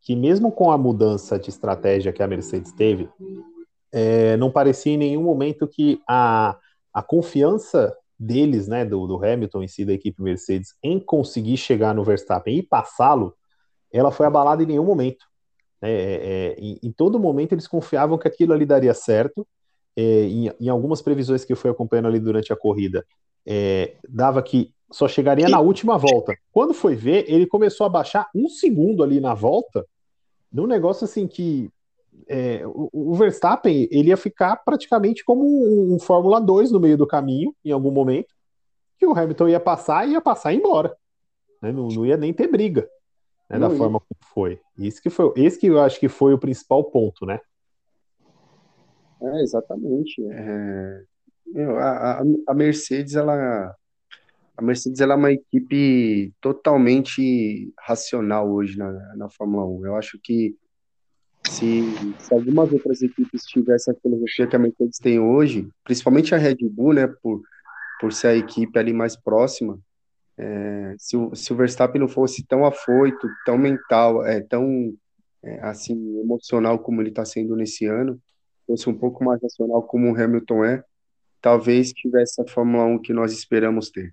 que 0.00 0.14
mesmo 0.14 0.52
com 0.52 0.70
a 0.70 0.78
mudança 0.78 1.38
de 1.38 1.50
estratégia 1.50 2.12
que 2.12 2.22
a 2.22 2.26
Mercedes 2.26 2.72
teve, 2.72 3.08
é, 3.92 4.36
não 4.36 4.50
parecia 4.50 4.92
em 4.92 4.98
nenhum 4.98 5.22
momento 5.22 5.66
que 5.66 6.00
a, 6.08 6.56
a 6.92 7.02
confiança 7.02 7.96
deles, 8.18 8.68
né, 8.68 8.84
do, 8.84 9.06
do 9.06 9.24
Hamilton 9.24 9.62
em 9.62 9.68
si, 9.68 9.84
da 9.84 9.92
equipe 9.92 10.22
Mercedes, 10.22 10.74
em 10.82 10.98
conseguir 10.98 11.56
chegar 11.56 11.94
no 11.94 12.04
Verstappen 12.04 12.56
e 12.56 12.62
passá-lo, 12.62 13.34
ela 13.92 14.10
foi 14.10 14.26
abalada 14.26 14.62
em 14.62 14.66
nenhum 14.66 14.84
momento. 14.84 15.24
É, 15.82 15.90
é, 15.90 16.52
é 16.52 16.56
em, 16.58 16.78
em, 16.82 16.92
todo 16.92 17.18
momento 17.18 17.52
eles 17.52 17.68
confiavam 17.68 18.16
que 18.16 18.28
aquilo 18.28 18.52
ali 18.52 18.64
daria 18.64 18.94
certo. 18.94 19.46
É, 19.94 20.02
em, 20.02 20.52
em, 20.60 20.68
algumas 20.68 21.00
previsões 21.00 21.44
que 21.44 21.52
eu 21.52 21.56
fui 21.56 21.70
acompanhando 21.70 22.08
ali 22.08 22.20
durante 22.20 22.52
a 22.52 22.56
corrida, 22.56 23.04
é, 23.46 23.96
dava 24.08 24.42
que 24.42 24.74
só 24.90 25.06
chegaria 25.06 25.48
na 25.48 25.60
última 25.60 25.96
volta. 25.96 26.36
Quando 26.52 26.74
foi 26.74 26.94
ver, 26.94 27.24
ele 27.28 27.46
começou 27.46 27.86
a 27.86 27.90
baixar 27.90 28.28
um 28.34 28.48
segundo 28.48 29.02
ali 29.02 29.20
na 29.20 29.34
volta, 29.34 29.86
num 30.52 30.66
negócio 30.66 31.04
assim 31.04 31.26
que 31.26 31.70
é, 32.28 32.62
o, 32.64 33.14
Verstappen 33.14 33.88
ele 33.90 34.08
ia 34.08 34.16
ficar 34.16 34.56
praticamente 34.56 35.24
como 35.24 35.44
um, 35.44 35.94
um, 35.94 35.98
Fórmula 35.98 36.40
2 36.40 36.72
no 36.72 36.80
meio 36.80 36.96
do 36.96 37.06
caminho, 37.06 37.54
em 37.64 37.70
algum 37.70 37.90
momento, 37.90 38.34
que 38.98 39.06
o 39.06 39.16
Hamilton 39.16 39.48
ia 39.48 39.60
passar 39.60 40.08
e 40.08 40.12
ia 40.12 40.20
passar 40.20 40.54
embora. 40.54 40.96
Né? 41.60 41.72
Não, 41.72 41.88
não, 41.88 42.06
ia 42.06 42.16
nem 42.16 42.32
ter 42.32 42.48
briga 42.48 42.88
né, 43.50 43.58
da 43.58 43.70
forma 43.70 44.00
como 44.00 44.32
foi. 44.32 44.60
Isso 44.78 45.02
que 45.02 45.10
foi. 45.10 45.32
Esse 45.36 45.58
que 45.58 45.66
eu 45.66 45.80
acho 45.80 46.00
que 46.00 46.08
foi 46.08 46.32
o 46.32 46.38
principal 46.38 46.84
ponto, 46.84 47.26
né? 47.26 47.38
É, 49.22 49.42
exatamente. 49.42 50.22
É... 50.30 51.04
A, 51.78 52.22
a, 52.48 52.54
Mercedes, 52.54 53.14
ela. 53.14 53.74
A 54.56 54.62
Mercedes 54.62 55.00
ela 55.00 55.14
é 55.14 55.16
uma 55.16 55.32
equipe 55.32 56.32
totalmente 56.40 57.72
racional 57.78 58.50
hoje 58.50 58.78
na, 58.78 58.90
na 59.16 59.28
Fórmula 59.28 59.66
1. 59.66 59.86
Eu 59.86 59.96
acho 59.96 60.18
que 60.22 60.56
se, 61.46 61.82
se 62.18 62.34
algumas 62.34 62.72
outras 62.72 63.02
equipes 63.02 63.44
tivessem 63.44 63.92
a 63.92 64.00
filosofia 64.00 64.46
que 64.46 64.56
a 64.56 64.58
Mercedes 64.58 64.98
tem 64.98 65.18
hoje, 65.20 65.68
principalmente 65.84 66.34
a 66.34 66.38
Red 66.38 66.56
Bull, 66.62 66.94
né, 66.94 67.06
por, 67.22 67.42
por 68.00 68.12
ser 68.12 68.28
a 68.28 68.36
equipe 68.36 68.78
ali 68.78 68.92
mais 68.92 69.16
próxima, 69.16 69.78
é, 70.38 70.94
se, 70.98 71.16
o, 71.16 71.34
se 71.34 71.52
o 71.52 71.56
Verstappen 71.56 72.00
não 72.00 72.08
fosse 72.08 72.44
tão 72.44 72.64
afoito, 72.64 73.28
tão 73.44 73.56
mental, 73.56 74.24
é, 74.24 74.40
tão 74.40 74.94
é, 75.42 75.60
assim 75.60 76.18
emocional 76.18 76.78
como 76.78 77.00
ele 77.00 77.08
está 77.10 77.24
sendo 77.24 77.56
nesse 77.56 77.86
ano, 77.86 78.20
fosse 78.66 78.88
um 78.88 78.94
pouco 78.94 79.24
mais 79.24 79.40
racional 79.40 79.82
como 79.82 80.10
o 80.10 80.20
Hamilton 80.20 80.64
é, 80.64 80.84
talvez 81.46 81.92
tivesse 81.92 82.42
a 82.42 82.44
Fórmula 82.44 82.84
1 82.86 82.98
que 82.98 83.12
nós 83.12 83.30
esperamos 83.30 83.88
ter. 83.88 84.12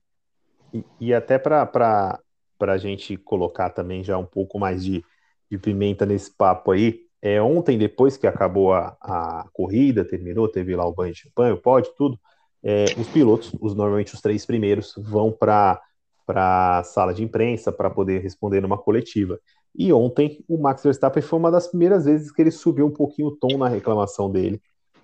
E, 0.72 0.84
e 1.00 1.14
até 1.16 1.40
para 1.40 2.22
a 2.60 2.78
gente 2.78 3.18
colocar 3.18 3.72
também 3.72 4.04
já 4.04 4.20
um 4.20 4.26
pouco 4.26 4.60
mais 4.60 4.84
de, 4.84 5.04
de 5.50 5.58
pimenta 5.58 6.06
nesse 6.06 6.32
papo 6.32 6.70
aí, 6.70 7.00
é, 7.24 7.42
ontem, 7.42 7.76
depois 7.76 8.18
que 8.18 8.28
acabou 8.28 8.72
a, 8.72 8.96
a 9.02 9.48
corrida, 9.52 10.06
terminou, 10.06 10.48
teve 10.48 10.76
lá 10.76 10.86
o 10.86 10.94
banho 10.94 11.12
de 11.12 11.22
champanhe, 11.22 11.54
o 11.54 11.58
pódio, 11.58 11.92
tudo, 11.98 12.20
é, 12.62 12.86
os 13.00 13.08
pilotos, 13.08 13.52
os, 13.60 13.74
normalmente 13.74 14.14
os 14.14 14.22
três 14.22 14.46
primeiros, 14.46 14.94
vão 14.96 15.32
para 15.32 15.82
a 16.28 16.84
sala 16.84 17.16
de 17.16 17.24
imprensa 17.24 17.72
para 17.72 17.90
poder 17.90 18.22
responder 18.22 18.62
numa 18.62 18.78
coletiva. 18.78 19.40
E 19.74 19.92
ontem 19.92 20.46
o 20.48 20.60
Max 20.60 20.84
Verstappen 20.84 21.24
foi 21.24 21.40
uma 21.40 21.50
das 21.50 21.68
primeiras 21.68 22.06
vezes 22.06 22.32
que 22.32 22.44
ele 22.44 22.52
subiu 22.52 22.86
um 22.86 22.94
pouquinho 22.94 23.30
o 23.30 23.36
tom 23.36 23.58
na 23.58 23.68
reclamação 23.68 24.32
dele, 24.32 24.62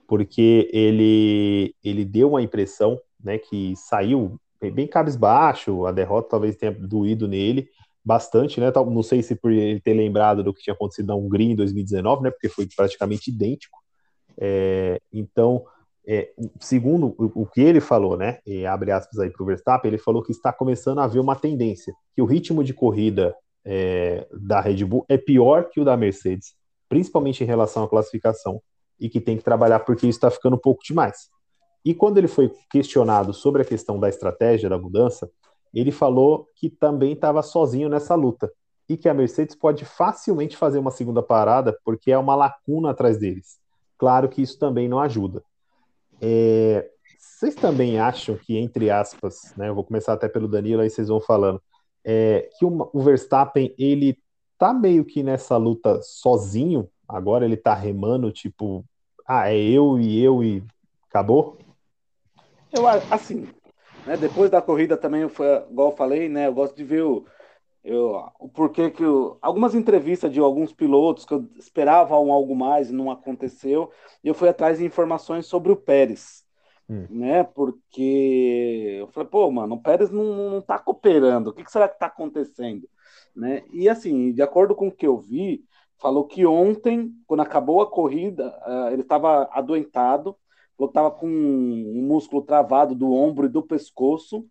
porque 0.10 0.67
ele, 0.74 1.76
ele 1.84 2.04
deu 2.04 2.30
uma 2.30 2.41
impressão 2.41 3.00
né, 3.24 3.38
que 3.38 3.76
saiu 3.76 4.39
bem 4.74 4.88
cabisbaixo, 4.88 5.86
a 5.86 5.91
derrota 5.91 6.30
talvez 6.32 6.56
tenha 6.56 6.72
doído 6.72 7.28
nele 7.28 7.69
bastante, 8.04 8.60
né? 8.60 8.72
Não 8.76 9.04
sei 9.04 9.22
se 9.22 9.36
por 9.36 9.52
ele 9.52 9.80
ter 9.80 9.93
lembrado 9.93 10.43
do 10.43 10.52
que 10.52 10.63
tinha 10.63 10.74
acontecido 10.74 11.08
na 11.08 11.15
Hungria 11.15 11.52
em 11.52 11.56
2019, 11.56 12.24
né? 12.24 12.32
Porque 12.32 12.50
foi 12.50 12.67
praticamente 12.76 13.30
idêntico. 13.30 13.78
É, 14.38 15.00
então, 15.13 15.63
é, 16.08 16.32
segundo 16.60 17.13
o, 17.19 17.43
o, 17.43 17.45
que 17.45 17.62
ele 17.62 17.80
falou, 17.80 18.17
né? 18.17 18.39
E 18.48 18.65
abre 18.65 18.91
aspas 18.91 19.19
aí 19.19 19.30
para 19.30 19.43
o 19.43 19.45
Verstappen, 19.45 19.89
ele 19.89 20.00
falou 20.00 20.24
que 20.24 20.32
está 20.32 20.52
começando 20.52 21.00
a 21.00 21.04
haver 21.04 21.19
uma 21.19 21.36
tendência, 21.36 21.93
que 22.15 22.22
o 22.22 22.26
ritmo 22.26 22.63
de 22.63 22.74
corrida 22.74 23.36
é, 23.63 24.28
da 24.34 24.60
Red 24.60 24.84
Bull 24.86 25.06
é 25.08 25.17
pior 25.17 25.69
que 25.69 25.80
o 25.80 25.86
da 25.86 25.95
Mercedes, 25.95 26.56
principalmente 26.89 27.43
em 27.43 27.48
relação 27.48 27.84
à 27.84 27.88
classificação, 27.88 28.60
e 28.99 29.09
que 29.09 29.21
tem 29.21 29.38
que 29.38 29.43
trabalhar 29.43 29.79
porque 29.79 30.07
isso 30.07 30.17
está 30.17 30.29
ficando 30.29 30.57
pouco 30.57 30.83
demais. 30.83 31.29
E 31.83 31.93
quando 31.93 32.17
ele 32.17 32.27
foi 32.27 32.51
questionado 32.69 33.33
sobre 33.33 33.62
a 33.62 33.65
questão 33.65 33.99
da 33.99 34.09
estratégia 34.09 34.69
da 34.69 34.77
mudança, 34.77 35.29
ele 35.73 35.91
falou 35.91 36.47
que 36.55 36.69
também 36.69 37.13
estava 37.13 37.41
sozinho 37.41 37.89
nessa 37.89 38.15
luta 38.15 38.51
e 38.88 38.97
que 38.97 39.07
a 39.07 39.13
Mercedes 39.13 39.55
pode 39.55 39.85
facilmente 39.85 40.57
fazer 40.57 40.79
uma 40.79 40.91
segunda 40.91 41.21
parada 41.21 41.77
porque 41.85 42.12
é 42.12 42.17
uma 42.17 42.35
lacuna 42.35 42.89
atrás 42.89 43.17
deles. 43.17 43.59
Claro 43.97 44.27
que 44.27 44.41
isso 44.41 44.57
também 44.57 44.89
não 44.89 44.99
ajuda. 44.99 45.43
É, 46.19 46.89
vocês 47.17 47.55
também 47.55 47.99
acham 47.99 48.35
que, 48.35 48.57
entre 48.57 48.89
aspas, 48.89 49.53
né, 49.55 49.69
eu 49.69 49.75
vou 49.75 49.83
começar 49.83 50.13
até 50.13 50.27
pelo 50.27 50.47
Danilo, 50.47 50.81
aí 50.81 50.89
vocês 50.89 51.07
vão 51.07 51.21
falando, 51.21 51.62
é, 52.03 52.49
que 52.57 52.65
o, 52.65 52.89
o 52.91 52.99
Verstappen, 53.01 53.73
ele 53.77 54.17
tá 54.57 54.73
meio 54.73 55.05
que 55.05 55.23
nessa 55.23 55.55
luta 55.55 56.01
sozinho, 56.01 56.89
agora 57.10 57.43
ele 57.43 57.58
tá 57.58 57.74
remando, 57.74 58.32
tipo, 58.32 58.86
ah, 59.28 59.52
é 59.52 59.58
eu 59.58 60.00
e 60.00 60.24
eu 60.24 60.43
e 60.43 60.63
acabou? 61.10 61.58
Eu, 62.72 62.88
assim, 62.88 63.50
né, 64.06 64.15
depois 64.15 64.52
da 64.52 64.62
corrida 64.62 64.95
também, 64.95 65.28
foi, 65.28 65.48
igual 65.69 65.89
eu 65.89 65.98
falei, 65.98 66.30
né, 66.30 66.48
eu 66.48 66.54
gosto 66.54 66.76
de 66.76 66.84
ver 66.84 67.04
o, 67.04 67.26
eu, 67.84 68.24
o 68.39 68.48
porquê 68.48 68.91
que 68.91 69.04
eu, 69.04 69.38
algumas 69.41 69.74
entrevistas 69.74 70.32
de 70.32 70.39
alguns 70.39 70.72
pilotos 70.72 71.26
que 71.26 71.34
eu 71.34 71.50
esperava 71.58 72.19
um 72.19 72.32
algo 72.32 72.56
mais 72.56 72.89
e 72.89 72.93
não 72.93 73.10
aconteceu, 73.10 73.91
e 74.24 74.28
eu 74.28 74.36
fui 74.36 74.48
atrás 74.48 74.78
de 74.78 74.86
informações 74.86 75.48
sobre 75.48 75.72
o 75.72 75.76
Pérez, 75.76 76.43
hum. 76.88 77.08
né? 77.10 77.43
Porque 77.43 78.98
eu 79.00 79.08
falei, 79.08 79.30
pô, 79.30 79.50
mano, 79.50 79.76
o 79.76 79.82
Pérez 79.82 80.12
não, 80.12 80.52
não 80.52 80.62
tá 80.62 80.78
cooperando, 80.78 81.50
o 81.50 81.54
que, 81.54 81.63
que 81.63 81.72
será 81.72 81.89
que 81.89 81.98
tá 81.98 82.06
acontecendo? 82.06 82.88
Né? 83.36 83.63
E 83.72 83.88
assim, 83.88 84.32
de 84.32 84.41
acordo 84.41 84.76
com 84.76 84.89
o 84.89 84.91
que 84.91 85.08
eu 85.08 85.17
vi, 85.17 85.63
falou 85.99 86.25
que 86.25 86.45
ontem, 86.45 87.12
quando 87.27 87.41
acabou 87.41 87.81
a 87.81 87.89
corrida, 87.89 88.57
uh, 88.65 88.91
ele 88.91 89.01
estava 89.01 89.49
adoentado, 89.51 90.35
falou 90.77 90.89
que 90.89 90.97
estava 90.97 91.12
com 91.12 91.27
um 91.27 92.01
músculo 92.01 92.41
travado 92.41 92.95
do 92.95 93.12
ombro 93.12 93.45
e 93.45 93.49
do 93.49 93.62
pescoço, 93.62 94.45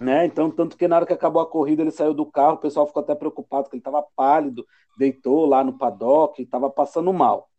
né? 0.00 0.24
Então, 0.24 0.50
tanto 0.50 0.76
que 0.76 0.88
na 0.88 0.96
hora 0.96 1.06
que 1.06 1.12
acabou 1.12 1.42
a 1.42 1.48
corrida, 1.48 1.82
ele 1.82 1.90
saiu 1.90 2.14
do 2.14 2.24
carro, 2.24 2.54
o 2.54 2.60
pessoal 2.60 2.86
ficou 2.86 3.02
até 3.02 3.14
preocupado, 3.14 3.68
que 3.68 3.76
ele 3.76 3.80
estava 3.80 4.04
pálido, 4.16 4.64
deitou 4.96 5.44
lá 5.44 5.62
no 5.62 5.76
paddock, 5.76 6.40
estava 6.40 6.70
passando 6.70 7.12
mal, 7.12 7.50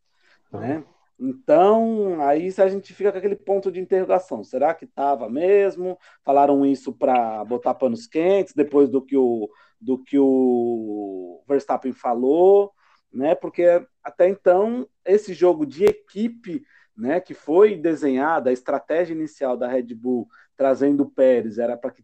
uhum. 0.52 0.60
né? 0.60 0.84
Então, 1.20 2.22
aí 2.22 2.52
a 2.58 2.68
gente 2.68 2.94
fica 2.94 3.12
com 3.12 3.18
aquele 3.18 3.36
ponto 3.36 3.72
de 3.72 3.80
interrogação. 3.80 4.44
Será 4.44 4.74
que 4.74 4.84
estava 4.84 5.30
mesmo? 5.30 5.98
Falaram 6.26 6.66
isso 6.66 6.92
para 6.92 7.46
botar 7.46 7.76
panos 7.76 8.08
quentes 8.08 8.54
depois 8.54 8.90
do 8.90 9.02
que 9.02 9.16
o, 9.16 9.48
do 9.84 9.98
que 9.98 10.18
o 10.18 11.44
Verstappen 11.48 11.92
falou, 11.92 12.72
né? 13.12 13.36
Porque 13.36 13.86
até 14.04 14.30
então 14.30 14.88
esse 15.06 15.34
jogo 15.34 15.66
de 15.66 15.86
equipe, 15.86 16.64
né, 16.96 17.20
que 17.20 17.34
foi 17.34 17.76
desenhada, 17.76 18.50
a 18.50 18.54
estratégia 18.54 19.14
inicial 19.14 19.58
da 19.58 19.68
Red 19.68 19.94
Bull 19.94 20.28
trazendo 20.56 21.04
o 21.04 21.10
Pérez 21.10 21.58
era 21.58 21.76
para 21.76 21.92
que 21.92 22.04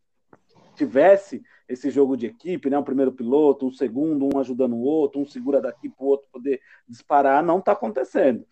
tivesse 0.76 1.42
esse 1.68 1.89
jogo 1.89 2.18
de 2.18 2.26
equipe, 2.26 2.70
né? 2.70 2.78
Um 2.78 2.84
primeiro 2.84 3.12
piloto, 3.12 3.68
um 3.68 3.72
segundo, 3.72 4.28
um 4.34 4.39
ajudando 4.39 4.74
o 4.74 4.82
outro, 4.82 5.22
um 5.22 5.26
segura 5.26 5.62
daqui 5.62 5.89
para 5.89 6.04
o 6.04 6.08
outro 6.08 6.28
poder 6.32 6.62
disparar, 6.88 7.44
não 7.44 7.60
está 7.60 7.74
acontecendo. 7.74 8.46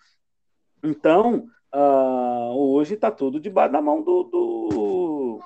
Então, 0.83 1.47
uh, 1.73 2.53
hoje 2.55 2.93
está 2.93 3.09
tudo 3.09 3.39
debaixo 3.39 3.73
da 3.73 3.81
mão 3.81 4.03
do, 4.03 4.23
do, 4.23 5.39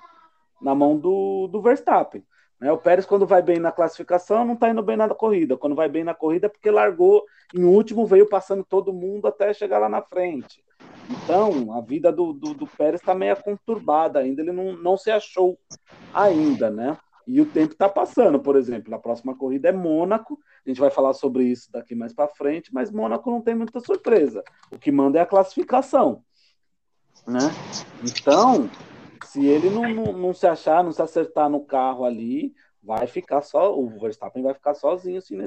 na 0.62 0.76
mão 0.76 0.98
do, 0.98 1.48
do 1.48 1.62
Verstappen. 1.62 2.24
Né? 2.62 2.72
O 2.72 2.78
Pérez, 2.78 3.06
quando 3.08 3.26
vai 3.26 3.42
bem 3.42 3.60
na 3.60 3.72
classificação, 3.72 4.46
não 4.46 4.54
está 4.54 4.70
indo 4.70 4.84
bem 4.84 4.96
na 4.96 5.10
corrida. 5.10 5.58
Quando 5.58 5.76
vai 5.76 5.90
bem 5.90 6.04
na 6.04 6.14
corrida, 6.14 6.46
é 6.46 6.50
porque 6.50 6.70
largou 6.70 7.26
em 7.54 7.64
último, 7.64 8.06
veio 8.06 8.30
passando 8.30 8.64
todo 8.64 8.94
mundo 8.94 9.28
até 9.28 9.52
chegar 9.52 9.80
lá 9.80 9.90
na 9.90 10.04
frente. 10.04 10.64
Então, 11.10 11.76
a 11.76 11.82
vida 11.82 12.12
do, 12.12 12.32
do, 12.32 12.54
do 12.54 12.68
Pérez 12.68 13.02
está 13.02 13.16
meio 13.16 13.36
conturbada 13.36 14.20
ainda, 14.20 14.42
ele 14.42 14.52
não, 14.52 14.74
não 14.78 14.96
se 14.96 15.10
achou 15.10 15.60
ainda, 16.14 16.70
né? 16.70 16.98
E 17.28 17.40
o 17.42 17.46
tempo 17.46 17.74
está 17.74 17.88
passando, 17.88 18.40
por 18.40 18.56
exemplo, 18.56 18.94
a 18.96 19.00
próxima 19.00 19.36
corrida 19.36 19.70
é 19.70 19.72
Mônaco, 19.72 20.40
a 20.66 20.70
gente 20.70 20.80
vai 20.80 20.90
falar 20.90 21.14
sobre 21.14 21.44
isso 21.44 21.72
daqui 21.72 21.94
mais 21.94 22.14
para 22.14 22.28
frente, 22.28 22.74
mas 22.74 22.92
Mônaco 22.92 23.30
não 23.30 23.42
tem 23.42 23.56
muita 23.56 23.80
surpresa. 23.80 24.44
O 24.72 24.78
que 24.78 24.92
manda 24.92 25.20
é 25.20 25.22
a 25.22 25.26
classificação, 25.26 26.24
né? 27.28 27.52
Então, 28.04 28.70
se 29.24 29.46
ele 29.46 29.70
não, 29.70 29.94
não, 29.94 30.14
não 30.14 30.34
se 30.34 30.48
achar, 30.48 30.84
não 30.84 30.92
se 30.92 31.02
acertar 31.02 31.50
no 31.50 31.64
carro 31.64 32.06
ali, 32.06 32.54
vai 32.82 33.08
ficar 33.08 33.42
só, 33.42 33.78
o 33.78 33.88
Verstappen 34.00 34.44
vai 34.44 34.54
ficar 34.54 34.74
sozinho 34.74 35.20
assim, 35.20 35.38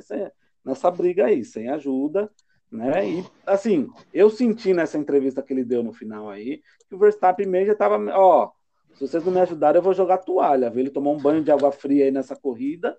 nessa 0.64 0.90
briga 0.90 1.26
aí, 1.26 1.44
sem 1.44 1.68
ajuda, 1.68 2.30
né? 2.70 3.08
E 3.08 3.24
assim, 3.46 3.88
eu 4.12 4.30
senti 4.30 4.72
nessa 4.72 4.98
entrevista 4.98 5.42
que 5.42 5.52
ele 5.52 5.64
deu 5.64 5.82
no 5.82 5.92
final 5.92 6.30
aí, 6.30 6.62
que 6.88 6.94
o 6.94 6.98
Verstappen 6.98 7.46
mesmo 7.46 7.66
já 7.66 7.72
estava, 7.72 7.98
ó, 8.16 8.52
se 8.94 9.00
vocês 9.00 9.24
não 9.24 9.32
me 9.32 9.40
ajudarem, 9.40 9.78
eu 9.78 9.82
vou 9.82 9.92
jogar 9.92 10.18
toalha. 10.18 10.72
Ele 10.74 10.90
tomou 10.90 11.14
um 11.14 11.20
banho 11.20 11.42
de 11.42 11.50
água 11.50 11.72
fria 11.72 12.04
aí 12.04 12.10
nessa 12.12 12.36
corrida, 12.36 12.96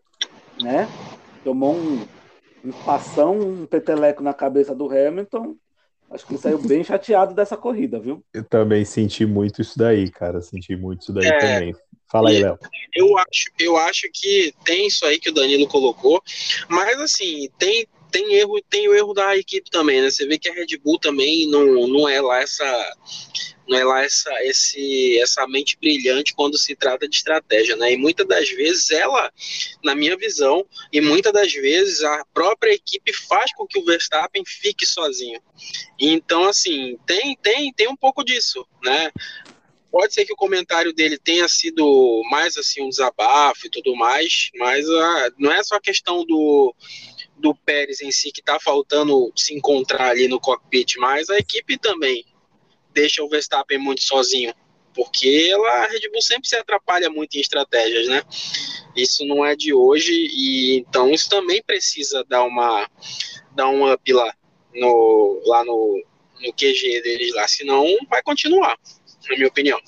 né? 0.62 0.88
Tomou 1.44 1.74
um, 1.74 2.06
um 2.66 2.72
passão, 2.86 3.40
um 3.40 3.66
peteleco 3.66 4.22
na 4.22 4.34
cabeça 4.34 4.76
do 4.76 4.90
Hamilton. 4.90 5.56
Acho 6.10 6.26
que 6.26 6.34
ele 6.34 6.42
saiu 6.42 6.60
bem 6.60 6.84
chateado 6.84 7.34
dessa 7.34 7.58
corrida, 7.58 8.00
viu? 8.00 8.24
Eu 8.34 8.44
também 8.44 8.86
senti 8.86 9.26
muito 9.26 9.62
isso 9.62 9.78
daí, 9.78 10.10
cara. 10.10 10.42
Senti 10.42 10.76
muito 10.76 11.02
isso 11.02 11.14
daí 11.14 11.28
é, 11.28 11.38
também. 11.38 11.76
Fala 12.12 12.30
aí, 12.30 12.42
Léo. 12.42 12.58
Eu 12.96 13.18
acho, 13.18 13.52
eu 13.60 13.76
acho 13.78 14.08
que 14.14 14.54
tem 14.64 14.88
isso 14.88 15.06
aí 15.06 15.20
que 15.20 15.30
o 15.30 15.34
Danilo 15.34 15.68
colocou, 15.68 16.22
mas 16.70 17.00
assim, 17.00 17.50
tem, 17.58 17.88
tem 18.16 18.34
erro, 18.36 18.62
tem 18.70 18.88
o 18.88 18.94
erro 18.94 19.14
da 19.14 19.36
equipe 19.36 19.70
também, 19.70 20.02
né? 20.02 20.10
Você 20.10 20.26
vê 20.26 20.40
que 20.40 20.48
a 20.48 20.54
Red 20.54 20.78
Bull 20.82 20.98
também 20.98 21.50
não, 21.50 21.86
não 21.86 22.08
é 22.08 22.22
lá 22.22 22.40
essa 22.40 22.98
não 23.68 23.78
é 23.78 23.84
lá 23.84 24.04
essa, 24.04 24.32
esse, 24.44 25.20
essa 25.20 25.46
mente 25.48 25.76
brilhante 25.78 26.36
quando 26.36 26.56
se 26.56 26.76
trata 26.76 27.10
de 27.10 27.16
estratégia, 27.16 27.76
né? 27.76 27.92
E 27.92 27.98
muitas 27.98 28.26
das 28.26 28.48
vezes 28.52 28.92
ela, 28.92 29.34
na 29.84 29.96
minha 29.96 30.16
visão, 30.16 30.66
e 30.94 31.02
muitas 31.02 31.34
das 31.34 31.52
vezes 31.52 32.04
a 32.04 32.24
própria 32.32 32.74
equipe 32.74 33.12
faz 33.12 33.52
com 33.54 33.66
que 33.66 33.80
o 33.80 33.84
Verstappen 33.84 34.44
fique 34.46 34.86
sozinho. 34.86 35.42
Então, 36.00 36.46
assim, 36.46 36.96
tem, 37.08 37.36
tem, 37.42 37.74
tem 37.74 37.88
um 37.90 37.98
pouco 37.98 38.24
disso, 38.24 38.66
né? 38.84 39.12
Pode 39.92 40.14
ser 40.14 40.26
que 40.26 40.34
o 40.34 40.38
comentário 40.38 40.94
dele 40.94 41.18
tenha 41.18 41.48
sido 41.50 42.22
mais 42.30 42.56
assim 42.56 42.84
um 42.84 42.90
desabafo 42.90 43.66
e 43.66 43.70
tudo 43.70 43.96
mais, 43.96 44.52
mas 44.56 44.88
uh, 44.88 45.34
não 45.40 45.52
é 45.52 45.64
só 45.64 45.76
a 45.76 45.82
questão 45.82 46.24
do, 46.24 46.76
do 47.38 47.54
Pérez 47.54 48.02
em 48.02 48.12
si 48.12 48.32
que 48.32 48.40
está 48.40 48.60
faltando 48.60 49.32
se 49.36 49.54
encontrar 49.54 50.10
ali 50.10 50.28
no 50.28 50.40
cockpit, 50.40 50.98
mas 50.98 51.30
a 51.30 51.38
equipe 51.38 51.78
também 51.78 52.26
deixa 52.94 53.24
o 53.24 53.30
Verstappen 53.30 53.78
muito 53.78 54.02
sozinho, 54.02 54.54
porque 54.94 55.50
ela, 55.52 55.70
a 55.84 55.88
Red 55.88 56.10
Bull 56.12 56.22
sempre 56.22 56.48
se 56.48 56.56
atrapalha 56.56 57.10
muito 57.10 57.36
em 57.36 57.42
estratégias, 57.42 58.08
né? 58.08 58.24
Isso 58.96 59.26
não 59.26 59.46
é 59.46 59.56
de 59.56 59.74
hoje 59.74 60.14
e 60.14 60.78
então 60.78 61.12
isso 61.12 61.30
também 61.30 61.62
precisa 61.62 62.24
dar 62.24 62.44
uma 62.44 62.90
dar 63.54 63.68
um 63.68 63.92
up 63.92 64.14
lá 64.14 64.34
no 64.74 65.42
lá 65.46 65.64
no, 65.66 66.02
no 66.40 66.54
QG 66.54 67.02
deles 67.02 67.34
lá, 67.34 67.48
senão 67.48 67.86
vai 68.10 68.24
continuar, 68.24 68.78
na 69.30 69.36
minha 69.36 69.48
opinião. 69.48 69.80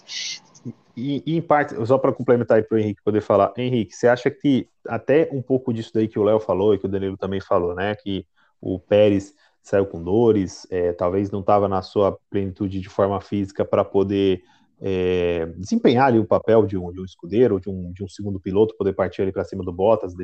E, 0.97 1.21
e 1.27 1.38
em 1.38 1.41
parte, 1.43 1.75
só 1.86 1.99
para 1.99 2.12
complementar 2.12 2.57
aí 2.57 2.63
para 2.63 2.75
o 2.75 2.79
Henrique 2.79 3.03
poder 3.03 3.21
falar, 3.21 3.53
Henrique, 3.55 3.95
você 3.95 4.07
acha 4.07 4.31
que 4.31 4.67
até 4.88 5.29
um 5.31 5.43
pouco 5.43 5.71
disso 5.71 5.91
daí 5.93 6.07
que 6.07 6.17
o 6.17 6.23
Léo 6.23 6.39
falou 6.39 6.73
e 6.73 6.79
que 6.79 6.88
o 6.88 6.89
Danilo 6.89 7.15
também 7.15 7.39
falou, 7.39 7.75
né? 7.75 7.93
Que 7.93 8.25
o 8.60 8.79
Pérez 8.79 9.31
saiu 9.62 9.86
com 9.86 10.01
dores, 10.01 10.65
é, 10.71 10.93
talvez 10.93 11.29
não 11.29 11.41
estava 11.41 11.67
na 11.67 11.83
sua 11.83 12.17
plenitude 12.31 12.79
de 12.79 12.89
forma 12.89 13.21
física 13.21 13.63
para 13.63 13.86
poder 13.86 14.41
é, 14.81 15.45
desempenhar 15.57 16.07
ali 16.07 16.17
o 16.17 16.25
papel 16.25 16.65
de 16.65 16.75
um, 16.75 16.91
de 16.91 16.99
um 16.99 17.05
escudeiro, 17.05 17.60
de 17.60 17.69
um, 17.69 17.91
de 17.91 18.03
um 18.03 18.07
segundo 18.07 18.39
piloto, 18.39 18.75
poder 18.75 18.93
partir 18.93 19.21
ali 19.21 19.31
para 19.31 19.45
cima 19.45 19.63
do 19.63 19.71
Bottas, 19.71 20.15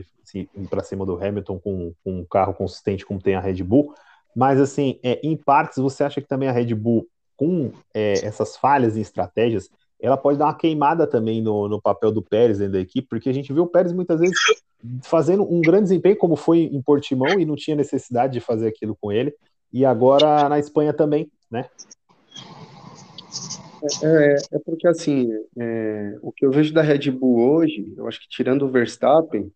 para 0.72 0.84
cima 0.84 1.06
do 1.06 1.24
Hamilton 1.24 1.60
com, 1.60 1.94
com, 2.04 2.20
um 2.20 2.26
carro 2.26 2.54
consistente 2.56 3.06
como 3.06 3.22
tem 3.22 3.36
a 3.36 3.40
Red 3.40 3.62
Bull. 3.62 3.94
Mas, 4.36 4.60
assim, 4.60 5.00
é, 5.04 5.20
em 5.22 5.38
partes, 5.38 5.78
você 5.78 6.04
acha 6.04 6.20
que 6.20 6.28
também 6.28 6.50
a 6.50 6.52
Red 6.52 6.74
Bull, 6.74 7.08
com 7.36 7.72
é, 7.94 8.14
essas 8.26 8.58
falhas 8.58 8.98
em 8.98 9.02
estratégias, 9.02 9.70
ela 10.04 10.18
pode 10.18 10.38
dar 10.38 10.48
uma 10.48 10.54
queimada 10.54 11.08
também 11.08 11.42
no, 11.42 11.70
no 11.70 11.82
papel 11.82 12.12
do 12.12 12.22
Pérez 12.22 12.58
dentro 12.58 12.74
da 12.74 12.80
equipe, 12.82 13.08
porque 13.08 13.30
a 13.30 13.34
gente 13.34 13.54
viu 13.54 13.64
o 13.64 13.68
Pérez 13.68 13.94
muitas 13.94 14.20
vezes 14.20 14.36
fazendo 15.02 15.44
um 15.44 15.62
grande 15.62 15.84
desempenho, 15.84 16.18
como 16.18 16.36
foi 16.36 16.64
em 16.64 16.82
Portimão, 16.82 17.40
e 17.40 17.46
não 17.46 17.56
tinha 17.56 17.74
necessidade 17.74 18.34
de 18.34 18.42
fazer 18.42 18.68
aquilo 18.68 18.98
com 19.00 19.14
ele, 19.14 19.34
e 19.72 19.86
agora 19.86 20.50
na 20.50 20.60
Espanha 20.60 20.92
também, 20.92 21.32
né? 21.50 21.68
É, 24.02 24.06
é, 24.06 24.36
é 24.52 24.60
porque 24.60 24.86
assim, 24.90 25.30
é, 25.58 26.18
o 26.22 26.34
que 26.34 26.46
eu 26.46 26.52
vejo 26.52 26.74
da 26.74 26.82
Red 26.82 27.10
Bull 27.10 27.40
hoje, 27.40 27.94
eu 27.96 28.06
acho 28.06 28.20
que 28.20 28.28
tirando 28.28 28.64
o 28.64 28.70
Verstappen, 28.70 29.50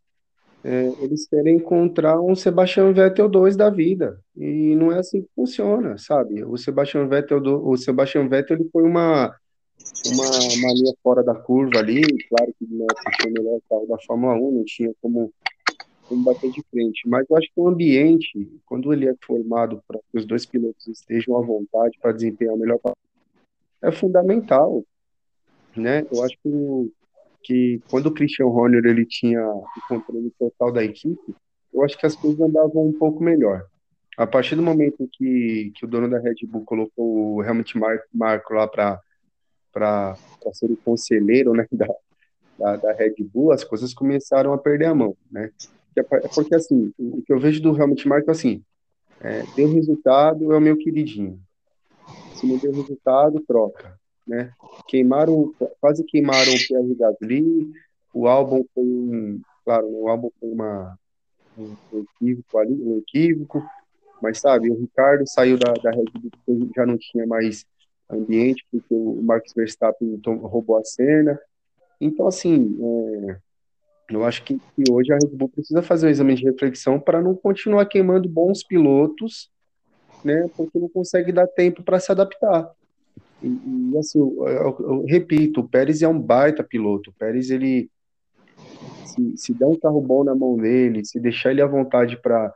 é, 0.64 0.92
eles 1.02 1.28
querem 1.28 1.58
encontrar 1.58 2.22
um 2.22 2.36
Sebastian 2.36 2.94
Vettel 2.94 3.30
2 3.30 3.56
da 3.56 3.70
vida. 3.70 4.20
E 4.36 4.76
não 4.76 4.92
é 4.92 5.00
assim 5.00 5.22
que 5.22 5.30
funciona, 5.36 5.98
sabe? 5.98 6.44
O 6.44 6.58
Sebastian 6.58 7.08
Vettel, 7.08 7.40
do, 7.40 7.68
o 7.68 7.78
Sebastian 7.78 8.28
Vettel 8.28 8.58
ele 8.58 8.70
foi 8.72 8.84
uma, 8.84 9.34
uma, 10.06 10.30
uma 10.30 10.74
linha 10.74 10.94
fora 11.04 11.24
da 11.24 11.36
curva 11.36 11.80
ali, 11.80 12.02
claro 12.30 12.54
que 12.58 12.66
não 12.70 12.86
é 12.86 13.28
o 13.28 13.32
melhor 13.32 13.60
carro 13.70 13.88
da 13.88 13.98
Fórmula 14.06 14.36
1, 14.36 14.52
não 14.52 14.64
tinha 14.66 14.92
como, 15.02 15.32
como 16.08 16.24
bater 16.24 16.52
de 16.52 16.64
frente, 16.72 17.08
mas 17.08 17.26
eu 17.30 17.38
acho 17.38 17.48
que 17.48 17.60
o 17.60 17.68
ambiente, 17.68 18.50
quando 18.66 18.94
ele 18.94 19.08
é 19.08 19.16
formado 19.26 19.82
para 19.88 20.00
que 20.12 20.18
os 20.18 20.26
dois 20.26 20.46
pilotos 20.46 20.88
estejam 20.88 21.38
à 21.38 21.42
vontade 21.42 21.98
para 22.02 22.12
desempenhar 22.12 22.56
o 22.56 22.58
melhor 22.58 22.80
é 23.82 23.92
fundamental, 23.92 24.84
né? 25.76 26.06
Eu 26.12 26.24
acho 26.24 26.36
que, 26.42 26.94
que 27.44 27.82
quando 27.90 28.08
o 28.08 28.14
Christian 28.14 28.48
Horner 28.48 28.86
ele 28.86 29.06
tinha 29.06 29.46
o 29.48 29.66
controle 29.88 30.32
total 30.40 30.72
da 30.72 30.84
equipe, 30.84 31.36
eu 31.74 31.84
acho 31.84 31.98
que 31.98 32.06
as 32.06 32.16
coisas 32.16 32.40
andavam 32.40 32.88
um 32.88 32.94
pouco 32.94 33.24
melhor. 33.24 33.66
A 34.18 34.26
partir 34.26 34.56
do 34.56 34.64
momento 34.64 35.08
que, 35.14 35.72
que 35.76 35.86
o 35.86 35.88
dono 35.88 36.10
da 36.10 36.18
Red 36.18 36.38
Bull 36.48 36.66
colocou 36.66 37.36
o 37.36 37.44
Helmut 37.44 37.78
Marko 38.12 38.54
lá 38.54 38.68
para 38.68 39.00
para 39.72 40.16
ser 40.54 40.72
o 40.72 40.78
conselheiro 40.78 41.54
né, 41.54 41.66
da, 41.72 41.88
da, 42.58 42.76
da, 42.78 42.94
Red 42.94 43.16
Bull, 43.20 43.52
as 43.52 43.64
coisas 43.64 43.94
começaram 43.94 44.54
a 44.54 44.58
perder 44.58 44.86
a 44.86 44.96
mão, 44.96 45.16
né? 45.32 45.52
É 45.96 46.04
porque, 46.04 46.54
assim, 46.54 46.94
o 47.00 47.24
que 47.24 47.34
eu 47.34 47.40
vejo 47.40 47.62
do 47.62 47.76
Helmut 47.76 48.08
Marko, 48.08 48.30
assim, 48.30 48.64
é, 49.20 49.44
deu 49.56 49.74
resultado, 49.74 50.54
é 50.54 50.58
o 50.58 50.62
meu 50.62 50.78
queridinho. 50.78 51.40
Se 52.36 52.46
não 52.46 52.58
deu 52.58 52.72
resultado, 52.72 53.44
troca, 53.48 53.98
né? 54.28 54.52
Queimaram, 54.88 55.54
quase 55.82 56.04
queimaram 56.04 56.54
o 56.54 56.68
Pierre 56.68 56.96
Gasly, 56.96 57.74
o 58.14 58.28
álbum 58.28 58.64
foi 58.74 58.84
um, 58.84 59.42
claro, 59.66 59.88
o 59.90 60.08
álbum 60.08 60.30
foi 60.40 60.50
uma, 60.50 60.98
um, 61.58 61.76
equívoco 61.94 62.58
ali, 62.58 62.74
um 62.74 62.98
equívoco, 63.00 63.64
mas 64.22 64.40
sabe, 64.40 64.70
o 64.70 64.80
Ricardo 64.80 65.28
saiu 65.28 65.58
da, 65.58 65.74
da 65.74 65.92
Red 65.92 66.06
Bull, 66.46 66.70
já 66.76 66.86
não 66.86 66.98
tinha 66.98 67.26
mais 67.26 67.66
ambiente, 68.10 68.66
porque 68.72 68.94
o 68.94 69.22
Max 69.22 69.54
Verstappen 69.54 70.20
roubou 70.26 70.78
a 70.78 70.84
cena. 70.84 71.40
Então, 72.00 72.28
assim, 72.28 72.78
é, 72.82 73.38
Eu 74.10 74.24
acho 74.24 74.44
que, 74.44 74.58
que 74.58 74.90
hoje 74.90 75.12
a 75.12 75.16
Red 75.16 75.36
Bull 75.36 75.50
precisa 75.50 75.82
fazer 75.82 76.08
um 76.08 76.10
exame 76.10 76.36
de 76.36 76.46
reflexão 76.46 77.00
para 77.00 77.22
não 77.22 77.36
continuar 77.36 77.86
queimando 77.86 78.30
bons 78.30 78.64
pilotos, 78.64 79.52
né? 80.24 80.50
Porque 80.56 80.80
não 80.80 80.88
consegue 80.88 81.32
dar 81.32 81.48
tempo 81.48 81.84
para 81.84 82.00
se 82.00 82.12
adaptar. 82.12 82.72
E, 83.44 83.48
e 83.48 83.98
assim, 83.98 84.20
eu, 84.20 84.48
eu, 84.48 84.78
eu, 84.80 85.06
repito, 85.06 85.60
o 85.60 85.68
Pérez 85.68 86.02
é 86.02 86.08
um 86.08 86.20
baita 86.20 86.64
piloto. 86.64 87.10
O 87.10 87.14
Pérez, 87.14 87.50
ele 87.50 87.90
se, 89.06 89.38
se 89.38 89.54
der 89.54 89.66
um 89.66 89.78
carro 89.78 90.00
bom 90.00 90.24
na 90.24 90.34
mão 90.34 90.56
dele, 90.56 91.04
se 91.04 91.20
deixar 91.20 91.52
ele 91.52 91.62
à 91.62 91.68
vontade 91.68 92.18
para 92.18 92.54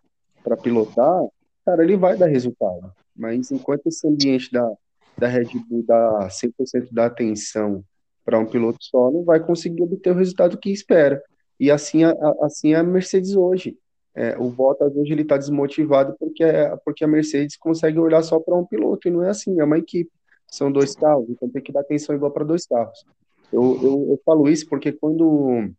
pilotar, 0.61 1.21
cara, 1.65 1.83
ele 1.83 1.97
vai 1.97 2.15
dar 2.15 2.27
resultado. 2.27 2.93
Mas 3.15 3.51
enquanto 3.51 3.87
esse 3.87 4.07
ambiente 4.07 4.51
da, 4.51 4.71
da 5.17 5.27
Red 5.27 5.49
Bull 5.67 5.83
dá 5.85 6.27
100% 6.29 6.91
da 6.91 7.05
atenção 7.05 7.83
para 8.23 8.39
um 8.39 8.45
piloto 8.45 8.77
só, 8.81 9.11
não 9.11 9.23
vai 9.23 9.39
conseguir 9.39 9.83
obter 9.83 10.11
o 10.11 10.17
resultado 10.17 10.57
que 10.57 10.71
espera. 10.71 11.21
E 11.59 11.69
assim 11.69 12.03
a, 12.03 12.13
assim 12.41 12.73
é 12.73 12.77
a 12.77 12.83
Mercedes 12.83 13.35
hoje. 13.35 13.77
É, 14.13 14.37
o 14.37 14.49
Bottas 14.49 14.93
hoje 14.95 15.13
ele 15.13 15.21
está 15.21 15.37
desmotivado 15.37 16.15
porque, 16.19 16.43
porque 16.83 17.03
a 17.03 17.07
Mercedes 17.07 17.55
consegue 17.55 17.97
olhar 17.97 18.21
só 18.23 18.39
para 18.39 18.55
um 18.55 18.65
piloto, 18.65 19.07
e 19.07 19.11
não 19.11 19.23
é 19.23 19.29
assim, 19.29 19.59
é 19.59 19.63
uma 19.63 19.77
equipe. 19.77 20.11
São 20.47 20.69
dois 20.69 20.95
carros, 20.95 21.29
então 21.29 21.49
tem 21.49 21.61
que 21.61 21.71
dar 21.71 21.79
atenção 21.79 22.13
igual 22.13 22.31
para 22.31 22.43
dois 22.43 22.65
carros. 22.65 23.05
Eu, 23.53 23.79
eu, 23.81 24.07
eu, 24.11 24.21
falo 24.25 24.49
isso 24.49 24.67
porque 24.67 24.91
quando, 24.91 25.69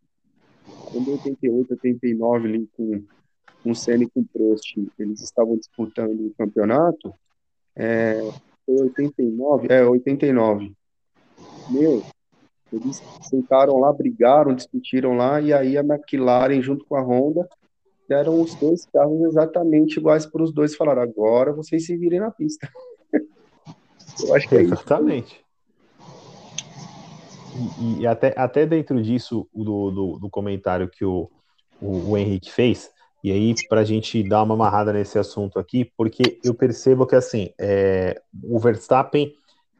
quando 0.91 1.11
88, 1.11 1.73
89, 1.73 2.47
ali 2.47 2.69
com, 2.75 3.03
com 3.63 3.71
o 3.71 3.75
Senna 3.75 4.03
e 4.03 4.09
com 4.09 4.21
o 4.21 4.25
Prost, 4.25 4.77
eles 4.97 5.21
estavam 5.21 5.55
disputando 5.55 6.27
o 6.27 6.33
campeonato, 6.35 7.13
é, 7.75 8.19
foi 8.65 8.75
89, 8.75 9.67
é, 9.69 9.83
89. 9.85 10.73
Meu, 11.69 12.03
eles 12.71 13.01
sentaram 13.21 13.79
lá, 13.79 13.91
brigaram, 13.93 14.55
discutiram 14.55 15.13
lá, 15.13 15.39
e 15.39 15.53
aí 15.53 15.77
a 15.77 15.81
McLaren, 15.81 16.61
junto 16.61 16.85
com 16.85 16.95
a 16.95 17.01
Honda, 17.01 17.47
deram 18.07 18.41
os 18.41 18.55
dois 18.55 18.85
carros 18.87 19.21
exatamente 19.23 19.97
iguais 19.97 20.25
para 20.25 20.43
os 20.43 20.51
dois. 20.51 20.75
Falaram, 20.75 21.01
agora 21.01 21.53
vocês 21.53 21.85
se 21.85 21.95
virem 21.95 22.19
na 22.19 22.31
pista. 22.31 22.67
Eu 24.25 24.35
acho 24.35 24.47
que 24.47 24.55
é 24.55 24.61
Exatamente. 24.61 25.35
Isso. 25.35 25.43
E, 27.79 28.01
e, 28.01 28.07
até, 28.07 28.33
até 28.35 28.65
dentro 28.65 29.01
disso, 29.01 29.47
do, 29.53 29.91
do, 29.91 30.19
do 30.19 30.29
comentário 30.29 30.89
que 30.89 31.05
o, 31.05 31.29
o, 31.79 32.11
o 32.11 32.17
Henrique 32.17 32.51
fez, 32.51 32.91
e 33.23 33.31
aí, 33.31 33.55
para 33.69 33.81
a 33.81 33.85
gente 33.85 34.21
dar 34.21 34.43
uma 34.43 34.53
amarrada 34.53 34.91
nesse 34.91 35.17
assunto 35.17 35.57
aqui, 35.57 35.89
porque 35.95 36.39
eu 36.43 36.53
percebo 36.53 37.07
que, 37.07 37.15
assim, 37.15 37.51
é, 37.57 38.21
o 38.43 38.59
Verstappen, 38.59 39.33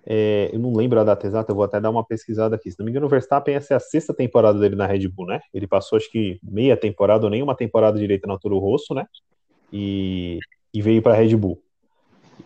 é, 0.06 0.50
eu 0.54 0.60
não 0.60 0.74
lembro 0.74 0.98
a 1.00 1.04
data 1.04 1.28
exata, 1.28 1.52
eu 1.52 1.56
vou 1.56 1.66
até 1.66 1.82
dar 1.82 1.90
uma 1.90 2.06
pesquisada 2.06 2.56
aqui. 2.56 2.72
Se 2.72 2.80
não 2.80 2.86
me 2.86 2.92
engano, 2.92 3.06
o 3.06 3.10
Verstappen, 3.10 3.56
essa 3.56 3.74
é 3.74 3.78
a 3.78 3.82
sexta 3.82 4.14
temporada 4.14 4.58
dele 4.58 4.78
na 4.78 4.88
Red 4.88 5.10
Bull, 5.10 5.28
né? 5.28 5.42
Ele 5.54 5.68
passou, 5.68 5.98
acho 5.98 6.10
que, 6.10 6.40
meia 6.42 6.78
temporada 6.78 7.26
ou 7.26 7.30
nem 7.30 7.44
uma 7.44 7.56
temporada 7.56 8.00
direita 8.00 8.28
na 8.28 8.38
Toro 8.38 8.60
Rosso, 8.60 8.94
né? 8.94 9.06
E, 9.74 10.40
e 10.74 10.82
veio 10.82 11.02
para 11.02 11.14
a 11.14 11.18
Red 11.18 11.36
Bull. 11.36 11.62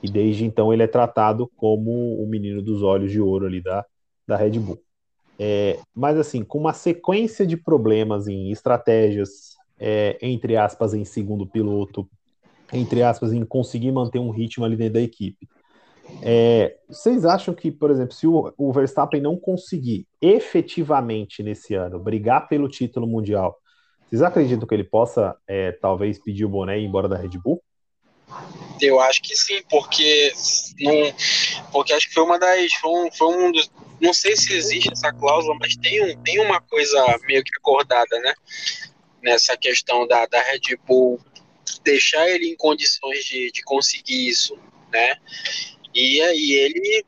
E 0.01 0.09
desde 0.09 0.45
então 0.45 0.73
ele 0.73 0.81
é 0.81 0.87
tratado 0.87 1.47
como 1.55 1.91
o 2.21 2.27
menino 2.27 2.61
dos 2.61 2.81
olhos 2.81 3.11
de 3.11 3.21
ouro 3.21 3.45
ali 3.45 3.61
da, 3.61 3.85
da 4.27 4.35
Red 4.35 4.59
Bull. 4.59 4.79
É, 5.39 5.79
mas 5.95 6.17
assim, 6.17 6.43
com 6.43 6.57
uma 6.57 6.73
sequência 6.73 7.45
de 7.45 7.55
problemas 7.55 8.27
em 8.27 8.51
estratégias, 8.51 9.56
é, 9.79 10.17
entre 10.21 10.55
aspas, 10.55 10.93
em 10.93 11.05
segundo 11.05 11.45
piloto, 11.47 12.09
entre 12.73 13.03
aspas, 13.03 13.33
em 13.33 13.45
conseguir 13.45 13.91
manter 13.91 14.19
um 14.19 14.29
ritmo 14.29 14.65
ali 14.65 14.75
dentro 14.75 14.95
da 14.95 15.01
equipe. 15.01 15.47
É, 16.21 16.77
vocês 16.87 17.25
acham 17.25 17.53
que, 17.53 17.71
por 17.71 17.91
exemplo, 17.91 18.13
se 18.13 18.25
o, 18.25 18.53
o, 18.57 18.71
Verstappen 18.71 19.21
não 19.21 19.37
conseguir 19.37 20.07
efetivamente 20.21 21.43
nesse 21.43 21.73
ano 21.75 21.99
brigar 21.99 22.47
pelo 22.47 22.69
título 22.69 23.05
mundial, 23.05 23.57
vocês 24.07 24.21
acreditam 24.21 24.65
que 24.65 24.73
ele 24.73 24.85
possa, 24.85 25.35
é, 25.45 25.71
talvez, 25.73 26.17
pedir 26.17 26.45
o 26.45 26.49
boné 26.49 26.79
e 26.79 26.83
ir 26.83 26.85
embora 26.85 27.09
da 27.09 27.17
Red 27.17 27.37
Bull? 27.43 27.61
Eu 28.81 28.99
acho 28.99 29.21
que 29.21 29.35
sim, 29.35 29.61
porque 29.69 30.31
não, 30.79 31.71
porque 31.71 31.93
acho 31.93 32.07
que 32.07 32.13
foi 32.13 32.23
uma 32.23 32.37
das, 32.37 32.73
foi 32.73 32.91
um, 32.91 33.11
foi 33.11 33.27
um 33.27 33.51
dos, 33.51 33.71
não 33.99 34.13
sei 34.13 34.35
se 34.35 34.53
existe 34.53 34.91
essa 34.91 35.11
cláusula, 35.11 35.55
mas 35.59 35.75
tem, 35.77 36.03
um, 36.03 36.21
tem 36.21 36.39
uma 36.39 36.61
coisa 36.61 37.19
meio 37.25 37.43
que 37.43 37.51
acordada, 37.57 38.19
né? 38.19 38.33
Nessa 39.27 39.57
questão 39.57 40.07
da, 40.07 40.25
da 40.25 40.41
Red 40.41 40.77
Bull 40.85 41.19
deixar 41.83 42.29
ele 42.29 42.47
em 42.47 42.55
condições 42.55 43.25
de, 43.25 43.51
de 43.51 43.61
conseguir 43.61 44.25
isso, 44.25 44.57
né? 44.89 45.17
E 45.93 46.21
aí 46.21 46.53
ele, 46.53 47.05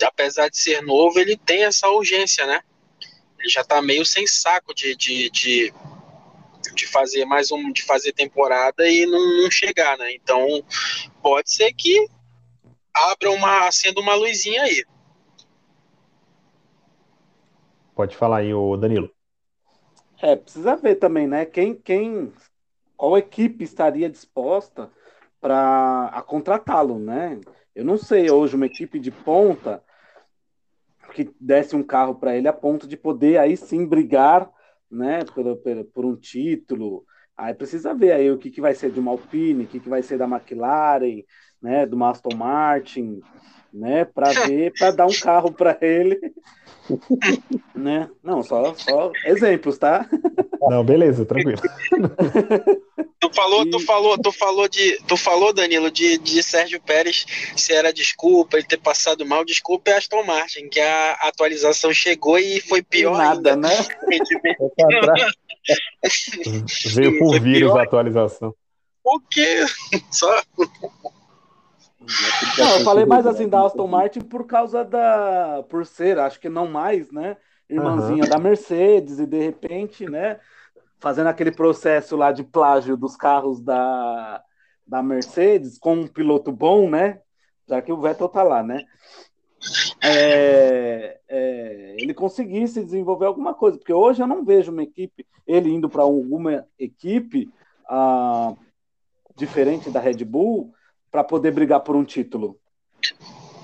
apesar 0.00 0.48
de 0.48 0.56
ser 0.56 0.80
novo, 0.80 1.18
ele 1.18 1.36
tem 1.36 1.64
essa 1.64 1.88
urgência, 1.88 2.46
né? 2.46 2.60
Ele 3.36 3.48
já 3.48 3.64
tá 3.64 3.82
meio 3.82 4.06
sem 4.06 4.28
saco 4.28 4.72
de, 4.72 4.94
de, 4.94 5.28
de 5.30 5.74
de 6.72 6.86
fazer 6.86 7.24
mais 7.24 7.50
um, 7.50 7.72
de 7.72 7.82
fazer 7.82 8.12
temporada 8.12 8.88
e 8.88 9.04
não, 9.06 9.42
não 9.42 9.50
chegar, 9.50 9.98
né? 9.98 10.12
Então 10.14 10.64
pode 11.20 11.50
ser 11.50 11.72
que 11.72 12.08
abra 12.94 13.32
uma, 13.32 13.66
acenda 13.66 14.00
uma 14.00 14.14
luzinha 14.14 14.62
aí. 14.62 14.84
Pode 17.94 18.16
falar 18.16 18.38
aí, 18.38 18.54
o 18.54 18.76
Danilo. 18.76 19.10
É, 20.24 20.34
precisa 20.34 20.74
ver 20.74 20.94
também, 20.94 21.26
né? 21.26 21.44
Quem, 21.44 21.74
quem, 21.74 22.32
qual 22.96 23.18
equipe 23.18 23.62
estaria 23.62 24.08
disposta 24.08 24.90
para 25.38 26.24
contratá-lo, 26.26 26.98
né? 26.98 27.38
Eu 27.74 27.84
não 27.84 27.98
sei 27.98 28.30
hoje 28.30 28.56
uma 28.56 28.64
equipe 28.64 28.98
de 28.98 29.10
ponta 29.10 29.84
que 31.12 31.30
desse 31.38 31.76
um 31.76 31.82
carro 31.82 32.14
para 32.14 32.34
ele 32.34 32.48
a 32.48 32.54
ponto 32.54 32.88
de 32.88 32.96
poder 32.96 33.36
aí 33.36 33.54
sim 33.54 33.84
brigar 33.84 34.50
né, 34.90 35.26
por, 35.26 35.56
por, 35.58 35.84
por 35.92 36.04
um 36.06 36.16
título. 36.16 37.04
Aí 37.36 37.52
precisa 37.52 37.92
ver 37.92 38.12
aí 38.12 38.30
o 38.30 38.38
que, 38.38 38.50
que 38.50 38.62
vai 38.62 38.74
ser 38.74 38.90
de 38.90 38.98
uma 38.98 39.10
Alpine, 39.10 39.64
o 39.64 39.66
que, 39.66 39.78
que 39.78 39.90
vai 39.90 40.02
ser 40.02 40.16
da 40.16 40.24
McLaren, 40.24 41.22
né, 41.60 41.84
do 41.84 42.02
Aston 42.02 42.34
Martin, 42.34 43.20
né, 43.74 44.04
para 44.04 44.30
ver, 44.46 44.72
para 44.78 44.92
dar 44.92 45.06
um 45.06 45.20
carro 45.20 45.50
para 45.50 45.76
ele, 45.82 46.18
né? 47.74 48.08
Não, 48.22 48.42
só, 48.42 48.72
só 48.74 49.10
exemplos, 49.24 49.76
tá? 49.76 50.08
Não, 50.62 50.84
beleza, 50.84 51.26
tranquilo. 51.26 51.60
Tu 53.18 53.34
falou, 53.34 53.68
tu 53.68 53.80
falou, 53.80 54.18
tu 54.18 54.30
falou 54.30 54.68
de, 54.68 54.96
tu 55.08 55.16
falou, 55.16 55.52
Danilo, 55.52 55.90
de, 55.90 56.16
de 56.18 56.42
Sérgio 56.42 56.80
Pérez, 56.80 57.26
se 57.56 57.72
era 57.72 57.92
desculpa 57.92 58.56
ele 58.56 58.66
ter 58.66 58.78
passado 58.78 59.26
mal, 59.26 59.44
desculpa 59.44 59.90
é 59.90 59.96
Aston 59.96 60.22
Martin, 60.22 60.68
que 60.68 60.80
a 60.80 61.12
atualização 61.22 61.92
chegou 61.92 62.38
e 62.38 62.60
foi 62.60 62.82
pior 62.82 63.18
nada, 63.18 63.54
ainda. 63.54 63.68
né? 63.68 63.74
Veio 66.94 67.18
por 67.18 67.40
vírus 67.40 67.72
a 67.72 67.82
atualização. 67.82 68.54
O 69.02 69.18
quê? 69.20 69.64
Só 70.10 70.42
não, 72.58 72.78
eu 72.78 72.84
falei 72.84 73.04
mais 73.04 73.26
assim 73.26 73.48
da 73.48 73.64
Aston 73.64 73.86
Martin 73.86 74.20
por 74.20 74.46
causa 74.46 74.84
da. 74.84 75.64
Por 75.68 75.86
ser, 75.86 76.18
acho 76.18 76.40
que 76.40 76.48
não 76.48 76.66
mais, 76.68 77.10
né? 77.10 77.36
Irmãzinha 77.68 78.24
uhum. 78.24 78.28
da 78.28 78.38
Mercedes, 78.38 79.18
e 79.18 79.26
de 79.26 79.38
repente, 79.38 80.06
né? 80.08 80.38
Fazendo 81.00 81.28
aquele 81.28 81.50
processo 81.50 82.16
lá 82.16 82.32
de 82.32 82.44
plágio 82.44 82.96
dos 82.96 83.16
carros 83.16 83.60
da, 83.60 84.42
da 84.86 85.02
Mercedes 85.02 85.78
com 85.78 85.94
um 85.94 86.06
piloto 86.06 86.52
bom, 86.52 86.88
né? 86.88 87.20
Já 87.66 87.80
que 87.80 87.92
o 87.92 88.00
Vettel 88.00 88.28
tá 88.28 88.42
lá, 88.42 88.62
né? 88.62 88.84
É, 90.02 91.18
é, 91.26 91.96
ele 91.98 92.12
conseguisse 92.12 92.84
desenvolver 92.84 93.26
alguma 93.26 93.54
coisa, 93.54 93.78
porque 93.78 93.92
hoje 93.92 94.22
eu 94.22 94.26
não 94.26 94.44
vejo 94.44 94.70
uma 94.70 94.82
equipe, 94.82 95.26
ele 95.46 95.70
indo 95.70 95.88
para 95.88 96.02
alguma 96.02 96.66
equipe 96.78 97.50
ah, 97.88 98.54
diferente 99.34 99.90
da 99.90 100.00
Red 100.00 100.22
Bull, 100.24 100.72
para 101.14 101.22
poder 101.22 101.52
brigar 101.52 101.78
por 101.78 101.94
um 101.94 102.04
título. 102.04 102.58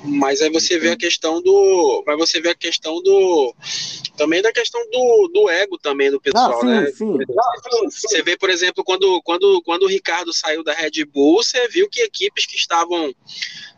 Mas 0.05 0.41
aí 0.41 0.51
você 0.53 0.79
vê 0.79 0.93
a 0.93 0.97
questão 0.97 1.43
do. 1.43 2.05
Mas 2.07 2.17
você 2.17 2.41
vê 2.41 2.51
a 2.51 2.55
questão 2.55 3.03
do. 3.03 3.53
Também 4.17 4.41
da 4.41 4.53
questão 4.53 4.81
do, 4.89 5.31
do 5.35 5.51
ego 5.51 5.77
também 5.77 6.13
do 6.13 6.21
pessoal, 6.21 6.59
ah, 6.59 6.61
sim, 6.61 6.67
né? 6.67 6.87
Sim. 6.93 7.19
Você 7.91 8.23
vê, 8.23 8.37
por 8.37 8.51
exemplo, 8.51 8.85
quando, 8.85 9.21
quando, 9.23 9.61
quando 9.63 9.83
o 9.83 9.89
Ricardo 9.89 10.33
saiu 10.33 10.63
da 10.63 10.73
Red 10.73 11.05
Bull, 11.07 11.43
você 11.43 11.67
viu 11.69 11.89
que 11.89 12.03
equipes 12.03 12.47
que 12.47 12.55
estavam 12.55 13.13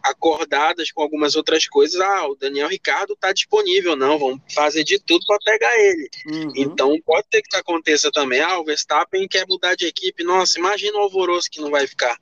acordadas 0.03 0.91
com 0.91 1.01
algumas 1.01 1.35
outras 1.35 1.67
coisas, 1.67 1.99
ah, 2.01 2.27
o 2.27 2.35
Daniel 2.35 2.69
Ricardo 2.69 3.15
está 3.15 3.33
disponível, 3.33 3.97
não, 3.97 4.19
vamos 4.19 4.41
fazer 4.53 4.85
de 4.85 4.99
tudo 4.99 5.25
para 5.27 5.39
pegar 5.39 5.79
ele. 5.79 6.11
Uhum. 6.27 6.53
Então 6.57 6.95
pode 7.07 7.27
ter 7.31 7.41
que 7.41 7.57
aconteça 7.57 8.11
também, 8.11 8.41
ah, 8.41 8.59
o 8.59 8.65
Verstappen 8.65 9.27
quer 9.29 9.47
mudar 9.49 9.77
de 9.77 9.87
equipe, 9.87 10.25
nossa, 10.25 10.59
imagina 10.59 10.99
o 10.99 11.03
alvoroço 11.03 11.49
que 11.51 11.61
não 11.61 11.71
vai 11.71 11.87
ficar. 11.87 12.19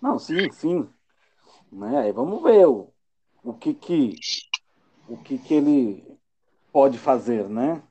Não, 0.00 0.18
sim, 0.18 0.50
sim. 0.52 0.88
Né? 1.70 1.98
Aí 1.98 2.12
vamos 2.12 2.42
ver 2.42 2.66
o, 2.66 2.92
o 3.42 3.52
que 3.52 3.74
que 3.74 4.14
o 5.08 5.16
que 5.16 5.38
que 5.38 5.54
ele 5.54 6.18
pode 6.72 6.98
fazer, 6.98 7.48
né? 7.48 7.82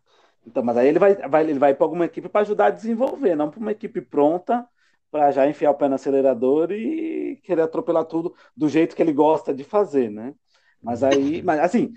Então, 0.45 0.63
mas 0.63 0.77
aí 0.77 0.87
ele 0.87 0.99
vai, 0.99 1.15
vai 1.15 1.43
ele 1.43 1.59
vai 1.59 1.73
para 1.73 1.85
alguma 1.85 2.05
equipe 2.05 2.29
para 2.29 2.41
ajudar 2.41 2.67
a 2.67 2.71
desenvolver, 2.71 3.35
não 3.35 3.49
para 3.49 3.59
uma 3.59 3.71
equipe 3.71 4.01
pronta 4.01 4.67
para 5.11 5.31
já 5.31 5.47
enfiar 5.47 5.71
o 5.71 5.75
pé 5.75 5.87
no 5.87 5.95
acelerador 5.95 6.71
e 6.71 7.39
querer 7.43 7.61
atropelar 7.61 8.05
tudo 8.05 8.33
do 8.55 8.67
jeito 8.67 8.95
que 8.95 9.01
ele 9.01 9.13
gosta 9.13 9.53
de 9.53 9.63
fazer, 9.63 10.09
né? 10.09 10.33
Mas 10.81 11.03
aí, 11.03 11.41
mas 11.41 11.59
assim, 11.59 11.93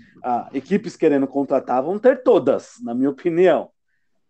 equipes 0.53 0.95
querendo 0.95 1.27
contratar 1.27 1.83
vão 1.83 1.99
ter 1.99 2.23
todas, 2.23 2.75
na 2.81 2.93
minha 2.93 3.09
opinião. 3.09 3.69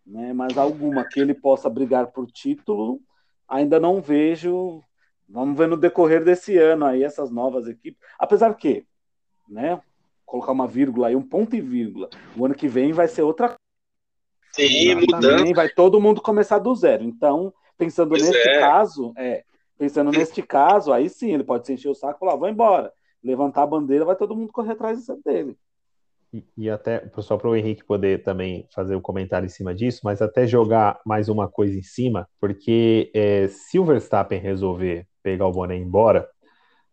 Né? 0.06 0.32
Mas 0.32 0.58
alguma 0.58 1.04
que 1.04 1.20
ele 1.20 1.34
possa 1.34 1.70
brigar 1.70 2.08
por 2.08 2.26
título, 2.30 3.00
ainda 3.48 3.80
não 3.80 4.00
vejo. 4.00 4.82
Vamos 5.28 5.56
ver 5.56 5.68
no 5.68 5.76
decorrer 5.76 6.24
desse 6.24 6.56
ano 6.58 6.84
aí 6.84 7.02
essas 7.02 7.30
novas 7.30 7.66
equipes. 7.66 8.00
Apesar 8.18 8.54
que, 8.54 8.86
né? 9.48 9.80
Colocar 10.26 10.52
uma 10.52 10.66
vírgula 10.66 11.08
aí, 11.08 11.16
um 11.16 11.22
ponto 11.22 11.54
e 11.56 11.60
vírgula. 11.60 12.08
O 12.36 12.44
ano 12.44 12.54
que 12.54 12.68
vem 12.68 12.92
vai 12.92 13.08
ser 13.08 13.22
outra 13.22 13.54
Sim, 14.52 14.94
mudando. 14.94 15.54
Vai 15.54 15.68
todo 15.68 16.00
mundo 16.00 16.20
começar 16.20 16.58
do 16.58 16.74
zero. 16.74 17.04
Então, 17.04 17.52
pensando 17.76 18.10
pois 18.10 18.22
neste 18.22 18.48
é. 18.48 18.60
caso, 18.60 19.12
é, 19.16 19.44
pensando 19.78 20.10
neste 20.10 20.42
caso, 20.42 20.92
aí 20.92 21.08
sim, 21.08 21.32
ele 21.32 21.44
pode 21.44 21.66
se 21.66 21.72
encher 21.72 21.88
o 21.88 21.94
saco 21.94 22.16
e 22.16 22.20
falar, 22.20 22.36
vou 22.36 22.48
embora. 22.48 22.92
Levantar 23.22 23.62
a 23.62 23.66
bandeira, 23.66 24.04
vai 24.04 24.16
todo 24.16 24.36
mundo 24.36 24.52
correr 24.52 24.72
atrás 24.72 25.06
dele. 25.24 25.56
E, 26.32 26.44
e 26.56 26.70
até, 26.70 26.98
pessoal, 26.98 27.38
para 27.38 27.50
o 27.50 27.56
Henrique 27.56 27.84
poder 27.84 28.22
também 28.22 28.66
fazer 28.74 28.94
o 28.94 28.98
um 28.98 29.02
comentário 29.02 29.46
em 29.46 29.50
cima 29.50 29.74
disso, 29.74 30.00
mas 30.02 30.22
até 30.22 30.46
jogar 30.46 30.98
mais 31.04 31.28
uma 31.28 31.46
coisa 31.46 31.78
em 31.78 31.82
cima, 31.82 32.26
porque 32.40 33.10
é, 33.14 33.48
se 33.48 33.78
o 33.78 33.84
Verstappen 33.84 34.40
resolver 34.40 35.06
pegar 35.22 35.46
o 35.46 35.52
boné 35.52 35.76
embora, 35.76 36.26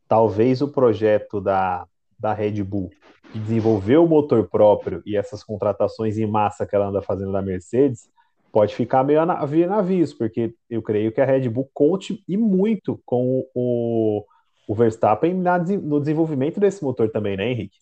talvez 0.07 0.61
o 0.61 0.67
projeto 0.67 1.39
da, 1.39 1.85
da 2.19 2.33
Red 2.33 2.61
Bull 2.63 2.89
de 3.33 3.39
desenvolver 3.39 3.97
o 3.97 4.07
motor 4.07 4.47
próprio 4.49 5.01
e 5.05 5.15
essas 5.15 5.43
contratações 5.43 6.17
em 6.17 6.25
massa 6.25 6.65
que 6.65 6.75
ela 6.75 6.87
anda 6.87 7.01
fazendo 7.01 7.31
da 7.31 7.41
Mercedes 7.41 8.09
pode 8.51 8.75
ficar 8.75 9.03
meio 9.03 9.21
a 9.21 9.45
via 9.45 9.67
navios, 9.67 10.13
porque 10.13 10.53
eu 10.69 10.81
creio 10.81 11.11
que 11.11 11.21
a 11.21 11.25
Red 11.25 11.47
Bull 11.47 11.69
conte 11.73 12.23
e 12.27 12.35
muito 12.35 12.99
com 13.05 13.45
o, 13.53 14.25
o 14.67 14.75
Verstappen 14.75 15.35
na, 15.35 15.59
no 15.59 15.99
desenvolvimento 15.99 16.59
desse 16.59 16.83
motor 16.83 17.09
também, 17.09 17.37
né, 17.37 17.51
Henrique? 17.51 17.77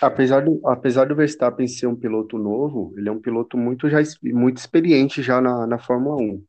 Apesar 0.00 0.40
do, 0.40 0.60
apesar 0.64 1.06
do 1.06 1.14
Verstappen 1.14 1.68
ser 1.68 1.86
um 1.86 1.96
piloto 1.96 2.38
novo, 2.38 2.94
ele 2.96 3.08
é 3.08 3.12
um 3.12 3.20
piloto 3.20 3.56
muito, 3.56 3.88
já, 3.88 3.98
muito 4.22 4.56
experiente 4.56 5.22
já 5.22 5.40
na, 5.40 5.66
na 5.66 5.78
Fórmula 5.78 6.16
1. 6.16 6.42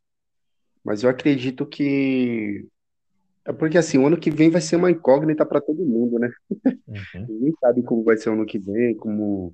Mas 0.84 1.04
eu 1.04 1.10
acredito 1.10 1.66
que 1.66 2.66
é 3.44 3.52
porque 3.52 3.78
assim, 3.78 3.98
o 3.98 4.06
ano 4.06 4.18
que 4.18 4.30
vem 4.30 4.50
vai 4.50 4.62
ser 4.62 4.76
uma 4.76 4.92
incógnita 4.92 5.46
para 5.46 5.60
todo 5.60 5.86
mundo, 5.86 6.20
né? 6.20 6.32
Uhum. 6.88 7.26
Ninguém 7.28 7.54
sabe 7.60 7.82
como 7.82 8.04
vai 8.04 8.16
ser 8.18 8.30
o 8.30 8.34
ano 8.34 8.46
que 8.46 8.60
vem, 8.60 8.96
como, 8.96 9.54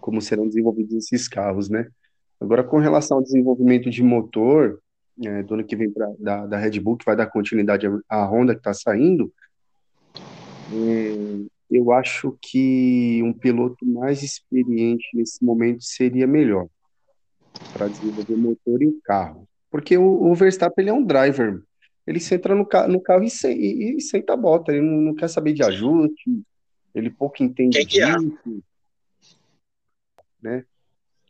como 0.00 0.20
serão 0.20 0.46
desenvolvidos 0.46 0.94
esses 0.94 1.28
carros, 1.28 1.68
né? 1.68 1.88
Agora, 2.40 2.64
com 2.64 2.78
relação 2.78 3.18
ao 3.18 3.22
desenvolvimento 3.22 3.88
de 3.88 4.02
motor, 4.02 4.80
é, 5.24 5.42
do 5.44 5.54
ano 5.54 5.64
que 5.64 5.76
vem 5.76 5.90
pra, 5.90 6.12
da, 6.18 6.46
da 6.46 6.58
Red 6.58 6.80
Bull, 6.80 6.96
que 6.96 7.04
vai 7.04 7.14
dar 7.14 7.26
continuidade 7.26 7.86
à 8.08 8.24
Honda 8.26 8.54
que 8.54 8.60
está 8.60 8.74
saindo, 8.74 9.32
é, 10.72 11.44
eu 11.72 11.92
acho 11.92 12.36
que 12.40 13.20
um 13.22 13.32
piloto 13.32 13.84
mais 13.86 14.22
experiente 14.22 15.06
nesse 15.14 15.44
momento 15.44 15.82
seria 15.82 16.26
melhor 16.26 16.68
para 17.72 17.88
desenvolver 17.88 18.34
o 18.34 18.38
motor 18.38 18.82
e 18.82 18.88
o 18.88 19.00
carro. 19.02 19.48
Porque 19.70 19.96
o, 19.96 20.30
o 20.30 20.34
Verstappen 20.34 20.82
ele 20.82 20.90
é 20.90 20.92
um 20.92 21.04
driver 21.04 21.62
ele 22.06 22.20
senta 22.20 22.54
no, 22.54 22.66
no 22.88 23.00
carro 23.00 23.22
e, 23.22 23.30
se, 23.30 23.52
e, 23.52 23.96
e, 23.96 24.00
senta 24.00 24.32
a 24.32 24.36
bota, 24.36 24.72
ele 24.72 24.80
não, 24.80 25.00
não, 25.00 25.14
quer 25.14 25.28
saber 25.28 25.52
de 25.52 25.62
ajuste, 25.62 26.42
ele 26.94 27.10
pouco 27.10 27.42
entende 27.42 27.78
que 27.78 27.86
disso, 27.86 28.62
né? 30.42 30.64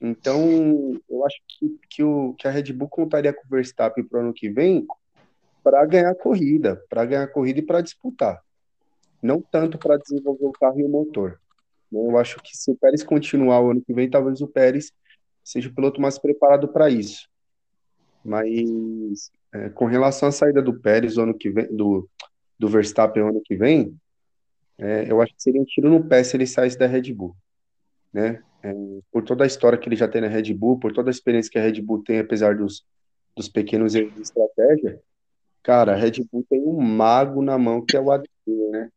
Então, 0.01 1.01
eu 1.09 1.25
acho 1.25 1.37
que, 1.47 1.79
que, 1.89 2.03
o, 2.03 2.35
que 2.35 2.49
a 2.49 2.51
Red 2.51 2.73
Bull 2.73 2.89
contaria 2.89 3.33
com 3.33 3.43
o 3.43 3.51
Verstappen 3.51 4.03
para 4.03 4.19
o 4.19 4.23
ano 4.23 4.33
que 4.33 4.49
vem 4.49 4.87
para 5.63 5.85
ganhar 5.87 6.15
corrida, 6.17 6.83
para 6.89 7.05
ganhar 7.05 7.29
corrida 7.29 7.61
e 7.61 7.63
para 7.65 7.83
disputar. 7.83 8.43
Não 9.23 9.41
tanto 9.41 9.79
para 9.79 9.97
desenvolver 9.97 10.47
o 10.47 10.53
carro 10.53 10.81
e 10.81 10.85
o 10.85 10.89
motor. 10.89 11.41
Eu 11.93 12.19
acho 12.19 12.43
que 12.43 12.57
se 12.57 12.71
o 12.71 12.75
Pérez 12.75 13.03
continuar 13.03 13.61
o 13.61 13.71
ano 13.71 13.83
que 13.83 13.93
vem, 13.93 14.11
talvez 14.11 14.41
o 14.41 14.49
Pérez 14.49 14.93
seja 15.45 15.69
o 15.69 15.75
piloto 15.75 16.01
mais 16.01 16.19
preparado 16.19 16.69
para 16.69 16.89
isso. 16.91 17.29
Mas 18.25 19.31
é, 19.53 19.69
com 19.69 19.85
relação 19.85 20.29
à 20.29 20.33
saída 20.33 20.63
do 20.63 20.79
Pérez 20.79 21.19
ano 21.19 21.35
que 21.35 21.51
vem, 21.51 21.67
do, 21.75 22.09
do 22.59 22.69
Verstappen 22.69 23.23
ano 23.23 23.43
que 23.45 23.55
vem, 23.57 23.95
é, 24.79 25.11
eu 25.11 25.21
acho 25.21 25.35
que 25.35 25.43
seria 25.43 25.61
um 25.61 25.65
tiro 25.65 25.91
no 25.91 26.05
pé 26.05 26.25
se 26.25 26.37
ele 26.37 26.47
saísse 26.47 26.79
da 26.79 26.87
Red 26.87 27.13
Bull, 27.13 27.37
né? 28.13 28.43
É, 28.63 28.73
por 29.11 29.23
toda 29.25 29.45
a 29.45 29.47
história 29.47 29.77
que 29.77 29.89
ele 29.89 29.97
já 29.97 30.09
tem 30.09 30.21
na 30.21 30.29
Red 30.29 30.55
Bull, 30.55 30.79
por 30.79 30.93
toda 30.93 31.11
a 31.11 31.13
experiência 31.13 31.51
que 31.51 31.59
a 31.59 31.63
Red 31.63 31.81
Bull 31.83 32.03
tem, 32.03 32.21
apesar 32.21 32.57
dos, 32.57 32.85
dos 33.37 33.49
pequenos 33.49 33.95
erros 33.95 34.15
de 34.15 34.23
estratégia, 34.23 35.01
cara, 35.63 35.93
a 35.93 35.97
Red 35.97 36.25
Bull 36.31 36.45
tem 36.49 36.63
um 36.63 36.81
mago 36.81 37.43
na 37.43 37.59
mão 37.59 37.85
que 37.85 37.97
é 37.97 38.01
o 38.01 38.11
Adriano, 38.11 38.71
né? 38.71 38.91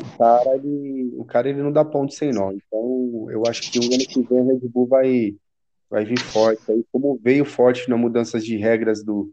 O 0.00 0.18
cara, 0.18 0.56
ele, 0.56 1.12
o 1.16 1.24
cara 1.24 1.48
ele 1.48 1.62
não 1.62 1.72
dá 1.72 1.84
ponto 1.84 2.12
sem 2.12 2.32
nó. 2.32 2.52
Então, 2.52 3.26
eu 3.30 3.42
acho 3.46 3.70
que 3.70 3.78
o 3.78 3.82
ano 3.82 3.98
que 3.98 4.22
vem 4.22 4.40
a 4.40 4.44
Red 4.44 4.68
Bull 4.68 4.86
vai 4.86 5.34
vai 5.90 6.04
vir 6.04 6.18
forte. 6.18 6.70
Aí, 6.70 6.84
como 6.92 7.18
veio 7.22 7.44
forte 7.44 7.88
na 7.88 7.96
mudanças 7.96 8.44
de 8.44 8.56
regras 8.56 9.02
do, 9.02 9.32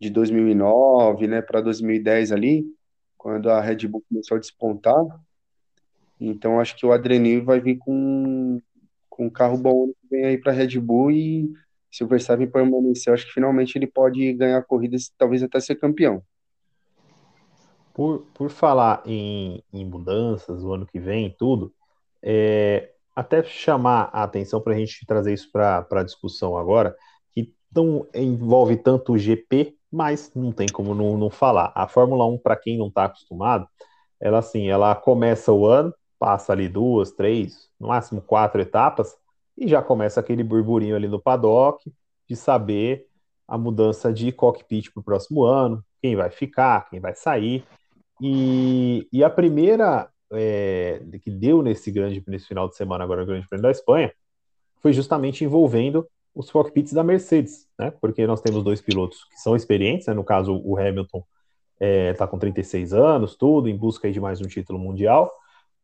de 0.00 0.10
2009, 0.10 1.26
né, 1.26 1.40
para 1.40 1.60
2010 1.60 2.32
ali, 2.32 2.66
quando 3.16 3.50
a 3.50 3.60
Red 3.60 3.86
Bull 3.86 4.02
começou 4.08 4.36
a 4.36 4.40
despontar. 4.40 5.04
Então, 6.20 6.60
acho 6.60 6.76
que 6.76 6.84
o 6.84 6.92
Adrenil 6.92 7.44
vai 7.44 7.60
vir 7.60 7.78
com, 7.78 8.60
com 9.08 9.26
um 9.26 9.30
carro 9.30 9.56
bom 9.56 9.88
que 9.88 10.08
vem 10.10 10.24
aí 10.24 10.38
para 10.38 10.52
a 10.52 10.54
Red 10.54 10.78
Bull 10.78 11.10
e 11.10 11.52
se 11.90 12.02
o 12.02 12.06
Verstappen 12.06 12.50
permanecer, 12.50 13.12
acho 13.12 13.26
que 13.26 13.34
finalmente 13.34 13.76
ele 13.76 13.86
pode 13.86 14.32
ganhar 14.32 14.62
corridas, 14.62 15.12
talvez 15.18 15.42
até 15.42 15.60
ser 15.60 15.76
campeão. 15.76 16.22
Por, 17.94 18.26
por 18.32 18.50
falar 18.50 19.02
em, 19.04 19.62
em 19.72 19.84
mudanças 19.84 20.64
o 20.64 20.72
ano 20.72 20.86
que 20.86 20.98
vem 20.98 21.34
tudo, 21.38 21.72
é, 22.22 22.90
até 23.14 23.42
chamar 23.42 24.08
a 24.12 24.22
atenção 24.22 24.60
para 24.60 24.72
a 24.72 24.76
gente 24.76 25.04
trazer 25.06 25.34
isso 25.34 25.50
para 25.52 25.86
a 25.90 26.02
discussão 26.02 26.56
agora, 26.56 26.96
que 27.32 27.52
não 27.74 28.06
envolve 28.14 28.76
tanto 28.76 29.12
o 29.12 29.18
GP, 29.18 29.76
mas 29.90 30.32
não 30.34 30.50
tem 30.52 30.66
como 30.68 30.94
não, 30.94 31.18
não 31.18 31.30
falar. 31.30 31.70
A 31.74 31.86
Fórmula 31.86 32.24
1, 32.26 32.38
para 32.38 32.56
quem 32.56 32.78
não 32.78 32.88
está 32.88 33.04
acostumado, 33.04 33.68
ela 34.18 34.38
assim, 34.38 34.68
ela 34.68 34.94
começa 34.94 35.52
o 35.52 35.66
ano, 35.66 35.92
passa 36.18 36.52
ali 36.52 36.68
duas, 36.68 37.10
três, 37.10 37.68
no 37.78 37.88
máximo 37.88 38.22
quatro 38.22 38.60
etapas, 38.60 39.14
e 39.58 39.68
já 39.68 39.82
começa 39.82 40.20
aquele 40.20 40.42
burburinho 40.42 40.96
ali 40.96 41.08
no 41.08 41.20
paddock 41.20 41.92
de 42.28 42.36
saber 42.36 43.06
a 43.46 43.58
mudança 43.58 44.12
de 44.12 44.32
cockpit 44.32 44.90
para 44.92 45.00
o 45.00 45.04
próximo 45.04 45.44
ano, 45.44 45.84
quem 46.00 46.16
vai 46.16 46.30
ficar, 46.30 46.88
quem 46.88 47.00
vai 47.00 47.14
sair. 47.14 47.64
E, 48.24 49.08
e 49.12 49.24
a 49.24 49.28
primeira 49.28 50.08
é, 50.32 51.02
que 51.20 51.28
deu 51.28 51.60
nesse 51.60 51.90
grande 51.90 52.22
nesse 52.28 52.46
final 52.46 52.68
de 52.68 52.76
semana 52.76 53.02
agora 53.02 53.22
no 53.22 53.26
Grande 53.26 53.48
Prêmio 53.48 53.64
da 53.64 53.70
Espanha 53.72 54.12
foi 54.80 54.92
justamente 54.92 55.44
envolvendo 55.44 56.06
os 56.32 56.48
cockpits 56.48 56.92
da 56.92 57.02
Mercedes, 57.02 57.66
né? 57.76 57.92
Porque 58.00 58.24
nós 58.24 58.40
temos 58.40 58.62
dois 58.62 58.80
pilotos 58.80 59.24
que 59.24 59.40
são 59.40 59.56
experientes, 59.56 60.06
né? 60.06 60.14
no 60.14 60.22
caso 60.22 60.56
o 60.64 60.78
Hamilton 60.78 61.18
está 61.18 61.84
é, 61.84 62.14
tá 62.14 62.26
com 62.28 62.38
36 62.38 62.94
anos, 62.94 63.34
tudo 63.34 63.68
em 63.68 63.76
busca 63.76 64.10
de 64.10 64.20
mais 64.20 64.40
um 64.40 64.46
título 64.46 64.78
mundial, 64.78 65.32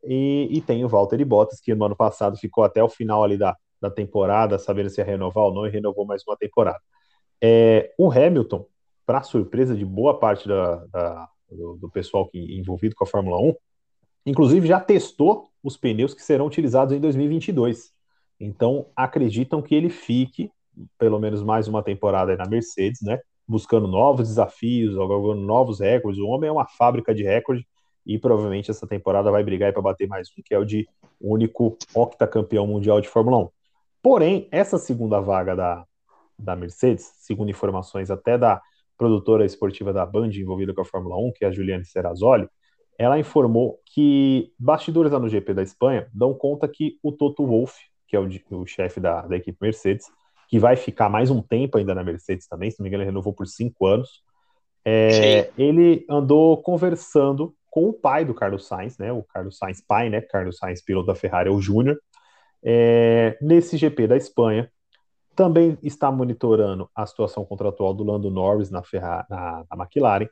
e, 0.04 0.48
e, 0.52 0.60
tem 0.60 0.84
o 0.84 0.88
Valtteri 0.88 1.24
Bottas 1.24 1.60
que 1.60 1.74
no 1.74 1.84
ano 1.84 1.96
passado 1.96 2.38
ficou 2.38 2.62
até 2.62 2.80
o 2.80 2.88
final 2.88 3.24
ali 3.24 3.36
da, 3.36 3.56
da 3.82 3.90
temporada, 3.90 4.56
sabendo 4.60 4.88
se 4.90 5.00
ia 5.00 5.04
renovar 5.04 5.46
ou 5.46 5.52
não, 5.54 5.66
e 5.66 5.70
renovou 5.70 6.06
mais 6.06 6.22
uma 6.24 6.36
temporada. 6.36 6.78
É, 7.42 7.92
o 7.98 8.10
Hamilton, 8.10 8.64
para 9.04 9.22
surpresa 9.22 9.74
de 9.74 9.84
boa 9.84 10.16
parte 10.18 10.46
da, 10.46 10.76
da 10.86 11.28
do, 11.50 11.76
do, 11.76 11.90
pessoal 11.90 12.28
que 12.28 12.38
envolvido 12.38 12.94
com 12.94 13.04
a 13.04 13.06
Fórmula 13.06 13.40
1, 13.40 13.54
Inclusive, 14.28 14.68
já 14.68 14.78
testou 14.78 15.48
os 15.62 15.78
pneus 15.78 16.12
que 16.12 16.22
serão 16.22 16.46
utilizados 16.46 16.94
em 16.94 17.00
2022. 17.00 17.90
Então, 18.38 18.86
acreditam 18.94 19.62
que 19.62 19.74
ele 19.74 19.88
fique 19.88 20.50
pelo 20.98 21.18
menos 21.18 21.42
mais 21.42 21.66
uma 21.66 21.82
temporada 21.82 22.36
na 22.36 22.46
Mercedes, 22.46 23.00
né? 23.00 23.18
Buscando 23.48 23.88
novos 23.88 24.28
desafios, 24.28 24.94
novos 24.94 25.80
recordes. 25.80 26.20
O 26.20 26.28
homem 26.28 26.48
é 26.48 26.52
uma 26.52 26.66
fábrica 26.66 27.14
de 27.14 27.22
recorde 27.22 27.66
e 28.06 28.18
provavelmente 28.18 28.70
essa 28.70 28.86
temporada 28.86 29.30
vai 29.30 29.42
brigar 29.42 29.72
para 29.72 29.80
bater 29.80 30.06
mais 30.06 30.28
um, 30.28 30.42
que 30.44 30.54
é 30.54 30.58
o 30.58 30.64
de 30.64 30.86
único 31.18 31.78
octacampeão 31.94 32.66
mundial 32.66 33.00
de 33.00 33.08
Fórmula 33.08 33.38
1. 33.38 33.48
Porém, 34.02 34.46
essa 34.52 34.76
segunda 34.76 35.20
vaga 35.20 35.56
da, 35.56 35.84
da 36.38 36.54
Mercedes, 36.54 37.10
segundo 37.16 37.50
informações 37.50 38.10
até 38.10 38.36
da 38.36 38.60
produtora 38.98 39.46
esportiva 39.46 39.92
da 39.92 40.04
Band 40.04 40.30
envolvida 40.30 40.74
com 40.74 40.82
a 40.82 40.84
Fórmula 40.84 41.16
1, 41.16 41.32
que 41.36 41.44
é 41.44 41.48
a 41.48 41.52
Juliane 41.52 41.84
Serrazoli, 41.84 42.48
ela 42.98 43.18
informou 43.18 43.80
que 43.86 44.52
bastidores 44.58 45.12
lá 45.12 45.20
no 45.20 45.28
GP 45.28 45.54
da 45.54 45.62
Espanha 45.62 46.08
dão 46.12 46.34
conta 46.34 46.66
que 46.66 46.98
o 47.00 47.12
Toto 47.12 47.46
Wolff, 47.46 47.74
que 48.08 48.16
é 48.16 48.20
o, 48.20 48.28
o 48.50 48.66
chefe 48.66 48.98
da, 48.98 49.22
da, 49.22 49.36
equipe 49.36 49.56
Mercedes, 49.60 50.06
que 50.48 50.58
vai 50.58 50.74
ficar 50.74 51.08
mais 51.08 51.30
um 51.30 51.40
tempo 51.40 51.78
ainda 51.78 51.94
na 51.94 52.02
Mercedes 52.02 52.48
também, 52.48 52.70
se 52.70 52.80
não 52.80 52.84
me 52.84 52.88
engano, 52.88 53.04
ele 53.04 53.10
renovou 53.10 53.32
por 53.32 53.46
cinco 53.46 53.86
anos. 53.86 54.22
É, 54.84 55.50
ele 55.56 56.04
andou 56.10 56.60
conversando 56.62 57.54
com 57.70 57.88
o 57.88 57.92
pai 57.92 58.24
do 58.24 58.34
Carlos 58.34 58.66
Sainz, 58.66 58.96
né? 58.98 59.12
O 59.12 59.22
Carlos 59.22 59.58
Sainz 59.58 59.80
pai, 59.86 60.08
né? 60.08 60.20
Carlos 60.22 60.56
Sainz, 60.56 60.82
piloto 60.82 61.06
da 61.06 61.14
Ferrari, 61.14 61.48
é 61.48 61.52
o 61.52 61.60
Júnior. 61.60 62.00
É, 62.64 63.36
nesse 63.40 63.76
GP 63.76 64.06
da 64.06 64.16
Espanha, 64.16 64.70
também 65.38 65.78
está 65.84 66.10
monitorando 66.10 66.90
a 66.92 67.06
situação 67.06 67.44
contratual 67.44 67.94
do 67.94 68.02
Lando 68.02 68.28
Norris 68.28 68.72
na, 68.72 68.82
Ferrari, 68.82 69.24
na, 69.30 69.64
na 69.70 69.84
McLaren 69.84 70.28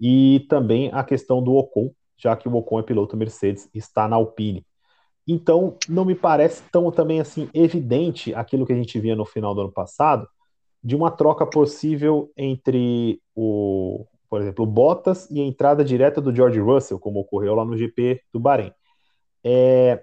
e 0.00 0.44
também 0.48 0.90
a 0.92 1.04
questão 1.04 1.40
do 1.40 1.54
Ocon, 1.54 1.92
já 2.18 2.34
que 2.34 2.48
o 2.48 2.56
Ocon 2.56 2.80
é 2.80 2.82
piloto 2.82 3.16
Mercedes, 3.16 3.70
está 3.72 4.08
na 4.08 4.16
Alpine. 4.16 4.66
Então, 5.24 5.76
não 5.88 6.04
me 6.04 6.16
parece 6.16 6.64
tão 6.72 6.90
também 6.90 7.20
assim 7.20 7.48
evidente 7.54 8.34
aquilo 8.34 8.66
que 8.66 8.72
a 8.72 8.76
gente 8.76 8.98
via 8.98 9.14
no 9.14 9.24
final 9.24 9.54
do 9.54 9.60
ano 9.60 9.72
passado, 9.72 10.26
de 10.82 10.96
uma 10.96 11.12
troca 11.12 11.46
possível 11.46 12.32
entre 12.36 13.22
o, 13.36 14.04
por 14.28 14.40
exemplo, 14.40 14.64
o 14.64 14.66
Bottas 14.68 15.30
e 15.30 15.40
a 15.40 15.44
entrada 15.44 15.84
direta 15.84 16.20
do 16.20 16.34
George 16.34 16.58
Russell, 16.58 16.98
como 16.98 17.20
ocorreu 17.20 17.54
lá 17.54 17.64
no 17.64 17.76
GP 17.76 18.20
do 18.32 18.40
Bahrein. 18.40 18.72
É, 19.44 20.02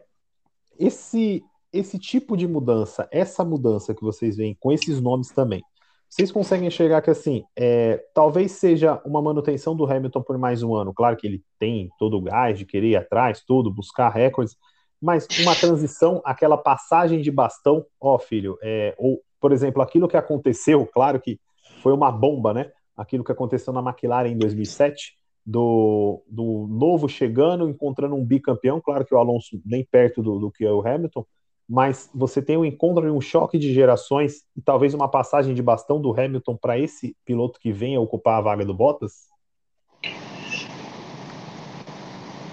esse, 0.80 1.44
esse 1.78 2.00
tipo 2.00 2.36
de 2.36 2.48
mudança, 2.48 3.08
essa 3.12 3.44
mudança 3.44 3.94
que 3.94 4.02
vocês 4.02 4.38
veem 4.38 4.56
com 4.60 4.72
esses 4.72 5.00
nomes 5.02 5.30
também, 5.30 5.64
vocês 6.10 6.32
conseguem 6.32 6.68
enxergar 6.68 7.02
que 7.02 7.10
assim, 7.10 7.44
é, 7.56 8.02
talvez 8.14 8.54
seja 8.54 9.02
uma 9.06 9.22
manutenção 9.22 9.76
do 9.76 9.86
Hamilton 9.86 10.22
por 10.22 10.38
mais 10.38 10.64
um 10.64 10.74
ano. 10.74 10.94
Claro 10.94 11.18
que 11.18 11.28
ele 11.28 11.44
tem 11.60 11.90
todo 12.00 12.18
o 12.18 12.22
gás 12.22 12.58
de 12.58 12.66
querer 12.66 12.88
ir 12.88 12.96
atrás, 12.96 13.44
tudo, 13.46 13.74
buscar 13.74 14.10
recordes, 14.10 14.56
mas 15.02 15.28
uma 15.42 15.54
transição, 15.54 16.22
aquela 16.26 16.58
passagem 16.58 17.22
de 17.22 17.30
bastão, 17.30 17.86
ó, 18.00 18.18
filho, 18.18 18.58
é, 18.64 18.96
ou, 18.98 19.22
por 19.40 19.52
exemplo, 19.52 19.82
aquilo 19.82 20.08
que 20.08 20.18
aconteceu, 20.18 20.88
claro 20.88 21.20
que 21.20 21.40
foi 21.84 21.94
uma 21.94 22.12
bomba, 22.12 22.54
né? 22.54 22.72
Aquilo 22.96 23.24
que 23.24 23.32
aconteceu 23.32 23.72
na 23.74 23.82
McLaren 23.82 24.30
em 24.30 24.38
2007, 24.38 25.18
do, 25.46 26.24
do 26.28 26.68
novo 26.70 27.08
chegando, 27.08 27.70
encontrando 27.70 28.16
um 28.16 28.26
bicampeão, 28.26 28.82
claro 28.82 29.06
que 29.06 29.14
o 29.14 29.18
Alonso 29.18 29.62
nem 29.66 29.86
perto 29.86 30.22
do, 30.24 30.40
do 30.40 30.52
que 30.52 30.66
é 30.66 30.72
o 30.72 30.86
Hamilton, 30.86 31.26
mas 31.68 32.10
você 32.14 32.42
tem 32.42 32.56
um 32.56 32.64
encontro 32.64 33.06
e 33.06 33.12
um 33.12 33.20
choque 33.20 33.58
de 33.58 33.74
gerações 33.74 34.46
e 34.56 34.62
talvez 34.62 34.94
uma 34.94 35.10
passagem 35.10 35.54
de 35.54 35.62
bastão 35.62 36.00
do 36.00 36.18
Hamilton 36.18 36.56
para 36.56 36.80
esse 36.80 37.16
piloto 37.26 37.60
que 37.60 37.72
venha 37.72 38.00
ocupar 38.00 38.38
a 38.38 38.42
vaga 38.42 38.66
do 38.66 38.74
Bottas? 38.74 39.28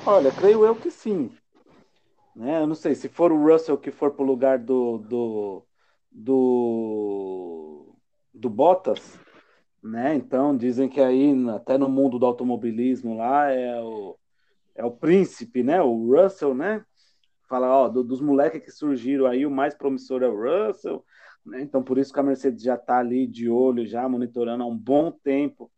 Olha, 0.07 0.33
creio 0.33 0.65
eu 0.65 0.75
que 0.75 0.91
sim. 0.91 1.31
Né? 2.35 2.61
Eu 2.61 2.67
não 2.67 2.75
sei, 2.75 2.95
se 2.95 3.09
for 3.09 3.31
o 3.31 3.43
Russell 3.43 3.79
que 3.79 3.93
for 3.93 4.11
para 4.11 4.25
o 4.25 4.27
lugar 4.27 4.59
do, 4.59 4.99
do, 4.99 5.63
do, 6.11 7.95
do 8.35 8.51
Bottas, 8.51 9.19
né? 9.83 10.15
Então 10.17 10.57
dizem 10.57 10.89
que 10.89 11.01
aí, 11.01 11.33
até 11.51 11.79
no 11.79 11.89
mundo 11.89 12.19
do 12.19 12.27
automobilismo 12.27 13.17
lá, 13.17 13.51
é 13.51 13.81
o, 13.81 14.17
é 14.75 14.85
o 14.85 14.91
príncipe, 14.91 15.63
né? 15.63 15.81
O 15.81 16.13
Russell, 16.13 16.55
né? 16.55 16.85
Fala, 17.55 17.69
ó, 17.69 17.89
do, 17.89 18.03
dos 18.03 18.21
moleques 18.21 18.65
que 18.65 18.71
surgiram 18.73 19.27
aí, 19.27 19.47
o 19.47 19.51
mais 19.51 19.77
promissor 19.77 20.25
é 20.25 20.27
o 20.27 20.35
Russell, 20.35 21.05
né? 21.47 21.63
Então 21.63 21.85
por 21.85 21.99
isso 21.99 22.13
que 22.13 22.19
a 22.19 22.23
Mercedes 22.25 22.65
já 22.65 22.75
está 22.75 22.99
ali 22.99 23.29
de 23.29 23.49
olho, 23.49 23.87
já 23.87 24.09
monitorando 24.09 24.65
há 24.65 24.67
um 24.67 24.77
bom 24.77 25.13
tempo. 25.13 25.71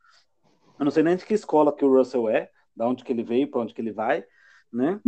Eu 0.79 0.87
não 0.87 0.91
sei 0.91 1.03
nem 1.03 1.16
de 1.16 1.27
que 1.27 1.35
escola 1.35 1.77
que 1.77 1.85
o 1.85 1.95
Russell 1.95 2.31
é, 2.31 2.49
da 2.74 2.89
onde 2.89 3.05
que 3.05 3.12
ele 3.12 3.22
veio, 3.22 3.51
para 3.51 3.61
onde 3.61 3.74
que 3.74 3.81
ele 3.83 3.93
vai, 3.93 4.24
né? 4.72 4.99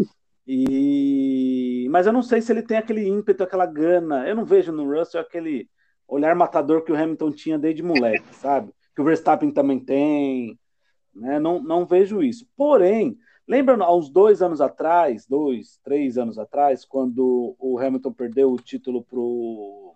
E... 0.46 1.88
Mas 1.90 2.06
eu 2.06 2.12
não 2.12 2.22
sei 2.22 2.42
se 2.42 2.52
ele 2.52 2.60
tem 2.60 2.76
aquele 2.76 3.08
ímpeto, 3.08 3.42
aquela 3.42 3.64
gana. 3.64 4.28
Eu 4.28 4.36
não 4.36 4.44
vejo 4.44 4.70
no 4.70 4.94
Russell 4.94 5.22
aquele 5.22 5.70
olhar 6.06 6.36
matador 6.36 6.84
que 6.84 6.92
o 6.92 6.96
Hamilton 6.96 7.32
tinha 7.32 7.58
desde 7.58 7.82
moleque, 7.82 8.34
sabe? 8.34 8.74
Que 8.94 9.00
o 9.00 9.04
Verstappen 9.06 9.50
também 9.50 9.80
tem. 9.80 10.60
Né? 11.14 11.40
Não, 11.40 11.62
não 11.62 11.86
vejo 11.86 12.22
isso. 12.22 12.46
Porém, 12.54 13.16
lembra 13.48 13.82
há 13.82 13.94
uns 13.94 14.10
dois 14.10 14.42
anos 14.42 14.60
atrás, 14.60 15.26
dois, 15.26 15.78
três 15.82 16.18
anos 16.18 16.38
atrás, 16.38 16.84
quando 16.84 17.56
o 17.58 17.78
Hamilton 17.78 18.12
perdeu 18.12 18.52
o 18.52 18.60
título 18.60 19.02
pro 19.02 19.94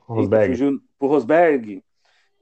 Rosberg, 0.00 0.80
pro 0.98 1.08
Rosberg 1.08 1.84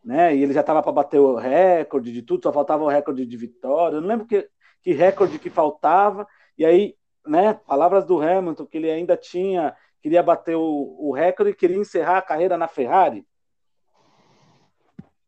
né? 0.05 0.35
E 0.35 0.43
ele 0.43 0.53
já 0.53 0.61
estava 0.61 0.83
para 0.83 0.93
bater 0.93 1.19
o 1.19 1.37
recorde 1.37 2.13
de 2.13 2.23
tudo, 2.23 2.43
só 2.43 2.53
faltava 2.53 2.85
o 2.85 2.89
recorde 2.89 3.27
de 3.27 3.37
vitória. 3.37 3.97
Eu 3.97 4.01
não 4.01 4.09
lembro 4.09 4.27
que, 4.27 4.49
que 4.83 4.93
recorde 4.93 5.39
que 5.39 5.51
faltava. 5.51 6.27
E 6.57 6.65
aí 6.65 6.95
né, 7.27 7.55
palavras 7.55 8.05
do 8.05 8.21
Hamilton, 8.21 8.67
que 8.67 8.79
ele 8.79 8.91
ainda 8.91 9.17
tinha, 9.17 9.75
queria 10.03 10.23
bater 10.23 10.57
o, 10.57 10.97
o 10.99 11.13
recorde 11.13 11.53
e 11.53 11.57
queria 11.57 11.77
encerrar 11.77 12.19
a 12.19 12.23
carreira 12.23 12.57
na 12.57 12.69
Ferrari. 12.69 13.27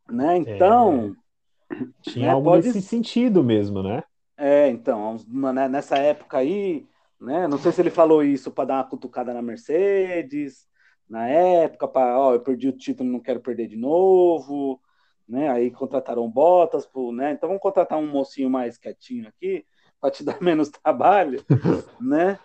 Né? 0.09 0.39
Então. 0.39 1.15
É, 1.71 1.85
tinha 2.03 2.27
né, 2.27 2.33
algo 2.33 2.51
pode... 2.51 2.67
nesse 2.67 2.83
sentido 2.83 3.43
mesmo, 3.43 3.83
né? 3.83 4.03
É, 4.37 4.69
então, 4.69 5.17
né, 5.29 5.69
nessa 5.69 5.97
época 5.99 6.39
aí, 6.39 6.87
né? 7.21 7.47
Não 7.47 7.59
sei 7.59 7.73
se 7.73 7.81
ele 7.81 7.91
falou 7.91 8.23
isso 8.23 8.51
para 8.51 8.67
dar 8.67 8.75
uma 8.77 8.89
cutucada 8.89 9.33
na 9.33 9.43
Mercedes, 9.43 10.67
na 11.09 11.29
época, 11.29 11.87
para, 11.87 12.19
ó, 12.19 12.35
eu 12.35 12.41
perdi 12.41 12.69
o 12.69 12.77
título, 12.77 13.11
não 13.11 13.21
quero 13.21 13.41
perder 13.41 13.69
de 13.69 13.77
novo, 13.77 14.81
né? 15.29 15.51
Aí 15.51 15.71
contrataram 15.71 16.29
Bottas, 16.31 16.89
né? 17.15 17.33
Então 17.33 17.49
vamos 17.49 17.63
contratar 17.63 17.99
um 17.99 18.07
mocinho 18.07 18.51
mais 18.51 18.79
quietinho 18.79 19.29
aqui, 19.29 19.65
para 20.01 20.11
te 20.11 20.25
dar 20.25 20.41
menos 20.43 20.71
trabalho, 20.71 21.45
né? 22.01 22.39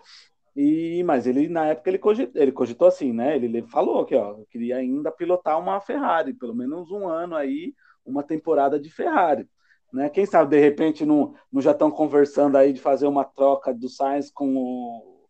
E, 0.55 1.03
mas 1.03 1.27
ele, 1.27 1.47
na 1.47 1.67
época, 1.67 1.89
ele 1.89 1.99
cogitou, 1.99 2.41
ele 2.41 2.51
cogitou 2.51 2.87
assim, 2.87 3.13
né? 3.13 3.35
Ele, 3.35 3.45
ele 3.45 3.61
falou 3.67 4.05
que, 4.05 4.15
ó, 4.15 4.43
queria 4.49 4.77
ainda 4.77 5.11
pilotar 5.11 5.59
uma 5.59 5.79
Ferrari, 5.79 6.33
pelo 6.33 6.55
menos 6.55 6.91
um 6.91 7.07
ano 7.07 7.35
aí, 7.35 7.73
uma 8.05 8.23
temporada 8.23 8.79
de 8.79 8.89
Ferrari. 8.89 9.47
Né? 9.91 10.09
Quem 10.09 10.25
sabe, 10.25 10.55
de 10.55 10.61
repente, 10.61 11.05
não, 11.05 11.33
não 11.51 11.61
já 11.61 11.71
estão 11.71 11.89
conversando 11.89 12.57
aí 12.57 12.73
de 12.73 12.81
fazer 12.81 13.07
uma 13.07 13.23
troca 13.23 13.73
do 13.73 13.87
Sainz 13.89 14.29
com 14.29 14.55
o, 14.55 15.27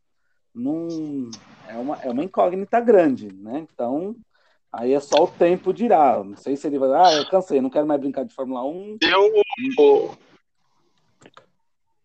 não, 0.54 1.30
é, 1.68 1.76
uma, 1.76 1.96
é 2.02 2.10
uma 2.10 2.24
incógnita 2.24 2.80
grande, 2.80 3.32
né? 3.32 3.66
Então, 3.72 4.14
Aí 4.72 4.94
é 4.94 5.00
só 5.00 5.24
o 5.24 5.28
tempo 5.28 5.72
dirá. 5.72 6.24
Não 6.24 6.36
sei 6.36 6.56
se 6.56 6.66
ele 6.66 6.78
vai. 6.78 6.90
Ah, 6.90 7.12
eu 7.12 7.28
cansei, 7.28 7.60
não 7.60 7.68
quero 7.68 7.86
mais 7.86 8.00
brincar 8.00 8.24
de 8.24 8.34
Fórmula 8.34 8.64
1. 8.64 8.96
Eu. 9.02 10.16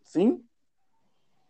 Sim? 0.04 0.44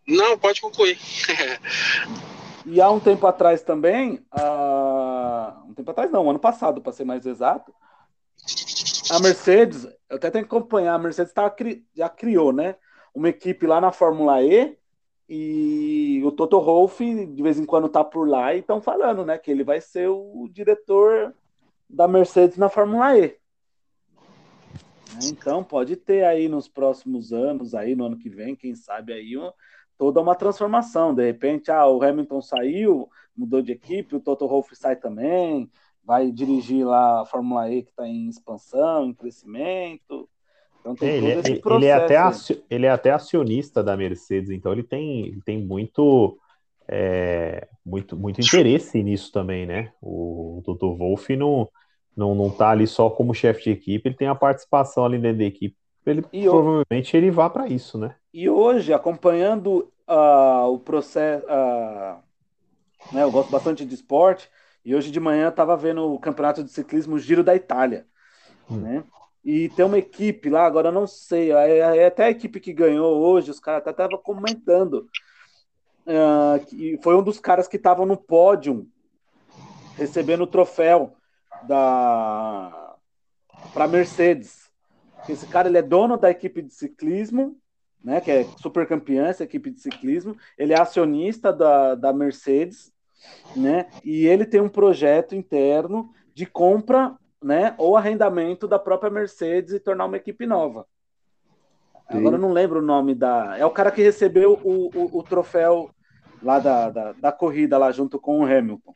Não, 0.08 0.38
pode 0.38 0.62
concluir. 0.62 0.98
e 2.68 2.80
há 2.80 2.90
um 2.92 3.00
tempo 3.00 3.26
atrás 3.26 3.64
também, 3.64 4.24
uh... 4.32 4.87
tempo 5.78 5.92
atrás 5.92 6.12
não, 6.12 6.30
ano 6.30 6.40
passado, 6.40 6.82
para 6.82 6.92
ser 6.92 7.06
mais 7.06 7.26
exato, 7.26 7.74
a 9.10 9.20
Mercedes, 9.20 9.86
eu 10.10 10.18
até 10.18 10.30
tenho 10.30 10.46
que 10.46 10.56
acompanhar, 10.56 10.94
a 10.94 11.00
Mercedes 11.00 11.34
tá, 11.34 11.54
já 11.96 12.10
criou, 12.10 12.52
né? 12.54 12.76
Uma 13.14 13.30
equipe 13.30 13.66
lá 13.66 13.82
na 13.82 13.92
Fórmula 13.92 14.44
E 14.44 14.78
e 15.30 16.22
o 16.24 16.32
Toto 16.32 16.62
Wolff, 16.62 17.04
de 17.26 17.44
vez 17.44 17.60
em 17.60 17.66
quando, 17.66 17.90
tá 17.90 18.04
por 18.04 18.28
lá 18.28 18.54
e 18.54 18.60
estão 18.60 18.80
falando, 18.80 19.26
né? 19.26 19.38
Que 19.38 19.52
ele 19.52 19.64
vai 19.64 19.82
ser 19.82 20.08
o 20.08 20.48
diretor 20.52 21.34
da 21.90 22.08
Mercedes 22.08 22.58
na 22.58 22.70
Fórmula 22.70 23.18
E. 23.18 23.36
Então, 25.24 25.64
pode 25.64 25.96
ter 25.96 26.24
aí 26.24 26.48
nos 26.48 26.68
próximos 26.68 27.34
anos, 27.34 27.74
aí 27.74 27.96
no 27.96 28.06
ano 28.06 28.18
que 28.18 28.30
vem, 28.30 28.56
quem 28.56 28.76
sabe 28.76 29.14
aí, 29.14 29.34
toda 29.98 30.22
uma 30.22 30.36
transformação. 30.36 31.14
De 31.14 31.26
repente, 31.26 31.72
ah, 31.72 31.88
o 31.88 32.02
Hamilton 32.02 32.42
saiu, 32.42 33.10
mudou 33.38 33.62
de 33.62 33.72
equipe, 33.72 34.16
o 34.16 34.20
Toto 34.20 34.48
Wolff 34.48 34.76
sai 34.76 34.96
também, 34.96 35.70
vai 36.04 36.32
dirigir 36.32 36.86
lá 36.86 37.22
a 37.22 37.26
Fórmula 37.26 37.70
E 37.72 37.84
que 37.84 37.90
está 37.90 38.08
em 38.08 38.28
expansão, 38.28 39.06
em 39.06 39.14
crescimento. 39.14 40.30
Então 40.80 40.96
tem 40.96 41.10
é, 41.10 41.18
ele, 41.18 41.28
todo 41.28 41.36
é, 41.36 41.40
esse 41.40 41.56
processo. 41.62 41.84
Ele 41.84 41.86
é, 41.86 41.94
até 41.94 42.76
ele 42.76 42.86
é 42.86 42.90
até 42.90 43.12
acionista 43.12 43.84
da 43.84 43.98
Mercedes, 43.98 44.50
então 44.50 44.72
ele 44.72 44.84
tem, 44.84 45.28
ele 45.28 45.42
tem 45.46 45.62
muito, 45.62 46.38
é, 46.88 47.68
muito, 47.86 48.16
muito 48.16 48.40
interesse 48.40 49.04
nisso 49.04 49.32
também, 49.32 49.66
né? 49.66 49.92
O, 50.02 50.60
o 50.60 50.62
Toto 50.64 50.96
Wolff 50.96 51.36
não, 51.36 51.70
não, 52.16 52.34
não 52.34 52.50
tá 52.50 52.70
ali 52.70 52.88
só 52.88 53.10
como 53.10 53.34
chefe 53.34 53.66
de 53.66 53.72
equipe, 53.72 54.08
ele 54.08 54.16
tem 54.16 54.28
a 54.28 54.36
participação 54.36 55.06
ali 55.06 55.20
dentro 55.20 55.40
da 55.40 55.46
equipe. 55.46 55.76
Ele, 56.06 56.24
e 56.32 56.46
provavelmente 56.46 57.18
ele 57.18 57.30
vá 57.30 57.50
para 57.50 57.68
isso, 57.68 57.98
né? 57.98 58.16
E 58.34 58.50
hoje, 58.50 58.94
acompanhando 58.94 59.92
uh, 60.08 60.72
o 60.72 60.80
processo, 60.80 61.46
uh, 61.48 62.18
né, 63.12 63.24
eu 63.24 63.32
gosto 63.32 63.50
bastante 63.50 63.86
de 63.86 63.96
esporte, 63.96 64.50
e 64.84 64.96
hoje 64.96 65.12
de 65.12 65.20
manhã 65.20 65.50
estava 65.50 65.76
vendo 65.76 66.14
o 66.14 66.20
campeonato 66.20 66.64
de 66.64 66.72
ciclismo 66.72 67.20
Giro 67.20 67.44
da 67.44 67.56
Itália. 67.56 68.08
Hum. 68.70 68.78
Né? 68.78 69.04
E 69.44 69.70
tem 69.70 69.86
uma 69.86 69.98
equipe 69.98 70.50
lá, 70.50 70.66
agora 70.66 70.90
eu 70.90 70.94
não 70.94 71.08
sei, 71.08 71.52
é, 71.52 71.78
é 71.78 72.06
até 72.06 72.26
a 72.26 72.30
equipe 72.30 72.60
que 72.60 72.74
ganhou 72.74 73.18
hoje, 73.18 73.52
os 73.52 73.60
caras 73.60 73.82
até 73.82 73.92
estavam 73.92 74.18
comentando. 74.18 75.08
Uh, 76.06 76.66
que 76.66 77.00
foi 77.04 77.16
um 77.16 77.24
dos 77.24 77.38
caras 77.38 77.68
que 77.68 77.76
estavam 77.76 78.06
no 78.06 78.16
pódio 78.16 78.88
recebendo 79.98 80.44
o 80.44 80.48
troféu 80.48 81.14
da 81.64 82.96
para 83.74 83.88
Mercedes. 83.88 84.72
Esse 85.28 85.46
cara 85.48 85.68
ele 85.68 85.78
é 85.78 85.82
dono 85.82 86.18
da 86.18 86.30
equipe 86.30 86.62
de 86.62 86.74
ciclismo, 86.74 87.58
né, 88.04 88.22
que 88.22 88.32
é 88.32 88.44
super 88.62 88.88
campeã 88.88 89.28
essa 89.28 89.44
equipe 89.44 89.70
de 89.70 89.80
ciclismo. 89.80 90.36
Ele 90.58 90.74
é 90.74 90.80
acionista 90.80 91.52
da, 91.52 91.96
da 91.96 92.14
Mercedes, 92.14 92.92
né? 93.56 93.88
E 94.04 94.26
ele 94.26 94.46
tem 94.46 94.62
um 94.62 94.70
projeto 94.70 95.36
interno 95.36 96.10
de 96.34 96.46
compra 96.46 97.16
né, 97.42 97.76
ou 97.78 97.96
arrendamento 97.96 98.68
da 98.68 98.80
própria 98.80 99.12
Mercedes 99.12 99.74
e 99.74 99.80
tornar 99.80 100.06
uma 100.06 100.18
equipe 100.18 100.46
nova. 100.46 100.86
Sim. 102.12 102.18
Agora 102.20 102.36
eu 102.36 102.40
não 102.42 102.54
lembro 102.54 102.80
o 102.80 102.86
nome 102.86 103.14
da. 103.14 103.58
É 103.58 103.66
o 103.66 103.72
cara 103.72 103.92
que 103.92 104.02
recebeu 104.02 104.60
o, 104.64 104.90
o, 104.96 105.20
o 105.20 105.24
troféu 105.24 105.90
lá 106.42 106.60
da, 106.60 106.90
da, 106.90 107.12
da, 107.14 107.32
corrida 107.32 107.78
lá 107.78 107.92
junto 107.92 108.20
com 108.20 108.40
o 108.40 108.46
Hamilton. 108.46 108.96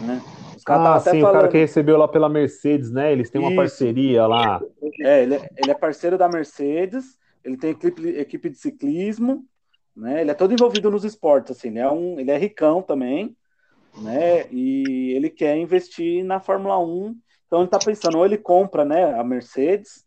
Né? 0.00 0.22
Os 0.56 0.62
ah, 0.66 1.00
sim, 1.00 1.20
falando... 1.20 1.28
o 1.28 1.32
cara 1.32 1.48
que 1.48 1.58
recebeu 1.58 1.96
lá 1.96 2.08
pela 2.08 2.28
Mercedes, 2.28 2.90
né? 2.90 3.12
Eles 3.12 3.30
têm 3.30 3.40
uma 3.40 3.50
Isso. 3.50 3.56
parceria 3.56 4.26
lá. 4.26 4.60
É 5.00 5.22
ele, 5.22 5.34
é, 5.34 5.50
ele 5.56 5.70
é 5.70 5.74
parceiro 5.74 6.16
da 6.16 6.28
Mercedes, 6.28 7.18
ele 7.48 7.56
tem 7.56 7.70
equipe, 7.70 8.08
equipe 8.08 8.50
de 8.50 8.58
ciclismo, 8.58 9.44
né? 9.96 10.20
Ele 10.20 10.30
é 10.30 10.34
todo 10.34 10.52
envolvido 10.52 10.90
nos 10.90 11.04
esportes, 11.04 11.56
assim, 11.56 11.68
ele 11.68 11.78
é, 11.78 11.90
um, 11.90 12.20
ele 12.20 12.30
é 12.30 12.36
ricão 12.36 12.82
também, 12.82 13.36
né? 13.96 14.46
E 14.52 15.12
ele 15.16 15.30
quer 15.30 15.56
investir 15.56 16.24
na 16.24 16.40
Fórmula 16.40 16.78
1. 16.78 17.16
Então 17.46 17.60
ele 17.60 17.66
está 17.66 17.78
pensando, 17.78 18.18
ou 18.18 18.26
ele 18.26 18.36
compra, 18.36 18.84
né, 18.84 19.18
a 19.18 19.24
Mercedes, 19.24 20.04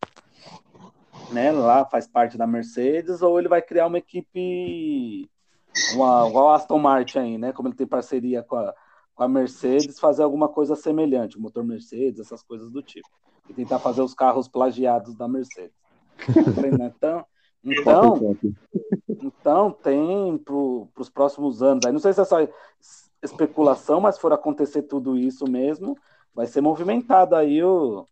né, 1.32 1.52
lá 1.52 1.84
faz 1.86 2.08
parte 2.08 2.38
da 2.38 2.46
Mercedes, 2.46 3.24
ou 3.24 3.39
ele 3.39 3.48
vai 3.48 3.62
criar 3.62 3.88
uma 3.88 3.98
equipe 3.98 5.28
uma, 5.96 6.52
a 6.52 6.56
Aston 6.56 6.78
Martin 6.78 7.18
aí, 7.18 7.38
né? 7.38 7.52
Como 7.52 7.68
ele 7.68 7.76
tem 7.76 7.88
parceria 7.88 8.44
com 8.44 8.58
a, 8.58 8.74
com 9.16 9.24
a 9.24 9.28
Mercedes, 9.28 10.00
fazer 10.00 10.22
alguma 10.22 10.48
coisa 10.48 10.76
semelhante, 10.76 11.39
motor 11.39 11.64
Mercedes, 11.64 12.20
essas 12.20 12.44
coisas 12.44 12.70
do 12.70 12.84
tipo. 12.84 13.10
E 13.50 13.54
tentar 13.54 13.80
fazer 13.80 14.02
os 14.02 14.14
carros 14.14 14.48
plagiados 14.48 15.16
da 15.16 15.28
Mercedes. 15.28 15.76
então, 16.80 17.26
então, 17.64 18.38
então 19.07 19.72
tem 19.72 20.38
para 20.38 20.55
os 20.55 21.09
próximos 21.09 21.62
anos. 21.62 21.86
Aí 21.86 21.91
não 21.91 21.99
sei 21.99 22.14
se 22.14 22.22
é 22.22 22.26
só 22.26 22.38
especulação, 23.22 24.01
mas 24.01 24.16
se 24.16 24.22
for 24.22 24.34
acontecer 24.34 24.84
tudo 24.84 25.18
isso 25.18 25.49
mesmo, 25.49 25.95
vai 26.34 26.47
ser 26.47 26.62
movimentado 26.62 27.36
aí 27.36 27.64
o, 27.64 28.05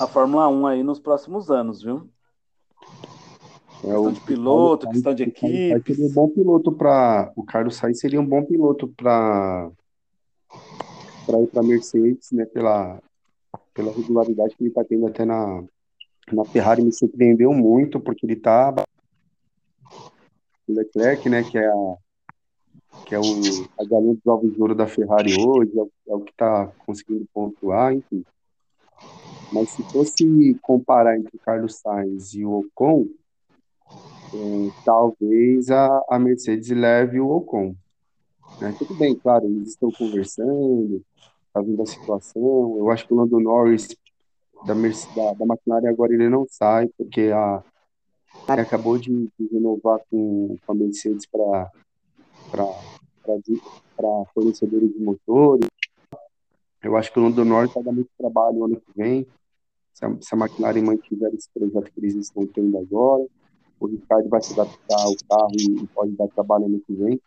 a 0.00 0.06
Fórmula 0.06 0.48
1 0.48 0.66
aí 0.66 0.82
nos 0.82 0.98
próximos 0.98 1.50
anos, 1.50 1.82
viu? 1.82 2.08
É 3.84 3.86
questão 3.86 4.06
o, 4.06 4.12
de 4.12 4.20
piloto, 4.20 4.88
questão 4.88 5.14
de 5.14 5.22
equipe. 5.24 5.82
Seria 5.94 6.06
um 6.06 6.12
bom 6.12 6.28
piloto 6.28 6.72
para 6.72 7.32
o 7.36 7.44
Carlos 7.44 7.76
Sainz 7.76 7.98
seria 7.98 8.20
um 8.20 8.26
bom 8.26 8.44
piloto 8.44 8.88
para 8.88 9.70
para 11.26 11.40
ir 11.40 11.46
para 11.48 11.62
Mercedes, 11.62 12.30
né? 12.32 12.44
Pela 12.46 13.00
pela 13.74 13.92
regularidade 13.92 14.54
que 14.54 14.62
ele 14.62 14.70
está 14.70 14.84
tendo 14.84 15.06
até 15.06 15.24
na 15.24 15.64
na 16.34 16.44
Ferrari 16.44 16.82
me 16.82 16.92
surpreendeu 16.92 17.52
muito 17.52 18.00
porque 18.00 18.26
ele 18.26 18.34
está 18.34 18.74
o 20.66 20.72
Leclerc, 20.72 21.28
né? 21.28 21.42
Que 21.42 21.58
é 21.58 21.66
a 21.66 21.96
que 23.06 23.14
é 23.14 23.18
o, 23.18 23.24
a 23.78 23.84
galinha 23.84 24.14
dos 24.14 24.26
ovos 24.26 24.54
de 24.54 24.60
ouro 24.60 24.74
da 24.74 24.86
Ferrari 24.86 25.34
hoje, 25.38 25.72
é 25.78 26.12
é 26.12 26.14
o 26.14 26.20
que 26.20 26.30
está 26.30 26.70
conseguindo 26.86 27.26
pontuar, 27.32 27.94
enfim. 27.94 28.24
Mas 29.52 29.70
se 29.70 29.82
fosse 29.84 30.54
comparar 30.62 31.18
entre 31.18 31.36
o 31.36 31.40
Carlos 31.40 31.76
Sainz 31.76 32.34
e 32.34 32.44
o 32.44 32.60
Ocon, 32.60 33.06
é, 34.34 34.70
talvez 34.84 35.70
a, 35.70 36.02
a 36.08 36.18
Mercedes 36.18 36.70
leve 36.70 37.20
o 37.20 37.28
Ocon. 37.28 37.74
Né? 38.60 38.74
Tudo 38.78 38.94
bem, 38.94 39.14
claro, 39.14 39.46
eles 39.46 39.70
estão 39.70 39.90
conversando, 39.90 41.02
está 41.46 41.60
vendo 41.60 41.82
a 41.82 41.86
situação. 41.86 42.76
Eu 42.78 42.90
acho 42.90 43.06
que 43.06 43.12
o 43.12 43.16
Lando 43.16 43.40
Norris 43.40 43.88
da, 44.66 44.74
da, 44.74 45.32
da 45.34 45.44
McLaren 45.44 45.88
agora 45.88 46.12
ele 46.12 46.28
não 46.28 46.46
sai, 46.48 46.88
porque 46.96 47.30
a, 47.34 47.62
ele 48.48 48.60
acabou 48.60 48.98
de, 48.98 49.10
de 49.38 49.46
renovar 49.52 50.00
com, 50.10 50.56
com 50.64 50.72
a 50.72 50.74
Mercedes 50.74 51.26
para 51.26 51.70
fornecedores 54.34 54.92
de 54.92 55.00
motores. 55.00 55.66
Eu 56.82 56.96
acho 56.96 57.12
que 57.12 57.18
o 57.18 57.22
Lando 57.22 57.44
Norris 57.44 57.72
vai 57.72 57.82
dar 57.82 57.92
muito 57.92 58.10
trabalho 58.18 58.64
ano 58.64 58.80
que 58.80 58.92
vem, 58.96 59.26
se 59.92 60.04
a, 60.04 60.16
se 60.20 60.34
a 60.34 60.38
McLaren 60.38 60.82
mantiver 60.82 61.32
esse 61.34 61.48
projeto 61.52 61.92
que 61.92 62.00
eles 62.00 62.14
estão 62.14 62.46
tendo 62.46 62.76
agora 62.78 63.26
o 63.82 63.86
Ricardo 63.88 64.28
vai 64.28 64.40
se 64.40 64.52
adaptar 64.52 65.00
ao 65.00 65.16
carro 65.28 65.50
e, 65.58 65.86
pode 65.88 66.12
dar 66.12 66.28
trabalho 66.28 66.66
ano 66.66 66.80
que 66.86 66.94
vem. 66.94 67.20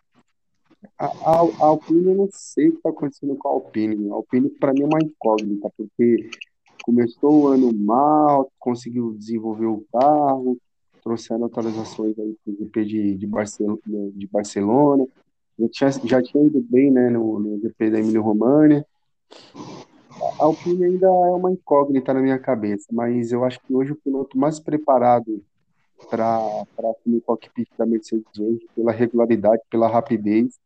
A, 0.97 1.05
a, 1.05 1.41
a 1.41 1.65
Alpine, 1.65 2.05
eu 2.05 2.15
não 2.15 2.29
sei 2.31 2.69
o 2.69 2.71
que 2.71 2.77
está 2.77 2.89
acontecendo 2.89 3.36
com 3.36 3.47
a 3.47 3.51
Alpine. 3.51 4.09
A 4.09 4.13
Alpine, 4.13 4.49
para 4.49 4.71
mim, 4.71 4.83
é 4.83 4.86
uma 4.86 4.99
incógnita, 5.03 5.69
porque 5.75 6.29
começou 6.84 7.43
o 7.43 7.47
ano 7.47 7.73
mal, 7.73 8.51
conseguiu 8.59 9.13
desenvolver 9.17 9.65
o 9.65 9.86
carro, 9.91 10.57
trouxeram 11.03 11.45
atualizações 11.45 12.17
aí 12.17 12.36
para 12.43 12.53
GP 12.53 12.86
de, 12.86 13.15
de, 13.15 13.28
Barcelona, 13.28 13.80
de 13.86 14.28
Barcelona. 14.28 15.05
Já 15.57 15.69
tinha, 15.69 15.91
já 15.91 16.21
tinha 16.21 16.43
ido 16.43 16.61
bem 16.61 16.91
né, 16.91 17.09
no, 17.09 17.39
no 17.39 17.59
GP 17.59 17.91
da 17.91 17.99
Emília 17.99 18.19
Romagna. 18.19 18.86
A 20.39 20.43
Alpine 20.43 20.86
ainda 20.86 21.07
é 21.07 21.09
uma 21.09 21.51
incógnita 21.51 22.13
na 22.13 22.21
minha 22.21 22.39
cabeça, 22.39 22.88
mas 22.91 23.32
eu 23.32 23.43
acho 23.43 23.59
que 23.61 23.73
hoje 23.73 23.91
o 23.91 23.95
piloto 23.95 24.38
mais 24.38 24.59
preparado 24.59 25.43
para 26.09 26.65
assumir 26.91 27.17
o 27.17 27.21
cockpit 27.21 27.69
da 27.78 27.86
Mercedes 27.86 28.26
hoje, 28.39 28.67
pela 28.76 28.91
regularidade, 28.91 29.61
pela 29.69 29.88
rapidez, 29.88 30.59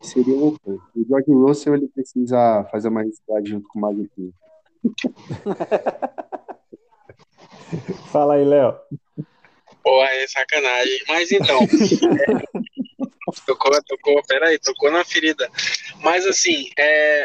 seria 0.00 0.34
o 0.34 0.48
Ocon. 0.48 0.78
O 0.96 1.04
George 1.06 1.30
Russell 1.30 1.74
ele 1.74 1.88
precisa 1.88 2.64
fazer 2.70 2.88
uma 2.88 3.02
reciclagem 3.02 3.52
junto 3.52 3.68
com 3.68 3.78
o 3.78 3.82
Mazepin. 3.82 4.32
Fala 8.12 8.34
aí, 8.34 8.44
Léo. 8.44 8.76
Pô, 9.82 10.04
é 10.04 10.28
sacanagem. 10.28 11.00
Mas 11.08 11.32
então. 11.32 11.60
é, 11.62 11.66
tocou, 13.46 13.72
tocou, 13.84 14.22
peraí, 14.26 14.58
tocou 14.58 14.90
na 14.90 15.02
ferida. 15.04 15.50
Mas 16.00 16.26
assim, 16.26 16.68
é, 16.78 17.24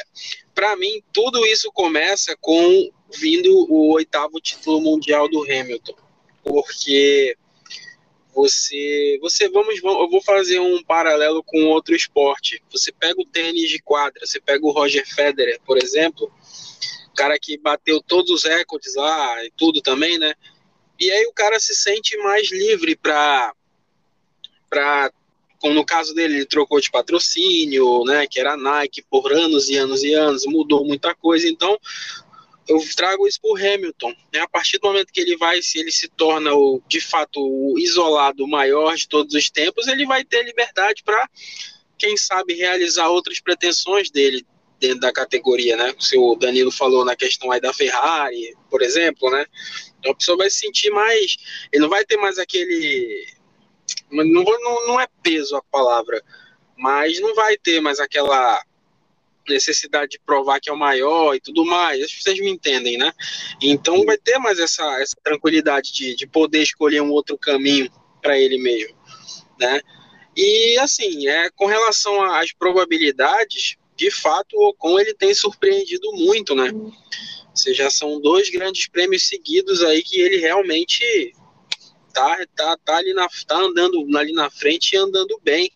para 0.56 0.76
mim, 0.76 1.02
tudo 1.12 1.46
isso 1.46 1.72
começa 1.74 2.36
com 2.40 2.90
vindo 3.20 3.52
o 3.70 3.94
oitavo 3.94 4.40
título 4.40 4.80
mundial 4.82 5.30
do 5.30 5.44
Hamilton 5.44 5.96
porque 6.48 7.36
você, 8.34 9.18
você 9.20 9.50
vamos, 9.50 9.82
eu 9.84 10.10
vou 10.10 10.22
fazer 10.22 10.60
um 10.60 10.82
paralelo 10.84 11.44
com 11.44 11.66
outro 11.66 11.96
esporte. 11.96 12.64
Você 12.72 12.92
pega 12.92 13.20
o 13.20 13.26
tênis 13.26 13.70
de 13.70 13.80
quadra, 13.80 14.26
você 14.26 14.40
pega 14.40 14.66
o 14.66 14.72
Roger 14.72 15.06
Federer, 15.08 15.60
por 15.66 15.78
exemplo, 15.78 16.32
cara 17.18 17.38
que 17.40 17.58
bateu 17.58 18.00
todos 18.02 18.32
os 18.32 18.44
recordes 18.44 18.96
lá 18.96 19.44
e 19.44 19.52
tudo 19.58 19.82
também, 19.82 20.20
né? 20.20 20.34
E 21.00 21.12
aí 21.12 21.26
o 21.26 21.34
cara 21.34 21.60
se 21.60 21.76
sente 21.76 22.16
mais 22.18 22.52
livre 22.52 22.96
para 22.96 23.54
para 24.70 25.12
como 25.60 25.74
no 25.74 25.84
caso 25.84 26.14
dele, 26.14 26.36
ele 26.36 26.46
trocou 26.46 26.80
de 26.80 26.92
patrocínio, 26.92 28.04
né, 28.06 28.28
que 28.28 28.40
era 28.40 28.56
Nike 28.56 29.04
por 29.10 29.34
anos 29.34 29.70
e 29.70 29.76
anos 29.76 30.04
e 30.04 30.14
anos, 30.14 30.46
mudou 30.46 30.86
muita 30.86 31.16
coisa, 31.16 31.50
então 31.50 31.80
eu 32.68 32.80
trago 32.96 33.28
isso 33.28 33.40
para 33.42 33.74
Hamilton. 33.74 34.14
Né? 34.32 34.40
A 34.40 34.48
partir 34.48 34.78
do 34.78 34.88
momento 34.88 35.12
que 35.12 35.20
ele 35.20 35.36
vai, 35.36 35.60
se 35.64 35.80
ele 35.80 35.92
se 35.92 36.08
torna 36.10 36.54
o, 36.54 36.80
de 36.88 37.02
fato 37.02 37.40
o 37.40 37.80
isolado 37.80 38.48
maior 38.48 38.96
de 38.96 39.08
todos 39.08 39.34
os 39.34 39.50
tempos, 39.50 39.88
ele 39.88 40.06
vai 40.06 40.24
ter 40.24 40.44
liberdade 40.44 41.02
para, 41.04 41.28
quem 41.98 42.16
sabe, 42.16 42.54
realizar 42.54 43.10
outras 43.10 43.40
pretensões 43.40 44.12
dele 44.12 44.46
dentro 44.80 45.00
da 45.00 45.12
categoria, 45.12 45.76
né? 45.76 45.94
Se 46.00 46.18
o 46.18 46.36
Danilo 46.36 46.72
falou 46.72 47.04
na 47.04 47.16
questão 47.16 47.52
aí 47.52 47.60
da 47.60 47.74
Ferrari, 47.74 48.56
por 48.70 48.82
exemplo, 48.82 49.30
né? 49.30 49.46
Então 50.00 50.12
a 50.12 50.16
pessoa 50.16 50.38
vai 50.38 50.50
se 50.50 50.60
sentir 50.60 50.90
mais, 50.92 51.38
ele 51.72 51.82
não 51.82 51.90
vai 51.90 52.06
ter 52.06 52.18
mais 52.18 52.38
aquele, 52.38 53.26
não, 54.12 54.24
não, 54.24 54.88
não 54.88 55.00
é 55.00 55.08
peso 55.24 55.56
a 55.56 55.64
palavra, 55.64 56.24
mas 56.78 57.20
não 57.20 57.34
vai 57.36 57.58
ter 57.58 57.82
mais 57.82 58.00
aquela 58.00 58.62
necessidade 59.50 60.12
de 60.12 60.20
provar 60.20 60.60
que 60.60 60.70
é 60.70 60.74
o 60.74 60.78
maior 60.78 61.34
e 61.34 61.40
tudo 61.40 61.66
mais, 61.66 62.04
acho 62.04 62.22
vocês 62.22 62.40
me 62.40 62.50
entendem, 62.50 62.98
né? 62.98 63.12
Então 63.62 64.06
vai 64.06 64.18
ter 64.18 64.38
mais 64.38 64.60
essa, 64.60 64.84
essa 65.02 65.16
tranquilidade 65.24 65.92
de, 65.94 66.16
de 66.16 66.28
poder 66.28 66.62
escolher 66.62 67.02
um 67.02 67.12
outro 67.12 67.38
caminho 67.38 67.90
para 68.22 68.38
ele 68.38 68.58
mesmo, 68.58 68.96
né? 69.60 69.82
E 70.36 70.78
assim, 70.80 71.28
é, 71.28 71.50
com 71.50 71.66
relação 71.66 72.22
às 72.22 72.52
probabilidades, 72.54 73.78
de 73.98 74.12
fato 74.12 74.56
o 74.56 74.70
Ocon 74.70 75.00
ele 75.00 75.14
tem 75.14 75.34
surpreendido 75.34 76.12
muito, 76.14 76.54
né? 76.54 76.72
Ou 76.72 77.56
seja, 77.56 77.90
são 77.90 78.22
dois 78.22 78.50
grandes 78.50 78.88
prêmios 78.88 79.28
seguidos 79.28 79.84
aí 79.84 80.04
que 80.04 80.22
ele 80.22 80.38
realmente 80.38 81.34
tá, 82.14 82.38
tá, 82.56 82.78
tá 82.78 82.98
ali 82.98 83.14
na, 83.14 83.28
tá 83.48 83.58
andando 83.58 84.06
ali 84.18 84.32
na 84.32 84.50
frente 84.50 84.94
e 84.94 84.98
andando 84.98 85.40
bem. 85.44 85.72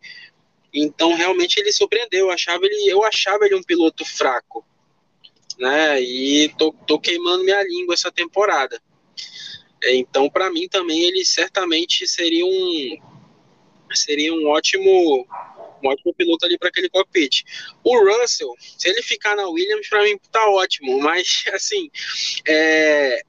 Então, 0.73 1.13
realmente, 1.13 1.59
ele 1.59 1.73
surpreendeu. 1.73 2.27
Eu 2.27 2.31
achava 2.31 2.65
ele, 2.65 2.89
eu 2.89 3.03
achava 3.03 3.45
ele 3.45 3.55
um 3.55 3.63
piloto 3.63 4.05
fraco. 4.05 4.63
Né? 5.59 6.01
E 6.01 6.49
tô, 6.57 6.71
tô 6.87 6.99
queimando 6.99 7.43
minha 7.43 7.61
língua 7.63 7.95
essa 7.95 8.11
temporada. 8.11 8.81
Então, 9.83 10.29
para 10.29 10.51
mim 10.51 10.67
também, 10.67 11.03
ele 11.03 11.25
certamente 11.25 12.07
seria 12.07 12.45
um 12.45 12.97
seria 13.93 14.33
um 14.33 14.47
ótimo 14.47 15.27
um 15.83 15.89
ótimo 15.89 16.13
piloto 16.13 16.45
ali 16.45 16.57
para 16.57 16.69
aquele 16.69 16.89
cockpit. 16.89 17.43
O 17.83 17.97
Russell, 17.99 18.53
se 18.59 18.89
ele 18.89 19.01
ficar 19.01 19.35
na 19.35 19.47
Williams, 19.47 19.87
para 19.87 20.03
mim 20.03 20.17
tá 20.31 20.49
ótimo, 20.49 20.99
mas 20.99 21.43
assim, 21.53 21.89
é, 22.47 23.21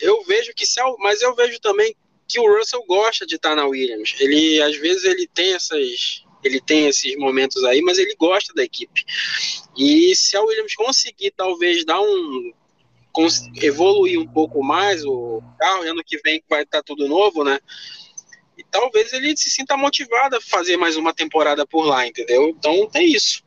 eu 0.00 0.22
vejo 0.24 0.52
que 0.54 0.66
se, 0.66 0.80
mas 0.98 1.22
eu 1.22 1.34
vejo 1.34 1.60
também 1.60 1.94
que 2.28 2.40
o 2.40 2.58
Russell 2.58 2.84
gosta 2.86 3.26
de 3.26 3.36
estar 3.36 3.50
tá 3.50 3.56
na 3.56 3.66
Williams. 3.66 4.14
Ele 4.18 4.60
às 4.62 4.76
vezes 4.76 5.04
ele 5.04 5.28
tem 5.28 5.54
essas 5.54 6.24
ele 6.42 6.60
tem 6.60 6.88
esses 6.88 7.16
momentos 7.16 7.62
aí, 7.64 7.80
mas 7.82 7.98
ele 7.98 8.14
gosta 8.16 8.52
da 8.52 8.64
equipe. 8.64 9.04
E 9.76 10.14
se 10.16 10.36
a 10.36 10.42
Williams 10.42 10.74
conseguir 10.74 11.32
talvez 11.36 11.84
dar 11.84 12.00
um 12.00 12.52
evoluir 13.60 14.18
um 14.18 14.26
pouco 14.26 14.62
mais 14.62 15.04
o 15.04 15.42
carro, 15.58 15.82
ano 15.82 16.02
que 16.04 16.18
vem 16.18 16.42
vai 16.48 16.62
estar 16.62 16.82
tudo 16.82 17.06
novo, 17.06 17.44
né? 17.44 17.60
E 18.56 18.64
talvez 18.70 19.12
ele 19.12 19.36
se 19.36 19.50
sinta 19.50 19.76
motivado 19.76 20.36
a 20.36 20.40
fazer 20.40 20.76
mais 20.76 20.96
uma 20.96 21.14
temporada 21.14 21.66
por 21.66 21.84
lá, 21.84 22.06
entendeu? 22.06 22.48
Então 22.48 22.88
tem 22.88 23.10
isso. 23.10 23.42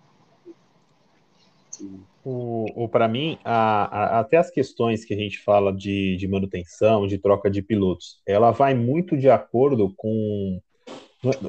O, 2.23 2.65
o 2.75 2.89
para 2.89 3.07
mim, 3.07 3.37
a, 3.45 3.85
a, 3.85 4.19
até 4.19 4.37
as 4.37 4.49
questões 4.49 5.05
que 5.05 5.13
a 5.13 5.17
gente 5.17 5.37
fala 5.39 5.71
de, 5.71 6.15
de 6.17 6.27
manutenção, 6.27 7.05
de 7.05 7.19
troca 7.19 7.51
de 7.51 7.61
pilotos, 7.61 8.19
ela 8.25 8.49
vai 8.49 8.73
muito 8.73 9.15
de 9.15 9.29
acordo 9.29 9.93
com 9.95 10.59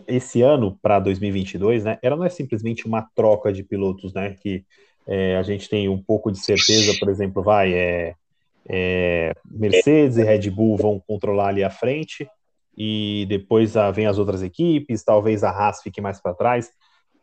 esse 0.06 0.42
ano 0.42 0.78
para 0.82 0.98
2022, 1.00 1.84
né? 1.84 1.98
Ela 2.02 2.16
não 2.16 2.24
é 2.24 2.28
simplesmente 2.28 2.86
uma 2.86 3.02
troca 3.14 3.52
de 3.52 3.62
pilotos, 3.62 4.12
né? 4.12 4.36
Que 4.40 4.64
é, 5.06 5.36
a 5.36 5.42
gente 5.42 5.68
tem 5.68 5.88
um 5.88 6.02
pouco 6.02 6.30
de 6.30 6.38
certeza, 6.38 6.94
por 6.98 7.08
exemplo, 7.08 7.42
vai 7.42 7.72
é, 7.72 8.14
é, 8.68 9.34
Mercedes 9.50 10.18
e 10.18 10.24
Red 10.24 10.50
Bull 10.50 10.76
vão 10.76 11.00
controlar 11.06 11.48
ali 11.48 11.64
à 11.64 11.70
frente 11.70 12.28
e 12.76 13.26
depois 13.28 13.76
ah, 13.76 13.90
vem 13.90 14.06
as 14.06 14.18
outras 14.18 14.42
equipes, 14.42 15.02
talvez 15.02 15.42
a 15.42 15.50
Haas 15.50 15.82
fique 15.82 16.00
mais 16.00 16.20
para 16.20 16.34
trás. 16.34 16.70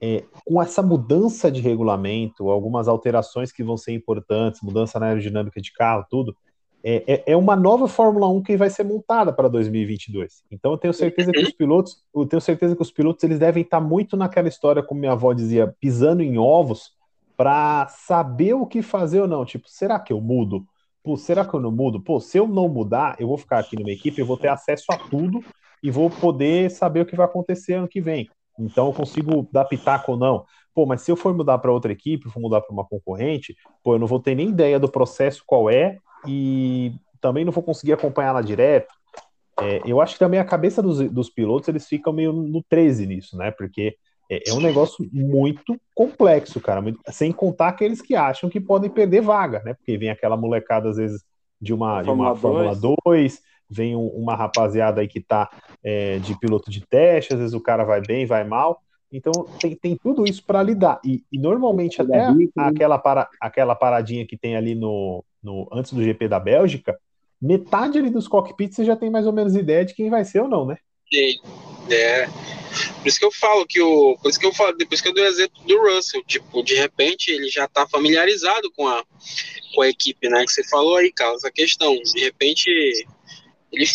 É, 0.02 0.26
com 0.46 0.62
essa 0.62 0.82
mudança 0.82 1.50
de 1.52 1.62
regulamento, 1.62 2.50
algumas 2.50 2.88
alterações 2.88 3.52
que 3.52 3.64
vão 3.64 3.78
ser 3.78 3.94
importantes, 3.94 4.62
mudança 4.62 5.00
na 5.00 5.08
aerodinâmica 5.08 5.62
de 5.62 5.72
carro, 5.72 6.06
tudo, 6.10 6.36
é, 6.84 7.04
é, 7.08 7.24
é 7.28 7.38
uma 7.38 7.56
nova 7.56 7.88
Fórmula 7.88 8.28
1 8.28 8.44
que 8.44 8.58
vai 8.58 8.70
ser 8.70 8.84
montada 8.84 9.32
para 9.32 9.48
2022. 9.48 10.44
Então 10.52 10.74
eu 10.74 10.78
tenho 10.78 10.94
certeza 10.94 11.32
que 11.32 11.42
os 11.42 11.54
pilotos, 11.54 12.04
eu 12.14 12.26
tenho 12.26 12.42
certeza 12.42 12.76
que 12.76 12.82
os 12.82 12.92
pilotos 12.92 13.24
eles 13.24 13.40
devem 13.40 13.64
estar 13.64 13.80
muito 13.80 14.18
naquela 14.18 14.50
história, 14.50 14.84
como 14.84 15.00
minha 15.00 15.14
avó 15.14 15.32
dizia, 15.32 15.74
pisando 15.80 16.22
em 16.22 16.38
ovos 16.38 16.92
para 17.38 17.88
saber 17.88 18.54
o 18.54 18.66
que 18.66 18.82
fazer 18.82 19.22
ou 19.22 19.28
não. 19.28 19.46
Tipo, 19.46 19.70
será 19.70 19.98
que 19.98 20.12
eu 20.12 20.20
mudo? 20.20 20.66
Pô, 21.04 21.18
será 21.18 21.46
que 21.46 21.54
eu 21.54 21.60
não 21.60 21.72
mudo? 21.72 22.02
Pô, 22.02 22.20
se 22.20 22.38
eu 22.38 22.48
não 22.48 22.70
mudar, 22.70 23.18
eu 23.20 23.28
vou 23.28 23.38
ficar 23.38 23.60
aqui 23.60 23.76
numa 23.76 23.92
equipe, 23.92 24.22
eu 24.22 24.26
vou 24.26 24.38
ter 24.38 24.48
acesso 24.48 24.86
a 24.90 24.98
tudo 24.98 25.44
e 25.84 25.92
vou 25.92 26.10
poder 26.10 26.72
saber 26.72 27.02
o 27.02 27.06
que 27.06 27.16
vai 27.16 27.26
acontecer 27.26 27.74
ano 27.74 27.90
que 27.90 28.00
vem. 28.00 28.30
Então 28.58 28.88
eu 28.88 28.94
consigo 28.94 29.48
dar 29.52 29.66
pitaco 29.66 30.14
ou 30.14 30.18
não. 30.18 30.46
Pô, 30.74 30.86
mas 30.86 31.02
se 31.02 31.12
eu 31.12 31.18
for 31.18 31.34
mudar 31.36 31.58
para 31.58 31.72
outra 31.72 31.92
equipe, 31.92 32.30
for 32.30 32.40
mudar 32.40 32.62
para 32.62 32.74
uma 32.74 32.86
concorrente, 32.86 33.56
pô, 33.84 33.96
eu 33.96 34.00
não 34.00 34.08
vou 34.08 34.20
ter 34.20 34.34
nem 34.34 34.50
ideia 34.50 34.80
do 34.80 34.90
processo 34.90 35.44
qual 35.46 35.70
é 35.70 35.98
e 36.26 36.94
também 37.20 37.44
não 37.44 37.52
vou 37.52 37.64
conseguir 37.64 37.94
acompanhar 37.94 38.32
lá 38.32 38.42
direto. 38.42 38.94
É, 39.60 39.82
eu 39.86 40.00
acho 40.02 40.14
que 40.14 40.20
também 40.20 40.40
a 40.40 40.46
cabeça 40.46 40.82
dos, 40.82 41.00
dos 41.12 41.30
pilotos 41.30 41.68
eles 41.68 41.86
ficam 41.86 42.14
meio 42.14 42.32
no 42.32 42.64
13 42.64 43.06
nisso, 43.06 43.38
né? 43.38 43.52
Porque 43.52 43.98
é, 44.34 44.50
é 44.50 44.54
um 44.54 44.60
negócio 44.60 45.08
muito 45.12 45.80
complexo, 45.94 46.60
cara. 46.60 46.82
Muito, 46.82 47.00
sem 47.12 47.32
contar 47.32 47.70
aqueles 47.70 48.02
que 48.02 48.16
acham 48.16 48.50
que 48.50 48.60
podem 48.60 48.90
perder 48.90 49.22
vaga, 49.22 49.62
né? 49.64 49.74
Porque 49.74 49.98
vem 49.98 50.10
aquela 50.10 50.38
molecada, 50.38 50.90
às 50.90 50.98
vezes, 50.98 51.24
de 51.62 51.74
uma, 51.74 52.02
de 52.02 52.10
uma 52.10 52.36
Fórmula 52.36 52.76
2, 52.76 53.42
vem 53.70 53.96
um, 53.96 54.08
uma 54.08 54.36
rapaziada 54.36 55.02
aí 55.02 55.08
que 55.08 55.22
tá 55.22 55.50
é, 55.84 56.20
de 56.20 56.38
piloto 56.40 56.70
de 56.70 56.86
teste, 56.86 57.34
às 57.34 57.40
vezes 57.40 57.54
o 57.54 57.62
cara 57.62 57.84
vai 57.84 58.02
bem, 58.02 58.26
vai 58.26 58.44
mal. 58.44 58.82
Então 59.12 59.32
tem, 59.60 59.76
tem 59.76 59.96
tudo 59.96 60.26
isso 60.26 60.44
para 60.44 60.64
lidar. 60.64 61.00
E, 61.06 61.24
e 61.32 61.38
normalmente 61.38 62.02
até 62.02 62.28
aquela, 62.58 62.98
para, 62.98 63.30
aquela 63.40 63.76
paradinha 63.76 64.26
que 64.26 64.36
tem 64.36 64.56
ali 64.56 64.74
no, 64.74 65.24
no 65.42 65.68
antes 65.72 65.94
do 65.94 66.04
GP 66.04 66.28
da 66.28 66.40
Bélgica, 66.40 66.98
metade 67.40 68.00
ali 68.00 68.10
dos 68.10 68.28
cockpits 68.28 68.76
você 68.76 68.86
já 68.86 68.96
tem 68.96 69.10
mais 69.10 69.28
ou 69.28 69.34
menos 69.34 69.56
ideia 69.56 69.86
de 69.86 69.94
quem 69.94 70.10
vai 70.10 70.26
ser 70.26 70.42
ou 70.42 70.48
não, 70.48 70.66
né? 70.66 70.78
Sim. 71.14 71.40
É. 71.92 72.26
Por 72.26 73.08
isso 73.08 73.20
que 73.20 73.26
eu 73.26 73.32
falo 73.32 73.68
que 73.68 73.80
o. 73.80 74.18
Por 74.18 74.30
isso 74.30 74.40
que 74.40 74.46
eu 74.48 74.54
falo, 74.54 74.76
depois 74.76 75.00
que 75.00 75.08
eu 75.08 75.14
dei 75.14 75.24
o 75.24 75.28
exemplo 75.28 75.62
do 75.64 75.80
Russell, 75.80 76.24
tipo, 76.24 76.64
de 76.64 76.74
repente 76.74 77.30
ele 77.30 77.48
já 77.50 77.68
tá 77.68 77.88
familiarizado 77.88 78.72
com 78.72 78.88
a, 78.88 79.06
com 79.76 79.82
a 79.82 79.90
equipe, 79.90 80.28
né? 80.28 80.44
Que 80.44 80.52
você 80.52 80.64
falou 80.68 80.98
aí, 80.98 81.12
Carlos, 81.12 81.44
a 81.44 81.52
questão. 81.52 81.96
De 81.96 82.20
repente 82.22 82.70
ele 83.72 83.86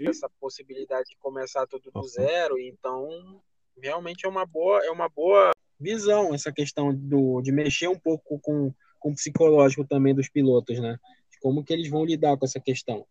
essa 0.00 0.28
possibilidade 0.40 1.10
de 1.10 1.16
começar 1.16 1.66
tudo 1.66 1.90
do 1.90 2.02
zero, 2.08 2.58
então 2.58 3.40
realmente 3.80 4.26
é 4.26 4.28
uma 4.28 4.44
boa, 4.44 4.84
é 4.84 4.90
uma 4.90 5.08
boa 5.08 5.50
visão 5.78 6.34
essa 6.34 6.52
questão 6.52 6.94
do, 6.94 7.40
de 7.42 7.52
mexer 7.52 7.88
um 7.88 7.98
pouco 7.98 8.38
com, 8.40 8.72
com 8.98 9.10
o 9.10 9.14
psicológico 9.14 9.84
também 9.84 10.14
dos 10.14 10.28
pilotos, 10.28 10.80
né? 10.80 10.98
De 11.30 11.38
como 11.38 11.62
que 11.62 11.72
eles 11.72 11.88
vão 11.88 12.04
lidar 12.04 12.36
com 12.36 12.44
essa 12.44 12.60
questão. 12.60 13.06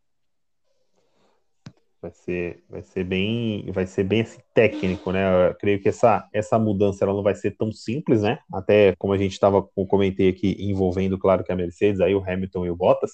Vai 2.03 2.11
ser, 2.11 2.61
vai 2.69 2.83
ser 2.83 3.05
bem, 3.05 3.71
vai 3.71 3.87
ser 3.87 4.03
bem 4.03 4.19
assim, 4.23 4.41
técnico, 4.53 5.09
né? 5.09 5.51
Eu 5.51 5.55
creio 5.55 5.81
que 5.81 5.87
essa, 5.87 6.27
essa 6.33 6.59
mudança 6.59 7.05
ela 7.05 7.13
não 7.13 7.23
vai 7.23 7.33
ser 7.33 7.51
tão 7.51 7.71
simples, 7.71 8.21
né? 8.21 8.39
Até 8.53 8.93
como 8.97 9.13
a 9.13 9.17
gente 9.17 9.31
estava 9.31 9.63
comentei 9.87 10.27
aqui, 10.27 10.53
envolvendo, 10.59 11.17
claro, 11.17 11.45
que 11.45 11.51
a 11.53 11.55
Mercedes, 11.55 12.01
aí 12.01 12.13
o 12.13 12.21
Hamilton 12.21 12.65
e 12.65 12.69
o 12.69 12.75
Bottas. 12.75 13.11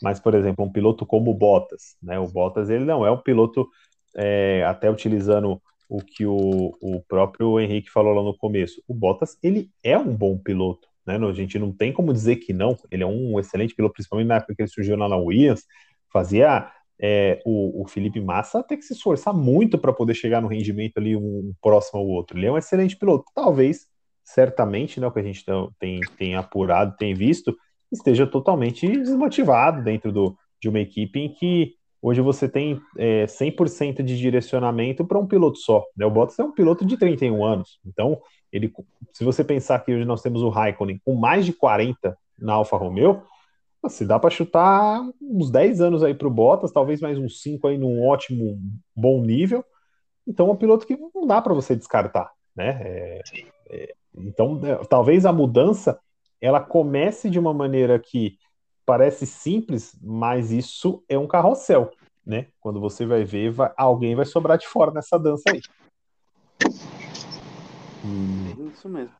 Mas, 0.00 0.20
por 0.20 0.32
exemplo, 0.36 0.64
um 0.64 0.70
piloto 0.70 1.04
como 1.04 1.32
o 1.32 1.34
Bottas, 1.34 1.96
né? 2.00 2.20
O 2.20 2.28
Bottas 2.28 2.70
ele 2.70 2.84
não 2.84 3.04
é 3.04 3.10
um 3.10 3.20
piloto 3.20 3.68
é, 4.14 4.64
até 4.64 4.88
utilizando 4.88 5.60
o 5.88 6.00
que 6.00 6.24
o, 6.24 6.72
o 6.80 7.02
próprio 7.08 7.58
Henrique 7.58 7.90
falou 7.90 8.14
lá 8.14 8.22
no 8.22 8.38
começo. 8.38 8.80
O 8.86 8.94
Bottas 8.94 9.36
ele 9.42 9.68
é 9.82 9.98
um 9.98 10.14
bom 10.14 10.38
piloto, 10.38 10.86
né? 11.04 11.16
A 11.16 11.32
gente 11.32 11.58
não 11.58 11.72
tem 11.72 11.92
como 11.92 12.12
dizer 12.12 12.36
que 12.36 12.52
não. 12.52 12.76
Ele 12.92 13.02
é 13.02 13.06
um 13.06 13.40
excelente 13.40 13.74
piloto, 13.74 13.94
principalmente 13.94 14.28
na 14.28 14.36
época 14.36 14.54
que 14.54 14.62
ele 14.62 14.68
surgiu 14.68 14.96
na 14.96 15.16
Williams, 15.16 15.64
fazia 16.12 16.70
é, 17.02 17.40
o, 17.46 17.82
o, 17.82 17.88
Felipe 17.88 18.20
Massa 18.20 18.62
tem 18.62 18.76
que 18.76 18.84
se 18.84 18.92
esforçar 18.92 19.32
muito 19.32 19.78
para 19.78 19.92
poder 19.92 20.14
chegar 20.14 20.42
no 20.42 20.48
rendimento 20.48 20.98
ali 20.98 21.16
um, 21.16 21.52
próximo 21.62 22.00
ao 22.00 22.06
outro. 22.06 22.38
Ele 22.38 22.46
é 22.46 22.52
um 22.52 22.58
excelente 22.58 22.96
piloto. 22.96 23.24
Talvez, 23.34 23.86
certamente, 24.22 25.00
né, 25.00 25.06
o 25.06 25.10
que 25.10 25.18
a 25.18 25.22
gente 25.22 25.44
tem, 25.78 26.00
tem 26.18 26.34
apurado, 26.34 26.96
tem 26.98 27.14
visto, 27.14 27.56
esteja 27.90 28.26
totalmente 28.26 28.86
desmotivado 28.86 29.82
dentro 29.82 30.12
do, 30.12 30.36
de 30.60 30.68
uma 30.68 30.78
equipe 30.78 31.18
em 31.18 31.32
que 31.32 31.74
hoje 32.02 32.20
você 32.20 32.48
tem 32.48 32.80
é, 32.98 33.24
100% 33.24 34.02
de 34.02 34.18
direcionamento 34.18 35.04
para 35.04 35.18
um 35.18 35.26
piloto 35.26 35.58
só. 35.58 35.84
Né? 35.96 36.04
O 36.04 36.10
Bottas 36.10 36.38
é 36.38 36.44
um 36.44 36.52
piloto 36.52 36.84
de 36.84 36.98
31 36.98 37.44
anos. 37.44 37.78
Então, 37.84 38.20
ele, 38.52 38.72
se 39.12 39.24
você 39.24 39.42
pensar 39.42 39.78
que 39.80 39.94
hoje 39.94 40.04
nós 40.04 40.22
temos 40.22 40.42
o 40.42 40.50
Raikkonen 40.50 41.00
com 41.04 41.14
mais 41.14 41.46
de 41.46 41.52
40 41.52 42.16
na 42.38 42.54
Alfa 42.54 42.76
Romeo, 42.76 43.22
se 43.88 44.04
dá 44.04 44.18
para 44.18 44.30
chutar 44.30 45.02
uns 45.20 45.50
10 45.50 45.80
anos 45.80 46.02
aí 46.02 46.14
para 46.14 46.28
o 46.28 46.30
Bottas, 46.30 46.72
talvez 46.72 47.00
mais 47.00 47.18
uns 47.18 47.40
5 47.40 47.66
aí 47.68 47.78
num 47.78 48.04
ótimo, 48.06 48.58
bom 48.94 49.22
nível. 49.22 49.64
Então 50.26 50.48
é 50.48 50.52
um 50.52 50.56
piloto 50.56 50.86
que 50.86 50.96
não 51.14 51.26
dá 51.26 51.40
para 51.40 51.54
você 51.54 51.74
descartar, 51.74 52.30
né? 52.54 52.80
É, 52.82 53.20
é, 53.70 53.94
então, 54.14 54.60
é, 54.64 54.76
talvez 54.84 55.24
a 55.24 55.32
mudança 55.32 55.98
ela 56.40 56.60
comece 56.60 57.30
de 57.30 57.38
uma 57.38 57.54
maneira 57.54 57.98
que 57.98 58.36
parece 58.84 59.26
simples, 59.26 59.96
mas 60.02 60.50
isso 60.50 61.02
é 61.08 61.18
um 61.18 61.26
carrossel, 61.26 61.90
né? 62.24 62.48
Quando 62.60 62.80
você 62.80 63.06
vai 63.06 63.24
ver, 63.24 63.50
vai, 63.50 63.72
alguém 63.76 64.14
vai 64.14 64.24
sobrar 64.24 64.58
de 64.58 64.66
fora 64.66 64.90
nessa 64.90 65.18
dança 65.18 65.44
aí. 65.50 65.60
Hum. 68.04 68.70
Isso 68.72 68.88
mesmo. 68.88 69.14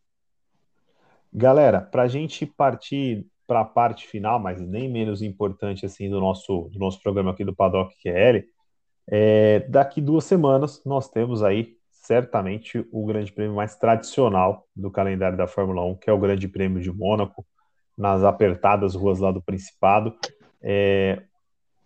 Galera, 1.32 1.80
para 1.80 2.02
a 2.02 2.08
gente 2.08 2.44
partir 2.44 3.26
para 3.50 3.62
a 3.62 3.64
parte 3.64 4.06
final, 4.06 4.38
mas 4.38 4.60
nem 4.60 4.88
menos 4.88 5.22
importante 5.22 5.84
assim 5.84 6.08
do 6.08 6.20
nosso, 6.20 6.70
do 6.72 6.78
nosso 6.78 7.02
programa 7.02 7.32
aqui 7.32 7.44
do 7.44 7.52
Paddock 7.52 7.92
QL, 8.00 8.44
é, 9.10 9.58
daqui 9.68 10.00
duas 10.00 10.22
semanas 10.22 10.80
nós 10.86 11.08
temos 11.08 11.42
aí 11.42 11.74
certamente 11.90 12.86
o 12.92 13.04
grande 13.04 13.32
prêmio 13.32 13.56
mais 13.56 13.74
tradicional 13.74 14.68
do 14.74 14.88
calendário 14.88 15.36
da 15.36 15.48
Fórmula 15.48 15.84
1, 15.84 15.96
que 15.96 16.08
é 16.08 16.12
o 16.12 16.18
Grande 16.18 16.46
Prêmio 16.46 16.80
de 16.80 16.92
Mônaco, 16.92 17.44
nas 17.98 18.22
apertadas 18.22 18.94
ruas 18.94 19.18
lá 19.18 19.32
do 19.32 19.42
Principado. 19.42 20.14
É, 20.62 21.20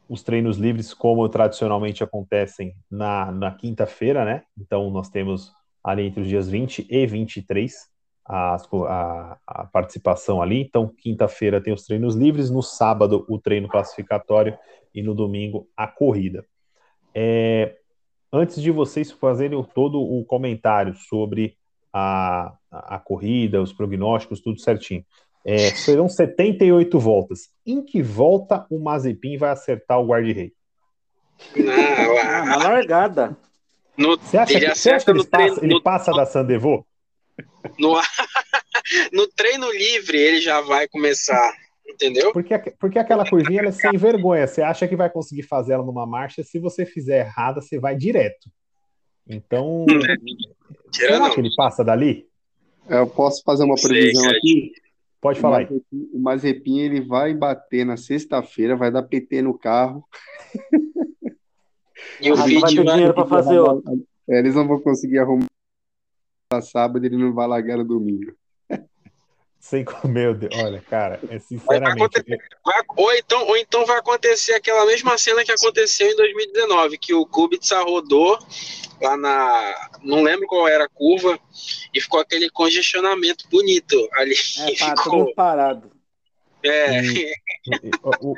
os 0.06 0.22
treinos 0.22 0.58
livres, 0.58 0.92
como 0.92 1.26
tradicionalmente 1.30 2.04
acontecem 2.04 2.74
na, 2.90 3.32
na 3.32 3.50
quinta-feira, 3.52 4.22
né? 4.22 4.42
Então 4.58 4.90
nós 4.90 5.08
temos 5.08 5.50
ali 5.82 6.02
entre 6.02 6.20
os 6.20 6.28
dias 6.28 6.46
20 6.46 6.86
e 6.90 7.06
23 7.06 7.93
a, 8.24 8.56
a, 8.56 9.38
a 9.46 9.64
participação 9.66 10.40
ali. 10.40 10.60
Então, 10.60 10.88
quinta-feira 10.88 11.60
tem 11.60 11.72
os 11.72 11.84
treinos 11.84 12.14
livres, 12.14 12.50
no 12.50 12.62
sábado 12.62 13.24
o 13.28 13.38
treino 13.38 13.68
classificatório 13.68 14.56
e 14.94 15.02
no 15.02 15.14
domingo 15.14 15.68
a 15.76 15.86
corrida. 15.86 16.44
É, 17.14 17.76
antes 18.32 18.60
de 18.60 18.70
vocês 18.70 19.10
fazerem 19.12 19.62
todo 19.74 20.00
o 20.00 20.24
comentário 20.24 20.94
sobre 20.94 21.56
a, 21.92 22.54
a, 22.70 22.98
corrida, 22.98 23.62
os 23.62 23.72
prognósticos, 23.72 24.40
tudo 24.40 24.58
certinho. 24.58 25.04
É, 25.44 25.58
serão 25.70 26.08
78 26.08 26.98
voltas. 26.98 27.50
Em 27.66 27.84
que 27.84 28.02
volta 28.02 28.66
o 28.70 28.82
Mazepin 28.82 29.36
vai 29.36 29.50
acertar 29.50 30.00
o 30.00 30.06
guarda-rei? 30.06 30.52
Na 31.54 32.56
largada. 32.56 33.36
No, 33.96 34.16
você 34.16 34.38
acha, 34.38 34.54
ele, 34.54 34.66
que, 34.66 34.74
você 34.74 34.90
acha 34.90 35.04
que 35.04 35.10
ele, 35.12 35.26
passa, 35.26 35.64
ele 35.64 35.80
passa 35.80 36.12
da 36.12 36.26
Sandevô? 36.26 36.84
No, 37.78 37.94
no 39.12 39.26
treino 39.28 39.70
livre 39.70 40.18
ele 40.18 40.40
já 40.40 40.60
vai 40.60 40.86
começar, 40.88 41.52
entendeu? 41.86 42.32
Porque, 42.32 42.58
porque 42.78 42.98
aquela 42.98 43.28
curvinha 43.28 43.60
ela 43.60 43.68
é 43.68 43.72
sem 43.72 43.96
vergonha. 43.96 44.46
Você 44.46 44.62
acha 44.62 44.86
que 44.86 44.96
vai 44.96 45.10
conseguir 45.10 45.42
fazer 45.42 45.74
ela 45.74 45.84
numa 45.84 46.06
marcha, 46.06 46.42
se 46.42 46.58
você 46.58 46.84
fizer 46.84 47.26
errada, 47.26 47.60
você 47.60 47.78
vai 47.78 47.96
direto. 47.96 48.50
Então, 49.26 49.86
será 50.92 51.18
não. 51.18 51.30
que 51.30 51.40
ele 51.40 51.54
passa 51.56 51.82
dali? 51.82 52.26
Eu 52.88 53.06
posso 53.06 53.42
fazer 53.42 53.64
uma 53.64 53.76
previsão 53.76 54.22
Sei, 54.24 54.36
aqui? 54.36 54.72
Pode 55.20 55.40
falar 55.40 55.60
aí. 55.60 55.68
O 56.12 56.20
Mazepin 56.20 56.80
ele 56.80 57.00
vai 57.00 57.32
bater 57.32 57.86
na 57.86 57.96
sexta-feira, 57.96 58.76
vai 58.76 58.90
dar 58.90 59.02
PT 59.02 59.40
no 59.40 59.58
carro. 59.58 60.04
E 62.20 62.30
o 62.30 62.36
vídeo 62.36 62.60
vai 62.60 62.74
ter 62.74 62.84
dinheiro 62.84 63.14
para 63.14 63.26
fazer. 63.26 63.58
É, 64.28 64.38
eles 64.38 64.54
não 64.54 64.68
vão 64.68 64.78
conseguir 64.80 65.18
arrumar 65.18 65.46
sábado, 66.62 67.04
ele 67.04 67.16
não 67.16 67.32
vai 67.32 67.46
largar 67.46 67.78
no 67.78 67.84
domingo. 67.84 68.34
Sem 69.64 69.82
meu 70.04 70.34
Deus, 70.34 70.54
olha, 70.62 70.78
cara, 70.82 71.18
é 71.30 71.38
sinceramente. 71.38 72.22
Vai 72.62 72.74
vai, 72.74 72.82
ou, 72.96 73.14
então, 73.14 73.46
ou 73.46 73.56
então 73.56 73.86
vai 73.86 73.98
acontecer 73.98 74.52
aquela 74.52 74.84
mesma 74.84 75.16
cena 75.16 75.42
que 75.42 75.52
aconteceu 75.52 76.06
em 76.06 76.16
2019, 76.16 76.98
que 76.98 77.14
o 77.14 77.24
Kubica 77.24 77.80
rodou 77.80 78.38
lá 79.00 79.16
na. 79.16 79.90
Não 80.02 80.22
lembro 80.22 80.46
qual 80.46 80.68
era 80.68 80.84
a 80.84 80.88
curva, 80.88 81.38
e 81.94 82.00
ficou 82.00 82.20
aquele 82.20 82.50
congestionamento 82.50 83.48
bonito 83.48 83.96
ali. 84.12 84.34
É, 84.58 84.74
tá 84.76 84.96
ficou... 85.02 85.24
tudo 85.24 85.34
parado. 85.34 85.90
É. 86.62 87.02
o, 88.02 88.36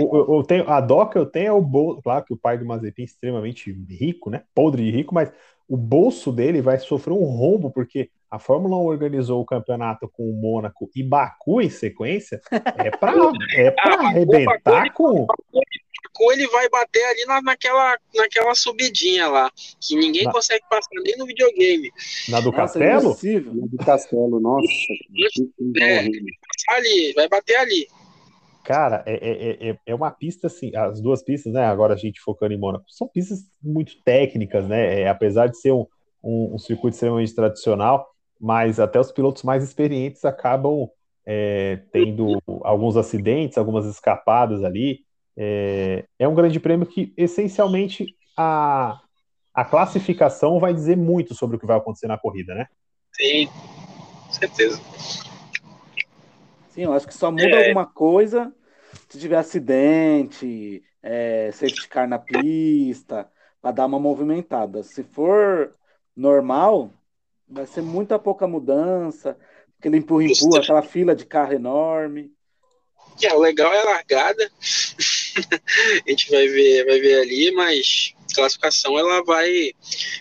o, 0.00 0.38
o, 0.38 0.44
tenho, 0.44 0.68
a 0.68 0.80
dó 0.80 1.06
que 1.06 1.16
eu 1.16 1.26
tenho 1.26 1.46
é 1.48 1.52
o 1.52 1.60
bolso. 1.60 2.02
Claro 2.02 2.24
que 2.24 2.34
o 2.34 2.38
pai 2.38 2.58
do 2.58 2.64
Mazepin 2.64 3.02
é 3.02 3.04
extremamente 3.04 3.72
rico, 3.88 4.30
né? 4.30 4.42
Podre 4.54 4.84
de 4.84 4.90
rico, 4.90 5.14
mas 5.14 5.32
o 5.68 5.76
bolso 5.76 6.32
dele 6.32 6.62
vai 6.62 6.78
sofrer 6.78 7.12
um 7.12 7.24
rombo, 7.24 7.70
porque 7.70 8.10
a 8.30 8.38
Fórmula 8.38 8.76
1 8.76 8.84
organizou 8.84 9.40
o 9.40 9.44
campeonato 9.44 10.08
com 10.08 10.28
o 10.28 10.32
Mônaco 10.32 10.90
e 10.94 11.02
Baku 11.02 11.60
em 11.60 11.70
sequência. 11.70 12.40
É 12.50 12.90
para 12.90 13.12
é 13.56 13.70
pra 13.70 13.94
ah, 13.94 14.06
arrebentar 14.08 14.92
com. 14.92 15.26
Baku 15.26 16.32
ele 16.32 16.48
vai 16.48 16.68
bater 16.68 17.04
ali 17.04 17.24
na, 17.26 17.40
naquela, 17.42 17.96
naquela 18.14 18.54
subidinha 18.54 19.28
lá, 19.28 19.50
que 19.80 19.94
ninguém 19.94 20.24
na... 20.24 20.32
consegue 20.32 20.64
passar 20.68 20.88
nem 21.04 21.16
no 21.16 21.26
videogame. 21.26 21.92
Na 22.28 22.40
do 22.40 22.50
nossa, 22.50 22.82
é 22.82 22.90
Castelo? 22.90 23.16
É 23.22 23.40
na 23.40 23.66
do 23.66 23.76
Castelo, 23.78 24.40
nossa. 24.40 24.66
É, 25.80 26.08
ali, 26.70 27.12
vai 27.14 27.28
bater 27.28 27.56
ali. 27.56 27.86
Cara, 28.68 29.02
é, 29.06 29.14
é, 29.14 29.70
é, 29.70 29.78
é 29.86 29.94
uma 29.94 30.10
pista 30.10 30.46
assim, 30.46 30.76
as 30.76 31.00
duas 31.00 31.22
pistas, 31.22 31.54
né? 31.54 31.64
Agora 31.64 31.94
a 31.94 31.96
gente 31.96 32.20
focando 32.20 32.52
em 32.52 32.58
Mônaco, 32.58 32.84
são 32.86 33.08
pistas 33.08 33.38
muito 33.62 33.94
técnicas, 34.04 34.68
né? 34.68 35.00
É, 35.00 35.08
apesar 35.08 35.46
de 35.46 35.58
ser 35.58 35.72
um, 35.72 35.86
um, 36.22 36.54
um, 36.54 36.58
circuito 36.58 36.92
extremamente 36.94 37.34
tradicional, 37.34 38.06
mas 38.38 38.78
até 38.78 39.00
os 39.00 39.10
pilotos 39.10 39.42
mais 39.42 39.64
experientes 39.64 40.22
acabam 40.22 40.86
é, 41.24 41.80
tendo 41.90 42.42
alguns 42.62 42.98
acidentes, 42.98 43.56
algumas 43.56 43.86
escapadas 43.86 44.62
ali. 44.62 44.98
É, 45.34 46.04
é 46.18 46.28
um 46.28 46.34
grande 46.34 46.60
prêmio 46.60 46.84
que, 46.84 47.14
essencialmente, 47.16 48.14
a, 48.36 49.00
a 49.54 49.64
classificação 49.64 50.60
vai 50.60 50.74
dizer 50.74 50.94
muito 50.94 51.34
sobre 51.34 51.56
o 51.56 51.58
que 51.58 51.66
vai 51.66 51.78
acontecer 51.78 52.06
na 52.06 52.18
corrida, 52.18 52.54
né? 52.54 52.66
Sim, 53.14 53.48
certeza. 54.30 54.78
Sim, 56.68 56.82
eu 56.82 56.92
acho 56.92 57.06
que 57.06 57.14
só 57.14 57.30
muda 57.30 57.48
é. 57.48 57.68
alguma 57.68 57.86
coisa 57.86 58.52
se 59.08 59.18
tiver 59.18 59.36
acidente, 59.36 60.82
é, 61.02 61.50
safety 61.52 61.88
car 61.88 62.08
na 62.08 62.18
pista, 62.18 63.30
para 63.60 63.72
dar 63.72 63.86
uma 63.86 63.98
movimentada. 63.98 64.82
Se 64.82 65.02
for 65.02 65.74
normal, 66.14 66.92
vai 67.48 67.66
ser 67.66 67.80
muita 67.80 68.18
pouca 68.18 68.46
mudança, 68.46 69.36
aquele 69.78 69.98
empurra-empurra, 69.98 70.60
aquela 70.60 70.82
fila 70.82 71.14
de 71.14 71.24
carro 71.24 71.54
enorme. 71.54 72.30
É, 73.22 73.34
o 73.34 73.40
legal 73.40 73.72
é 73.72 73.80
a 73.80 73.84
largada. 73.84 74.50
a 76.06 76.10
gente 76.10 76.30
vai 76.30 76.46
ver, 76.46 76.84
vai 76.84 77.00
ver 77.00 77.20
ali, 77.20 77.50
mas 77.52 78.14
classificação 78.34 78.98
ela 78.98 79.24
vai 79.24 79.72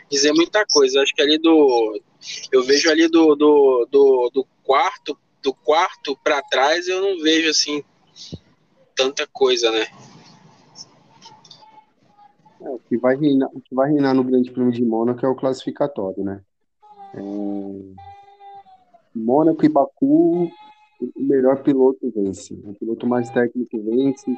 dizer 0.09 0.31
muita 0.33 0.65
coisa. 0.65 1.01
Acho 1.01 1.13
que 1.13 1.21
ali 1.21 1.37
do. 1.37 2.01
Eu 2.51 2.63
vejo 2.63 2.89
ali 2.89 3.07
do, 3.07 3.35
do, 3.35 3.87
do, 3.91 4.31
do 4.33 4.47
quarto, 4.63 5.17
do 5.43 5.53
quarto 5.53 6.17
para 6.23 6.41
trás, 6.41 6.87
eu 6.87 7.01
não 7.01 7.21
vejo 7.21 7.49
assim 7.49 7.83
tanta 8.97 9.27
coisa, 9.31 9.69
né? 9.71 9.85
É, 12.59 12.69
o, 12.69 12.79
que 12.79 12.97
vai 12.97 13.15
reinar, 13.15 13.49
o 13.53 13.61
que 13.61 13.75
vai 13.75 13.91
reinar 13.91 14.15
no 14.15 14.23
Grande 14.23 14.51
Prêmio 14.51 14.73
de 14.73 14.83
Mônaco 14.83 15.23
é 15.23 15.29
o 15.29 15.35
classificatório, 15.35 16.23
né? 16.23 16.41
É... 17.13 18.07
Mônaco 19.15 19.63
e 19.63 19.69
Baku, 19.69 20.49
o 21.01 21.11
melhor 21.15 21.61
piloto 21.61 22.11
vence. 22.15 22.53
O 22.65 22.73
piloto 22.73 23.07
mais 23.07 23.29
técnico 23.29 23.79
vence. 23.83 24.31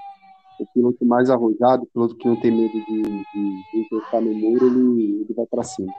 O 0.60 0.66
piloto 0.74 1.06
mais 1.06 1.30
arrojado, 1.30 1.84
o 1.84 1.88
piloto 1.88 2.16
que 2.18 2.28
não 2.28 2.36
tem 2.36 2.52
medo 2.52 2.74
de, 2.74 3.02
de, 3.02 3.72
de 3.72 3.80
encostar 3.80 4.22
no 4.22 4.34
muro, 4.34 4.68
ele, 4.68 5.22
ele 5.22 5.34
vai 5.34 5.46
para 5.46 5.64
cima. 5.64 5.94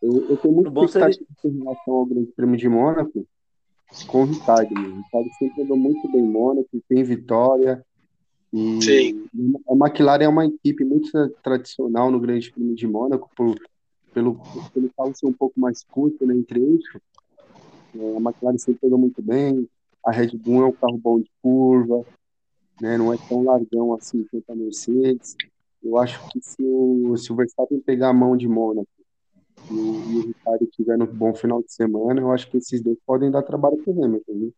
Eu, 0.00 0.30
eu 0.30 0.36
tenho 0.36 0.54
muita 0.54 0.70
expectativa 0.70 1.26
seria... 1.40 1.56
em 1.56 1.58
relação 1.58 1.94
ao 1.94 2.06
Grande 2.06 2.30
Prêmio 2.32 2.56
de 2.56 2.68
Mônaco, 2.68 3.26
com 4.06 4.22
o 4.22 4.26
Ricardo. 4.26 4.74
Né? 4.74 4.88
O 4.88 4.96
Ricardo 4.96 5.30
sempre 5.38 5.62
andou 5.62 5.76
muito 5.76 6.10
bem 6.10 6.22
em 6.22 6.30
Mônaco, 6.30 6.68
tem 6.88 7.02
vitória. 7.02 7.84
E 8.52 8.82
Sim. 8.82 9.28
a 9.68 9.72
McLaren 9.72 10.24
é 10.24 10.28
uma 10.28 10.46
equipe 10.46 10.84
muito 10.84 11.10
tradicional 11.42 12.10
no 12.10 12.20
Grande 12.20 12.50
Prêmio 12.50 12.74
de 12.74 12.86
Mônaco, 12.86 13.30
por, 13.34 13.58
pelo, 14.12 14.40
pelo 14.74 14.90
carro 14.96 15.14
ser 15.14 15.26
um 15.26 15.32
pouco 15.32 15.58
mais 15.58 15.82
curto 15.84 16.26
né, 16.26 16.34
entre 16.34 16.60
eixos. 16.60 17.00
É, 17.94 18.16
a 18.16 18.20
McLaren 18.20 18.58
sempre 18.58 18.86
andou 18.86 18.98
muito 18.98 19.22
bem. 19.22 19.68
A 20.04 20.10
Red 20.10 20.36
Bull 20.36 20.64
é 20.64 20.66
um 20.66 20.72
carro 20.72 20.98
bom 20.98 21.20
de 21.20 21.30
curva, 21.40 22.04
né, 22.80 22.98
não 22.98 23.12
é 23.12 23.16
tão 23.28 23.44
largão 23.44 23.94
assim 23.94 24.26
quanto 24.30 24.50
a 24.50 24.54
Mercedes. 24.54 25.36
Eu 25.82 25.96
acho 25.98 26.20
que 26.28 26.40
se 26.40 26.62
o, 26.62 27.16
se 27.16 27.32
o 27.32 27.36
Verstappen 27.36 27.80
pegar 27.80 28.10
a 28.10 28.14
mão 28.14 28.36
de 28.36 28.46
Mônaco 28.46 28.88
e, 29.70 29.74
e 29.74 30.18
o 30.18 30.26
Ricardo 30.26 30.66
tiver 30.66 30.96
no 30.96 31.06
bom 31.06 31.34
final 31.34 31.62
de 31.62 31.72
semana, 31.72 32.20
eu 32.20 32.32
acho 32.32 32.50
que 32.50 32.56
esses 32.56 32.82
dois 32.82 32.98
podem 33.06 33.30
dar 33.30 33.42
trabalho 33.42 33.76
para 33.78 33.92
o 33.92 34.04
Hamilton. 34.04 34.32
Viu? 34.32 34.54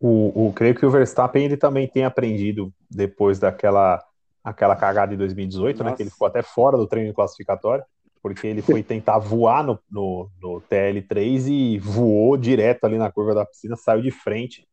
O, 0.00 0.48
o, 0.48 0.52
creio 0.52 0.74
que 0.74 0.84
o 0.84 0.90
Verstappen 0.90 1.44
ele 1.44 1.56
também 1.56 1.86
tem 1.86 2.04
aprendido 2.04 2.72
depois 2.90 3.38
daquela 3.38 4.04
aquela 4.42 4.74
cagada 4.74 5.12
de 5.12 5.16
2018, 5.16 5.78
Nossa. 5.78 5.90
né? 5.90 5.96
Que 5.96 6.02
ele 6.02 6.10
ficou 6.10 6.26
até 6.26 6.42
fora 6.42 6.76
do 6.76 6.86
treino 6.88 7.14
classificatório, 7.14 7.84
porque 8.20 8.46
ele 8.46 8.62
foi 8.62 8.82
tentar 8.82 9.18
voar 9.18 9.64
no, 9.64 9.78
no, 9.88 10.28
no, 10.40 10.60
TL3 10.62 11.48
e 11.48 11.78
voou 11.78 12.36
direto 12.36 12.84
ali 12.84 12.98
na 12.98 13.10
curva 13.12 13.34
da 13.34 13.46
piscina, 13.46 13.76
saiu 13.76 14.02
de 14.02 14.10
frente, 14.10 14.66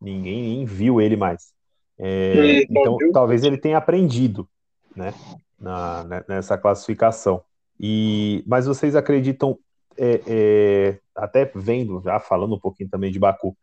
ninguém 0.00 0.42
nem 0.42 0.64
viu 0.64 1.00
ele 1.00 1.16
mais. 1.16 1.52
É, 1.98 2.62
então, 2.70 2.96
talvez 3.12 3.44
ele 3.44 3.58
tenha 3.58 3.76
aprendido, 3.76 4.48
né? 4.96 5.12
Na, 5.60 6.04
né, 6.04 6.24
nessa 6.26 6.56
classificação. 6.56 7.42
E, 7.80 8.44
mas 8.46 8.66
vocês 8.66 8.94
acreditam, 8.94 9.58
é, 9.96 10.20
é, 10.26 10.98
até 11.16 11.50
vendo, 11.54 12.02
já 12.04 12.20
falando 12.20 12.54
um 12.54 12.60
pouquinho 12.60 12.90
também 12.90 13.10
de 13.10 13.18
Baku, 13.18 13.56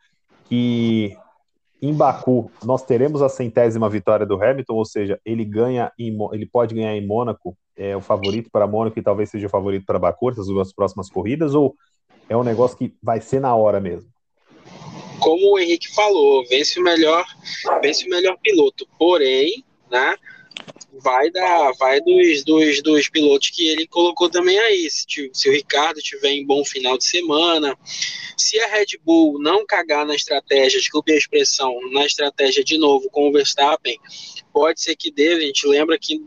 que 0.46 1.16
em 1.80 1.94
Baku 1.94 2.52
nós 2.64 2.84
teremos 2.84 3.22
a 3.22 3.30
centésima 3.30 3.88
vitória 3.88 4.26
do 4.26 4.42
Hamilton, 4.42 4.74
ou 4.74 4.86
seja, 4.86 5.22
ele 5.24 5.46
ganha 5.46 5.92
em, 6.00 6.18
ele 6.34 6.48
pode 6.48 6.74
ganhar 6.74 6.96
em 6.96 7.06
Mônaco, 7.06 7.56
é 7.76 7.96
o 7.96 8.02
favorito 8.02 8.50
para 8.52 8.66
Mônaco 8.66 8.98
e 8.98 9.04
talvez 9.04 9.30
seja 9.30 9.46
o 9.46 9.52
favorito 9.52 9.86
para 9.86 10.00
Baku 10.00 10.32
essas 10.32 10.48
duas 10.48 10.74
próximas 10.74 11.12
corridas, 11.12 11.54
ou 11.54 11.76
é 12.28 12.36
um 12.36 12.44
negócio 12.44 12.76
que 12.76 12.96
vai 13.04 13.22
ser 13.22 13.40
na 13.40 13.56
hora 13.56 13.80
mesmo? 13.80 14.10
Como 15.20 15.54
o 15.54 15.60
Henrique 15.60 15.94
falou, 15.94 16.44
vence 16.48 16.80
o 16.80 16.84
melhor, 16.84 17.24
vence 17.82 18.06
o 18.06 18.10
melhor 18.10 18.36
piloto. 18.42 18.88
Porém, 18.98 19.64
né, 19.92 20.16
vai 21.00 21.30
da 21.30 21.72
vai 21.74 22.02
dos, 22.02 22.44
dos, 22.44 22.82
dos 22.82 23.10
pilotos 23.10 23.50
que 23.50 23.68
ele 23.68 23.88
colocou 23.88 24.30
também 24.30 24.58
aí. 24.60 24.90
Se, 24.90 25.30
se 25.32 25.50
o 25.50 25.52
Ricardo 25.52 26.02
tiver 26.02 26.32
em 26.32 26.46
bom 26.46 26.64
final 26.66 26.98
de 26.98 27.06
semana, 27.06 27.78
se 28.36 28.60
a 28.60 28.68
Red 28.68 28.98
Bull 29.04 29.40
não 29.40 29.66
cagar 29.66 30.06
na 30.06 30.16
estratégia, 30.16 30.80
desculpe 30.80 31.12
a 31.12 31.18
expressão, 31.18 31.80
na 31.92 32.06
estratégia 32.06 32.64
de 32.64 32.78
novo 32.78 33.10
com 33.10 33.30
o 33.30 33.32
Verstappen, 33.32 33.98
pode 34.52 34.82
ser 34.82 34.96
que 34.96 35.12
dê. 35.12 35.34
A 35.34 35.40
gente 35.40 35.68
lembra 35.68 35.98
que, 36.00 36.22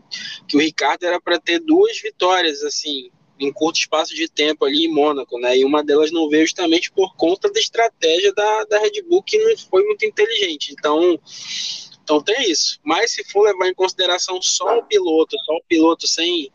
que 0.47 0.57
o 0.57 0.59
Ricardo 0.59 1.03
era 1.03 1.19
para 1.19 1.39
ter 1.39 1.59
duas 1.59 1.99
vitórias, 1.99 2.63
assim, 2.63 3.09
em 3.39 3.51
curto 3.51 3.79
espaço 3.79 4.13
de 4.13 4.29
tempo 4.29 4.65
ali 4.65 4.85
em 4.85 4.93
Mônaco, 4.93 5.39
né? 5.39 5.57
E 5.57 5.65
uma 5.65 5.83
delas 5.83 6.11
não 6.11 6.29
veio 6.29 6.45
justamente 6.45 6.91
por 6.91 7.15
conta 7.15 7.51
da 7.51 7.59
estratégia 7.59 8.31
da, 8.33 8.63
da 8.65 8.79
Red 8.79 9.01
Bull, 9.09 9.23
que 9.23 9.37
não 9.37 9.57
foi 9.57 9.83
muito 9.83 10.05
inteligente. 10.05 10.71
Então 10.71 11.19
então 12.03 12.21
tem 12.21 12.51
isso. 12.51 12.79
Mas 12.83 13.13
se 13.13 13.23
for 13.31 13.43
levar 13.43 13.67
em 13.67 13.73
consideração 13.73 14.41
só 14.41 14.79
o 14.79 14.83
piloto, 14.83 15.37
só 15.45 15.53
o 15.53 15.63
piloto 15.67 16.07
sem, 16.07 16.51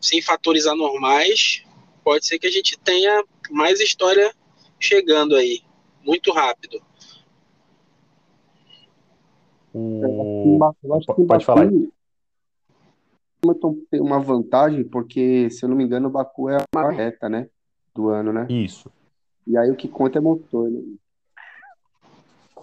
sem 0.00 0.20
fatores 0.22 0.66
anormais, 0.66 1.62
pode 2.02 2.26
ser 2.26 2.38
que 2.38 2.46
a 2.46 2.50
gente 2.50 2.78
tenha 2.78 3.24
mais 3.50 3.80
história 3.80 4.34
chegando 4.80 5.36
aí, 5.36 5.60
muito 6.02 6.32
rápido. 6.32 6.80
O... 9.72 10.58
Eu 10.82 10.94
acho 10.94 11.06
que 11.14 11.24
pode 11.24 11.44
falar. 11.44 11.68
tem 13.90 14.00
uma 14.00 14.18
vantagem, 14.18 14.84
porque, 14.84 15.50
se 15.50 15.64
eu 15.64 15.68
não 15.68 15.76
me 15.76 15.84
engano, 15.84 16.08
o 16.08 16.10
Baku 16.10 16.48
é 16.48 16.58
a 16.74 16.90
reta, 16.90 17.28
né? 17.28 17.48
Do 17.94 18.08
ano, 18.08 18.32
né? 18.32 18.46
Isso. 18.48 18.90
E 19.46 19.56
aí 19.56 19.70
o 19.70 19.76
que 19.76 19.88
conta 19.88 20.18
é 20.18 20.20
motor, 20.20 20.70
né? 20.70 20.80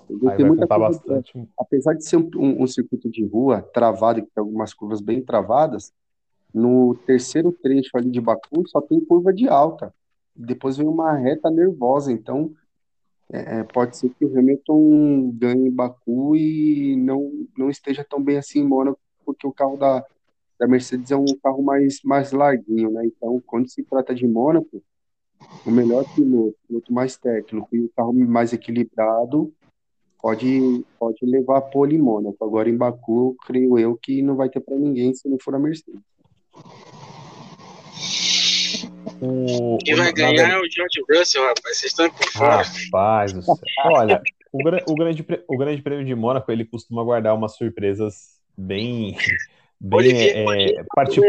Aí 0.09 0.17
vai 0.17 0.37
contar 0.37 0.79
bastante. 0.79 1.47
Apesar 1.57 1.93
de 1.93 2.05
ser 2.05 2.17
um, 2.17 2.29
um, 2.35 2.63
um, 2.63 2.67
circuito 2.67 3.09
de 3.09 3.25
rua 3.25 3.61
travado, 3.61 4.21
que 4.21 4.31
tem 4.33 4.41
algumas 4.41 4.73
curvas 4.73 5.01
bem 5.01 5.21
travadas, 5.21 5.93
no 6.53 6.95
terceiro 7.05 7.51
trecho 7.51 7.91
ali 7.95 8.09
de 8.09 8.21
Baku 8.21 8.67
só 8.67 8.81
tem 8.81 8.99
curva 8.99 9.33
de 9.33 9.47
alta. 9.47 9.93
Depois 10.35 10.77
vem 10.77 10.87
uma 10.87 11.13
reta 11.13 11.49
nervosa, 11.49 12.11
então 12.11 12.51
é, 13.31 13.59
é 13.59 13.63
pode 13.63 13.97
ser 13.97 14.09
que 14.09 14.25
o 14.25 14.37
Hamilton 14.37 15.31
ganhe 15.33 15.67
em 15.67 15.71
Baku 15.71 16.35
e 16.35 16.95
não, 16.97 17.31
não 17.57 17.69
esteja 17.69 18.05
tão 18.07 18.21
bem 18.21 18.37
assim 18.37 18.59
em 18.59 18.67
Mônaco, 18.67 18.99
porque 19.25 19.47
o 19.47 19.51
carro 19.51 19.77
da, 19.77 20.05
da 20.59 20.67
Mercedes 20.67 21.11
é 21.11 21.15
um 21.17 21.25
carro 21.41 21.63
mais, 21.63 22.01
mais 22.03 22.31
larguinho, 22.31 22.91
né? 22.91 23.05
Então, 23.05 23.41
quando 23.45 23.69
se 23.69 23.83
trata 23.83 24.13
de 24.13 24.27
Mônaco, 24.27 24.81
o 25.65 25.71
melhor 25.71 26.05
piloto, 26.13 26.55
o 26.63 26.67
piloto 26.67 26.93
mais 26.93 27.17
técnico 27.17 27.67
e 27.73 27.81
o 27.81 27.89
carro 27.89 28.13
mais 28.13 28.53
equilibrado 28.53 29.53
pode, 30.21 30.85
pode 30.99 31.25
levar 31.25 31.57
a 31.57 31.61
pole 31.61 31.95
em 31.95 31.99
Mônaco. 31.99 32.43
Agora 32.43 32.69
em 32.69 32.77
Baku, 32.77 33.35
creio 33.45 33.77
eu 33.77 33.97
que 34.01 34.21
não 34.21 34.35
vai 34.35 34.49
ter 34.49 34.59
para 34.59 34.75
ninguém 34.75 35.13
se 35.13 35.27
não 35.29 35.37
for 35.39 35.55
a 35.55 35.59
Mercedes. 35.59 36.01
O, 39.21 39.77
Quem 39.83 39.95
vai 39.95 40.11
ganhar 40.11 40.51
é 40.51 40.57
o 40.57 40.69
George 40.69 41.01
Russell, 41.09 41.43
rapaz. 41.43 41.77
Vocês 41.77 41.91
estão 41.91 42.09
por 42.09 42.27
fora. 42.31 42.63
Rapaz, 42.63 43.33
olha, 43.85 44.21
o, 44.51 44.59
o, 44.91 44.95
grande, 44.95 45.25
o 45.47 45.57
Grande 45.57 45.81
Prêmio 45.81 46.05
de 46.05 46.15
Mônaco 46.15 46.51
ele 46.51 46.65
costuma 46.65 47.03
guardar 47.03 47.35
umas 47.35 47.55
surpresas 47.55 48.39
bem. 48.57 49.17
Bem 49.79 50.11
é, 50.11 50.83
partic... 50.95 51.23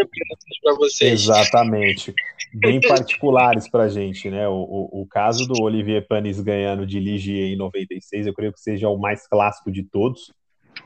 Exatamente. 1.01 2.15
Bem 2.55 2.81
particulares 2.87 3.69
para 3.69 3.85
a 3.85 3.89
gente, 3.89 4.31
né? 4.31 4.49
O, 4.49 4.55
o, 4.55 5.03
o, 5.03 5.07
caso 5.07 5.47
do 5.47 5.63
Olivier 5.63 6.07
Panis 6.07 6.41
ganhando 6.41 6.87
de 6.87 6.99
Ligier 6.99 7.53
em 7.53 7.57
96, 7.57 8.27
eu 8.27 8.35
creio 8.35 8.53
que 8.53 8.61
seja 8.61 8.89
o 8.89 8.99
mais 8.99 9.27
clássico 9.27 9.71
de 9.71 9.83
todos. 9.83 10.33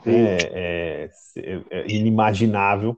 É, 0.05 1.09
é, 1.37 1.61
é, 1.69 1.85
inimaginável 1.87 2.97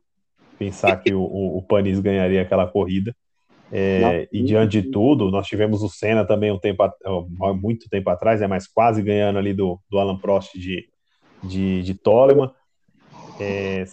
pensar 0.58 0.96
que 0.98 1.14
o, 1.14 1.22
o, 1.22 1.58
o 1.58 1.62
Panis 1.62 2.00
ganharia 2.00 2.42
aquela 2.42 2.68
corrida. 2.68 3.16
É, 3.76 4.30
e 4.32 4.44
diante 4.44 4.82
de 4.82 4.92
tudo, 4.92 5.32
nós 5.32 5.48
tivemos 5.48 5.82
o 5.82 5.90
Senna 5.90 6.24
também 6.24 6.52
um 6.52 6.60
tempo, 6.60 6.84
muito 7.60 7.90
tempo 7.90 8.08
atrás, 8.12 8.40
é 8.40 8.48
mais 8.48 8.68
quase 8.68 9.02
ganhando 9.02 9.40
ali 9.40 9.52
do, 9.52 9.80
do 9.90 9.98
Alan 9.98 10.20
Prost 10.20 10.54
de, 10.54 10.88
de, 11.44 11.82
de 11.82 11.96
Toleman. 11.96 12.52
É, 13.40 13.84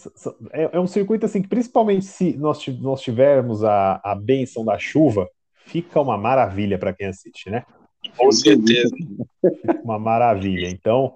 é, 0.51 0.69
é, 0.73 0.79
um 0.79 0.87
circuito 0.87 1.25
assim 1.25 1.41
que, 1.41 1.47
principalmente 1.47 2.05
se 2.05 2.37
nós, 2.37 2.65
nós 2.79 3.01
tivermos 3.01 3.63
a, 3.63 3.99
a 4.03 4.15
benção 4.15 4.63
da 4.63 4.77
chuva, 4.77 5.27
fica 5.65 5.99
uma 5.99 6.17
maravilha 6.17 6.77
para 6.77 6.93
quem 6.93 7.07
assiste, 7.07 7.49
né? 7.49 7.65
Com 8.17 8.31
certeza. 8.31 8.95
Uma 9.83 9.99
maravilha. 9.99 10.67
Então, 10.67 11.15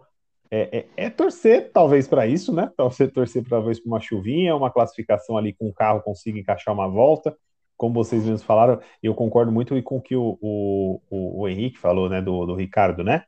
é, 0.51 0.85
é, 0.97 1.05
é 1.05 1.09
torcer 1.09 1.71
talvez 1.71 2.07
para 2.07 2.27
isso, 2.27 2.53
né? 2.53 2.71
Torcer, 2.77 3.11
torcer 3.11 3.43
talvez 3.47 3.79
para 3.79 3.89
uma 3.89 3.99
chuvinha, 3.99 4.55
uma 4.55 4.71
classificação 4.71 5.37
ali 5.37 5.53
com 5.53 5.67
o 5.67 5.73
carro 5.73 6.01
consiga 6.01 6.39
encaixar 6.39 6.73
uma 6.73 6.87
volta 6.87 7.35
como 7.77 7.93
vocês 7.93 8.23
mesmos 8.23 8.43
falaram, 8.43 8.79
eu 9.03 9.13
concordo 9.13 9.51
muito 9.51 9.81
com 9.83 9.97
o 9.97 10.01
que 10.01 10.15
o, 10.15 10.37
o, 10.41 11.01
o, 11.09 11.47
Henrique 11.47 11.77
falou, 11.77 12.09
né, 12.09 12.21
do, 12.21 12.45
do 12.45 12.55
Ricardo, 12.55 13.03
né? 13.03 13.23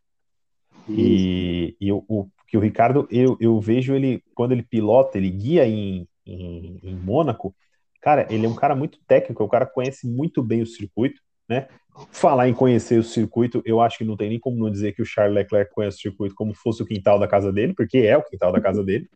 E, 0.89 1.75
e 1.81 1.91
o, 1.91 2.03
o, 2.07 2.29
que 2.47 2.57
o 2.57 2.61
Ricardo, 2.61 3.07
eu, 3.11 3.37
eu 3.39 3.59
vejo 3.59 3.93
ele, 3.93 4.23
quando 4.33 4.53
ele 4.53 4.63
pilota, 4.63 5.17
ele 5.17 5.29
guia 5.29 5.67
em, 5.67 6.07
em, 6.25 6.79
em 6.81 6.95
Mônaco, 6.95 7.53
cara, 8.01 8.25
ele 8.29 8.45
é 8.45 8.49
um 8.49 8.55
cara 8.55 8.75
muito 8.75 8.99
técnico, 9.05 9.43
o 9.43 9.49
cara 9.49 9.65
conhece 9.65 10.07
muito 10.07 10.41
bem 10.41 10.61
o 10.61 10.67
circuito, 10.67 11.21
né? 11.47 11.67
Falar 12.11 12.47
em 12.47 12.53
conhecer 12.53 12.99
o 12.99 13.03
circuito, 13.03 13.61
eu 13.65 13.81
acho 13.81 13.97
que 13.97 14.05
não 14.05 14.15
tem 14.15 14.29
nem 14.29 14.39
como 14.39 14.57
não 14.57 14.69
dizer 14.69 14.93
que 14.93 15.01
o 15.01 15.05
Charles 15.05 15.35
Leclerc 15.35 15.73
conhece 15.73 15.97
o 15.97 16.01
circuito 16.01 16.35
como 16.35 16.53
fosse 16.53 16.81
o 16.81 16.85
quintal 16.85 17.19
da 17.19 17.27
casa 17.27 17.51
dele, 17.51 17.73
porque 17.73 17.99
é 17.99 18.15
o 18.15 18.23
quintal 18.23 18.51
da 18.51 18.61
casa 18.61 18.83
dele, 18.83 19.09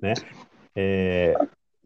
né? 0.00 0.14
É, 0.74 1.34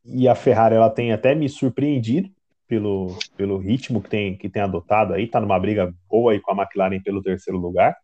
e 0.05 0.29
a 0.29 0.35
Ferrari, 0.35 0.75
ela 0.75 0.91
tem 0.91 1.13
até 1.13 1.35
me 1.35 1.49
surpreendido, 1.49 2.31
pelo, 2.67 3.17
pelo 3.37 3.59
ritmo 3.59 4.03
que 4.03 4.09
tem, 4.09 4.37
que 4.37 4.49
tem 4.49 4.63
adotado 4.63 5.15
aí, 5.15 5.25
está 5.25 5.41
numa 5.41 5.59
briga 5.59 5.93
boa 6.09 6.33
aí 6.33 6.41
com 6.41 6.53
a 6.53 6.63
McLaren 6.63 7.01
pelo 7.03 7.23
terceiro 7.23 7.59
lugar. 7.59 7.97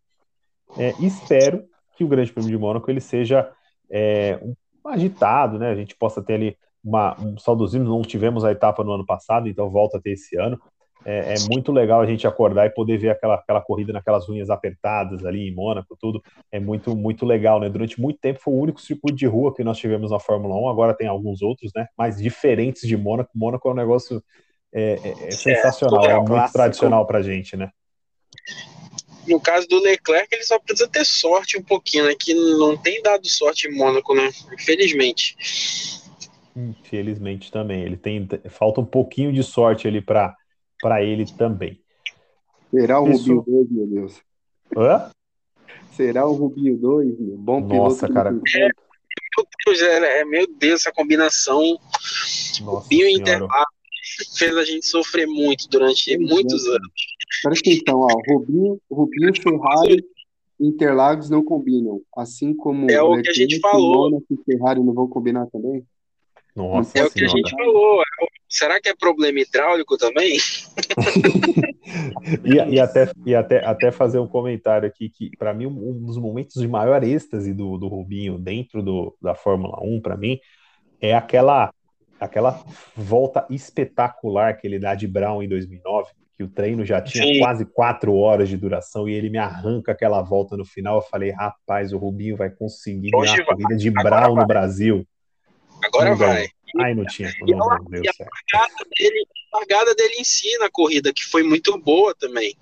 É, 0.79 0.91
espero 1.01 1.65
que 2.01 2.05
o 2.05 2.09
Grande 2.09 2.33
Prêmio 2.33 2.51
de 2.51 2.57
Mônaco 2.57 2.91
ele 2.91 3.01
seja 3.01 3.51
é, 3.91 4.39
um, 4.43 4.55
agitado, 4.89 5.59
né? 5.59 5.71
A 5.71 5.75
gente 5.75 5.95
possa 5.95 6.23
ter 6.23 6.35
ali 6.35 6.57
uma, 6.83 7.15
um 7.21 7.37
saudosismo, 7.37 7.87
não 7.87 8.01
tivemos 8.01 8.43
a 8.43 8.51
etapa 8.51 8.83
no 8.83 8.93
ano 8.93 9.05
passado, 9.05 9.47
então 9.47 9.69
volta 9.69 9.99
a 9.99 10.01
ter 10.01 10.13
esse 10.13 10.35
ano. 10.39 10.59
É, 11.05 11.35
é, 11.35 11.35
muito 11.51 11.73
legal 11.73 12.01
a 12.01 12.07
gente 12.07 12.27
acordar 12.27 12.67
e 12.67 12.71
poder 12.71 12.99
ver 12.99 13.11
aquela, 13.11 13.35
aquela 13.35 13.61
corrida 13.61 13.93
naquelas 13.93 14.29
unhas 14.29 14.49
apertadas 14.49 15.25
ali 15.27 15.49
em 15.49 15.55
Mônaco, 15.55 15.95
tudo. 16.01 16.23
É 16.51 16.59
muito, 16.59 16.97
muito 16.97 17.27
legal, 17.27 17.61
né? 17.61 17.69
Durante 17.69 18.01
muito 18.01 18.19
tempo 18.19 18.41
foi 18.41 18.55
o 18.55 18.59
único 18.59 18.81
circuito 18.81 19.17
de 19.17 19.27
rua 19.27 19.55
que 19.55 19.63
nós 19.63 19.77
tivemos 19.77 20.11
na 20.11 20.19
Fórmula 20.19 20.57
1, 20.57 20.69
agora 20.71 20.95
tem 20.95 21.07
alguns 21.07 21.43
outros, 21.43 21.71
né? 21.77 21.87
Mais 21.99 22.17
diferentes 22.17 22.89
de 22.89 22.97
Mônaco. 22.97 23.31
Mônaco 23.35 23.69
é 23.69 23.73
um 23.73 23.77
negócio 23.77 24.23
é, 24.73 24.99
é, 25.05 25.27
é 25.27 25.31
sensacional, 25.33 26.05
é, 26.05 26.13
é 26.13 26.19
muito 26.19 26.53
tradicional 26.53 27.07
para 27.07 27.19
a 27.19 27.23
gente, 27.23 27.59
né? 27.59 27.71
No 29.27 29.41
caso 29.41 29.67
do 29.69 29.81
Leclerc, 29.81 30.29
ele 30.33 30.45
só 30.45 30.59
precisa 30.59 30.89
ter 30.89 31.05
sorte 31.05 31.59
um 31.59 31.63
pouquinho, 31.63 32.07
né? 32.07 32.15
Que 32.19 32.35
não 32.35 32.77
tem 32.77 33.03
dado 33.03 33.29
sorte 33.29 33.69
em 33.69 33.77
Mônaco, 33.77 34.15
né? 34.15 34.31
Infelizmente. 34.53 35.37
Infelizmente 36.57 37.51
também. 37.51 37.83
Ele 37.83 37.97
tem 37.97 38.29
falta 38.49 38.81
um 38.81 38.87
pouquinho 38.87 39.33
de 39.33 39.43
sorte 39.43 39.87
ali 39.87 40.01
para 40.01 40.35
para 40.81 41.03
ele 41.03 41.27
também. 41.37 41.79
Será 42.71 43.01
o 43.01 43.11
Isso... 43.11 43.35
Rubinho 43.35 43.67
2, 43.69 43.71
meu 43.71 43.87
Deus? 43.87 44.23
Hã? 44.77 45.11
Será 45.93 46.27
o 46.27 46.33
Rubinho 46.33 46.79
2, 46.79 47.19
meu? 47.19 47.37
Bom 47.37 47.61
Nossa, 47.61 48.09
cara. 48.09 48.31
É, 48.31 48.61
meu 48.63 49.47
Deus, 49.67 49.83
é, 49.83 50.21
é, 50.21 50.25
meu 50.25 50.47
Deus, 50.47 50.81
essa 50.81 50.93
combinação. 50.93 51.79
Nossa 52.61 52.85
Rubinho 52.85 53.09
Interlagos 53.09 53.80
fez 54.37 54.57
a 54.57 54.65
gente 54.65 54.87
sofrer 54.87 55.27
muito 55.27 55.69
durante 55.69 56.17
muitos 56.19 56.67
anos. 56.67 56.91
Presta 57.43 57.71
atenção, 57.71 58.01
ó, 58.01 58.09
Rubinho, 58.29 58.81
Rubinho 58.91 59.33
Ferrari 59.41 60.05
Interlagos 60.61 61.31
não 61.31 61.43
combinam, 61.43 62.03
assim 62.15 62.55
como 62.55 62.91
é 62.91 63.03
o 63.03 63.23
que 63.23 63.31
a 63.31 63.33
gente 63.33 63.59
falou. 63.61 64.23
E 64.31 64.37
Ferrari 64.45 64.81
não 64.81 64.93
vão 64.93 65.09
combinar 65.09 65.47
também. 65.47 65.83
Nossa 66.55 66.99
é 66.99 67.05
o 67.05 67.11
que 67.11 67.25
a 67.25 67.29
gente 67.29 67.51
falou. 67.51 68.03
Será 68.47 68.81
que 68.81 68.91
é 68.91 68.95
problema 68.95 69.41
hidráulico 69.41 69.97
também? 69.97 70.37
e, 72.45 72.75
e, 72.75 72.81
até, 72.81 73.11
e 73.25 73.35
até, 73.35 73.65
até 73.65 73.91
fazer 73.91 74.19
um 74.19 74.27
comentário 74.27 74.87
aqui 74.87 75.09
que, 75.09 75.35
para 75.39 75.55
mim, 75.55 75.65
um 75.67 76.05
dos 76.05 76.19
momentos 76.19 76.61
de 76.61 76.69
maior 76.69 77.03
êxtase 77.03 77.55
do, 77.55 77.79
do 77.79 77.89
Rubinho 77.89 78.37
dentro 78.37 78.83
do, 78.83 79.17
da 79.23 79.35
Fórmula 79.35 79.79
1, 79.83 80.03
para 80.03 80.17
mim, 80.17 80.39
é 81.01 81.15
aquela 81.15 81.73
aquela 82.21 82.63
volta 82.95 83.47
espetacular 83.51 84.57
que 84.59 84.67
ele 84.67 84.79
dá 84.79 84.95
de 84.95 85.09
Brown 85.09 85.43
em 85.43 85.49
2009, 85.49 86.11
que 86.37 86.45
o 86.45 86.49
treino 86.49 86.85
já 86.85 87.01
tinha 87.01 87.25
Sim. 87.25 87.39
quase 87.39 87.65
quatro 87.65 88.15
horas 88.15 88.49
de 88.49 88.57
duração 88.57 89.09
e 89.09 89.15
ele 89.15 89.31
me 89.31 89.39
arranca 89.39 89.93
aquela 89.93 90.23
volta 90.23 90.57
no 90.57 90.65
final. 90.65 90.97
Eu 90.97 91.03
falei, 91.03 91.31
rapaz, 91.31 91.93
o 91.93 91.99
Rubinho 91.99 92.37
vai 92.37 92.51
conseguir 92.51 93.11
ganhar 93.11 93.41
a 93.41 93.45
corrida 93.45 93.77
de 93.77 93.91
Brown 93.91 94.35
no 94.35 94.47
Brasil. 94.47 95.07
Agora 95.83 96.15
vai. 96.15 96.47
Ai, 96.79 96.95
não 96.95 97.05
tinha. 97.05 97.33
Não, 97.41 97.59
não 97.59 97.85
deu 97.85 98.05
certo. 98.05 98.31
A 98.55 98.59
largada, 98.59 98.85
dele, 98.97 99.27
a 99.53 99.59
largada 99.59 99.95
dele 99.95 100.15
em 100.21 100.25
si 100.25 100.57
na 100.59 100.71
corrida, 100.71 101.13
que 101.13 101.25
foi 101.25 101.43
muito 101.43 101.77
boa 101.79 102.15
também. 102.15 102.55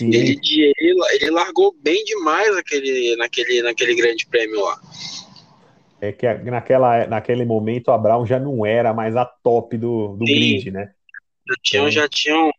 Ele, 0.00 0.38
ele, 0.78 0.96
ele 1.14 1.30
largou 1.30 1.74
bem 1.82 2.04
demais 2.04 2.56
aquele, 2.56 3.16
naquele, 3.16 3.62
naquele 3.62 3.94
grande 3.96 4.26
prêmio 4.26 4.60
lá 4.60 4.78
é 6.00 6.12
que 6.12 6.26
naquela, 6.50 7.06
naquele 7.06 7.44
momento 7.44 7.90
a 7.90 7.98
Brown 7.98 8.24
já 8.24 8.38
não 8.38 8.64
era 8.64 8.94
mais 8.94 9.16
a 9.16 9.24
top 9.24 9.76
do, 9.76 10.16
do 10.16 10.24
grid, 10.24 10.70
né? 10.70 10.92
Já 11.46 11.54
tinham, 11.62 11.88
então, 11.88 11.90
já 11.90 12.08
tinham. 12.08 12.52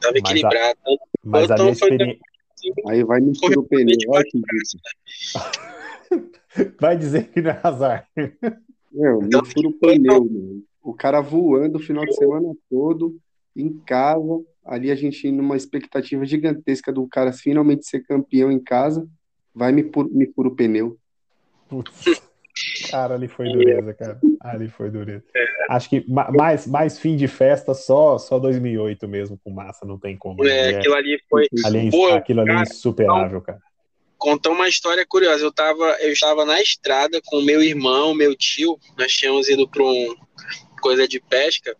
Tava 0.00 0.18
equilibrado. 0.18 0.78
Mas 1.22 1.50
a, 1.50 1.56
mas 1.56 1.60
a 1.60 1.70
experiência... 1.70 2.18
Aí 2.86 3.04
vai 3.04 3.20
me 3.20 3.32
o 3.56 3.62
pneu. 3.62 3.96
vai 6.80 6.96
dizer 6.96 7.30
que 7.30 7.40
não 7.40 7.50
é 7.50 7.60
azar. 7.62 8.08
Meu, 8.92 9.20
me 9.20 9.46
fura 9.46 9.68
o 9.68 9.72
pneu, 9.72 10.24
meu. 10.24 10.62
O 10.82 10.94
cara 10.94 11.20
voando 11.20 11.78
o 11.78 11.82
final 11.82 12.04
de 12.04 12.14
semana 12.14 12.54
todo, 12.68 13.16
em 13.54 13.78
casa, 13.80 14.42
ali 14.64 14.90
a 14.90 14.94
gente 14.94 15.30
numa 15.30 15.56
expectativa 15.56 16.24
gigantesca 16.24 16.92
do 16.92 17.06
cara 17.06 17.32
finalmente 17.32 17.86
ser 17.86 18.00
campeão 18.00 18.50
em 18.50 18.58
casa, 18.58 19.06
vai 19.54 19.72
me, 19.72 19.88
me 20.10 20.26
fura 20.32 20.48
o 20.48 20.56
pneu. 20.56 20.98
Putz. 21.70 21.92
Cara, 22.90 23.14
ali 23.14 23.28
foi 23.28 23.50
dureza, 23.50 23.94
cara. 23.94 24.20
Ali 24.40 24.68
foi 24.68 24.90
dureza. 24.90 25.24
Acho 25.68 25.88
que 25.88 26.04
mais, 26.08 26.66
mais 26.66 26.98
fim 26.98 27.16
de 27.16 27.26
festa 27.26 27.72
só 27.72 28.18
só 28.18 28.38
2008 28.38 29.08
mesmo 29.08 29.40
com 29.42 29.50
massa, 29.50 29.86
não 29.86 29.98
tem 29.98 30.16
como. 30.16 30.44
É, 30.46 30.76
aquilo 30.76 30.94
ali 30.94 31.18
foi. 31.30 31.46
Ali, 31.64 31.88
é 31.88 31.90
Pô, 31.90 32.08
aquilo 32.08 32.40
ali 32.40 32.50
é 32.50 32.62
insuperável, 32.62 33.40
cara. 33.40 33.60
Contar 34.18 34.50
uma 34.50 34.68
história 34.68 35.06
curiosa. 35.06 35.42
Eu 35.42 35.52
tava, 35.52 35.96
eu 36.00 36.12
estava 36.12 36.44
na 36.44 36.60
estrada 36.60 37.20
com 37.24 37.40
meu 37.40 37.62
irmão, 37.62 38.12
meu 38.12 38.34
tio. 38.36 38.78
Nós 38.98 39.12
tínhamos 39.12 39.48
ido 39.48 39.66
para 39.66 39.82
um 39.82 40.14
coisa 40.82 41.06
de 41.06 41.20
pesca 41.20 41.74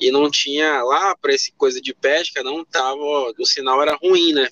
e 0.00 0.10
não 0.10 0.30
tinha 0.30 0.82
lá 0.82 1.16
para 1.16 1.34
esse 1.34 1.52
coisa 1.52 1.80
de 1.80 1.94
pesca, 1.94 2.42
não 2.42 2.64
tava, 2.64 3.00
o 3.38 3.46
sinal 3.46 3.80
era 3.82 3.96
ruim, 3.96 4.32
né? 4.32 4.48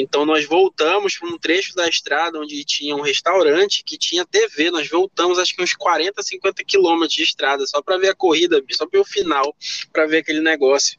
Então 0.00 0.24
nós 0.24 0.46
voltamos 0.46 1.18
para 1.18 1.28
um 1.28 1.36
trecho 1.36 1.74
da 1.74 1.88
estrada 1.88 2.38
onde 2.38 2.64
tinha 2.64 2.94
um 2.94 3.00
restaurante 3.00 3.82
que 3.84 3.98
tinha 3.98 4.24
TV. 4.24 4.70
Nós 4.70 4.88
voltamos 4.88 5.40
acho 5.40 5.56
que 5.56 5.62
uns 5.62 5.74
40, 5.74 6.22
50 6.22 6.64
quilômetros 6.64 7.14
de 7.14 7.24
estrada 7.24 7.66
só 7.66 7.82
para 7.82 7.98
ver 7.98 8.10
a 8.10 8.14
corrida, 8.14 8.62
só 8.70 8.86
para 8.86 9.00
o 9.00 9.04
final, 9.04 9.52
para 9.92 10.06
ver 10.06 10.18
aquele 10.18 10.40
negócio 10.40 10.96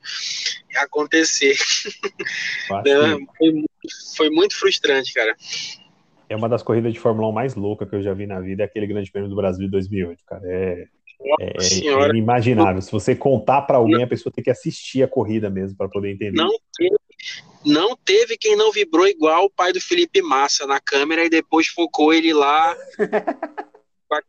acontecer. 0.75 1.55
foi, 3.37 3.63
foi 4.17 4.29
muito 4.29 4.59
frustrante, 4.59 5.13
cara. 5.13 5.33
É 6.27 6.35
uma 6.35 6.49
das 6.49 6.61
corridas 6.61 6.91
de 6.91 6.99
Fórmula 6.99 7.29
1 7.29 7.31
mais 7.31 7.55
loucas 7.55 7.89
que 7.89 7.95
eu 7.95 8.03
já 8.03 8.13
vi 8.13 8.27
na 8.27 8.41
vida, 8.41 8.63
é 8.63 8.65
aquele 8.65 8.85
Grande 8.85 9.09
Prêmio 9.09 9.29
do 9.29 9.35
Brasil 9.35 9.65
de 9.65 9.71
2008, 9.71 10.23
cara. 10.25 10.41
É, 10.45 10.85
é, 11.39 11.45
é, 11.47 12.09
inimaginável. 12.09 12.81
Se 12.81 12.91
você 12.91 13.15
contar 13.15 13.61
para 13.61 13.77
alguém, 13.77 14.03
a 14.03 14.07
pessoa 14.07 14.31
tem 14.31 14.43
que 14.43 14.51
assistir 14.51 15.03
a 15.03 15.07
corrida 15.07 15.49
mesmo 15.49 15.77
para 15.77 15.87
poder 15.87 16.11
entender. 16.11 16.37
Não 16.37 16.51
teve, 16.77 16.95
não 17.65 17.95
teve 17.95 18.37
quem 18.37 18.55
não 18.55 18.71
vibrou 18.71 19.07
igual 19.07 19.45
o 19.45 19.49
pai 19.49 19.73
do 19.73 19.81
Felipe 19.81 20.21
Massa 20.21 20.65
na 20.65 20.79
câmera 20.79 21.25
e 21.25 21.29
depois 21.29 21.67
focou 21.67 22.13
ele 22.13 22.33
lá. 22.33 22.75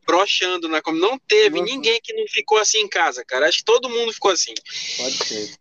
brochando 0.06 0.68
na 0.68 0.82
câmera. 0.82 1.06
Não 1.08 1.18
teve 1.18 1.58
Nossa. 1.60 1.72
ninguém 1.72 2.00
que 2.02 2.12
não 2.12 2.26
ficou 2.28 2.58
assim 2.58 2.80
em 2.80 2.88
casa, 2.88 3.24
cara. 3.26 3.46
Acho 3.46 3.58
que 3.58 3.64
todo 3.64 3.88
mundo 3.88 4.12
ficou 4.12 4.30
assim. 4.30 4.52
Pode 4.98 5.14
ser. 5.24 5.56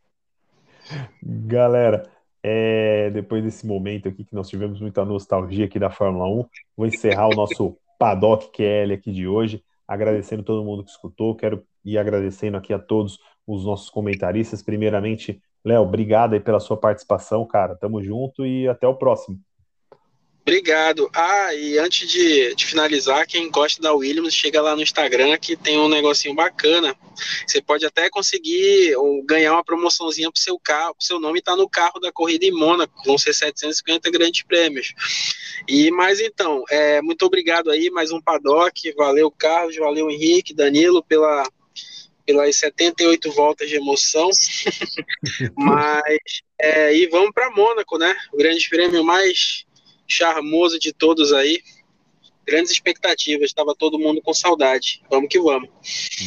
Galera, 1.24 2.10
é, 2.44 3.10
depois 3.12 3.44
desse 3.44 3.66
momento 3.66 4.10
aqui 4.10 4.24
que 4.24 4.36
nós 4.36 4.50
tivemos 4.50 4.80
muita 4.82 5.06
nostalgia 5.06 5.66
aqui 5.66 5.80
da 5.80 5.90
Fórmula 5.90 6.28
1, 6.28 6.46
vou 6.76 6.88
encerrar 6.88 7.28
o 7.28 7.36
nosso 7.36 7.78
Paddock 8.00 8.52
QL 8.52 8.94
aqui 8.94 9.12
de 9.12 9.28
hoje, 9.28 9.64
agradecendo 9.88 10.44
todo 10.44 10.64
mundo 10.64 10.84
que 10.84 10.90
escutou, 10.90 11.36
quero 11.36 11.66
ir 11.84 11.98
agradecendo 11.98 12.58
aqui 12.58 12.74
a 12.74 12.80
todos 12.80 13.20
os 13.46 13.66
nossos 13.66 13.90
comentaristas, 13.90 14.64
primeiramente, 14.64 15.42
Léo, 15.66 15.82
obrigado 15.82 16.34
aí 16.34 16.40
pela 16.40 16.60
sua 16.60 16.78
participação, 16.78 17.46
cara, 17.46 17.76
tamo 17.76 18.02
junto 18.04 18.46
e 18.46 18.68
até 18.68 18.88
o 18.88 18.96
próximo. 18.96 19.40
Obrigado. 20.50 21.08
Ah, 21.14 21.54
e 21.54 21.78
antes 21.78 22.10
de, 22.10 22.56
de, 22.56 22.66
finalizar, 22.66 23.28
quem 23.28 23.52
gosta 23.52 23.80
da 23.80 23.94
Williams, 23.94 24.34
chega 24.34 24.60
lá 24.60 24.76
no 24.76 24.82
Instagram 24.82 25.38
que 25.38 25.56
tem 25.56 25.78
um 25.78 25.88
negocinho 25.88 26.34
bacana. 26.34 26.96
Você 27.46 27.62
pode 27.62 27.86
até 27.86 28.10
conseguir 28.10 28.96
ganhar 29.26 29.54
uma 29.54 29.64
promoçãozinha 29.64 30.32
pro 30.32 30.42
seu 30.42 30.58
carro, 30.58 30.96
pro 30.96 31.06
seu 31.06 31.20
nome 31.20 31.40
tá 31.40 31.56
no 31.56 31.70
carro 31.70 32.00
da 32.00 32.12
corrida 32.12 32.46
em 32.46 32.52
Mônaco, 32.52 32.92
vão 33.06 33.16
ser 33.16 33.34
750 33.34 34.10
grandes 34.10 34.42
prêmios. 34.42 34.96
E 35.68 35.92
mais 35.92 36.20
então, 36.20 36.64
é, 36.68 37.00
muito 37.00 37.24
obrigado 37.28 37.70
aí, 37.70 37.92
mais 37.92 38.12
um 38.12 38.20
paddock, 38.20 38.92
valeu 38.94 39.30
Carlos, 39.30 39.76
valeu 39.76 40.10
Henrique, 40.10 40.56
Danilo 40.56 41.04
pela 41.04 41.48
pelas 42.30 42.58
78 42.58 43.32
voltas 43.32 43.68
de 43.68 43.76
emoção. 43.76 44.30
Mas 45.58 46.44
é, 46.62 46.96
e 46.96 47.08
vamos 47.08 47.32
para 47.34 47.50
Mônaco, 47.50 47.98
né? 47.98 48.16
O 48.32 48.38
grande 48.38 48.70
prêmio 48.70 49.04
mais 49.04 49.66
charmoso 50.08 50.80
de 50.80 50.94
todos 50.94 51.34
aí. 51.34 51.60
Grandes 52.46 52.72
expectativas, 52.72 53.48
estava 53.48 53.74
todo 53.76 53.98
mundo 53.98 54.22
com 54.22 54.32
saudade. 54.32 55.02
Vamos 55.10 55.28
que 55.28 55.40
vamos. 55.40 55.70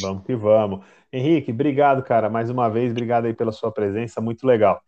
Vamos 0.01 0.25
que 0.25 0.35
vamos. 0.35 0.81
Henrique, 1.11 1.51
obrigado, 1.51 2.03
cara, 2.03 2.29
mais 2.29 2.49
uma 2.49 2.67
vez, 2.69 2.91
obrigado 2.91 3.25
aí 3.25 3.33
pela 3.33 3.51
sua 3.51 3.71
presença, 3.71 4.19
muito 4.19 4.45
legal. 4.45 4.81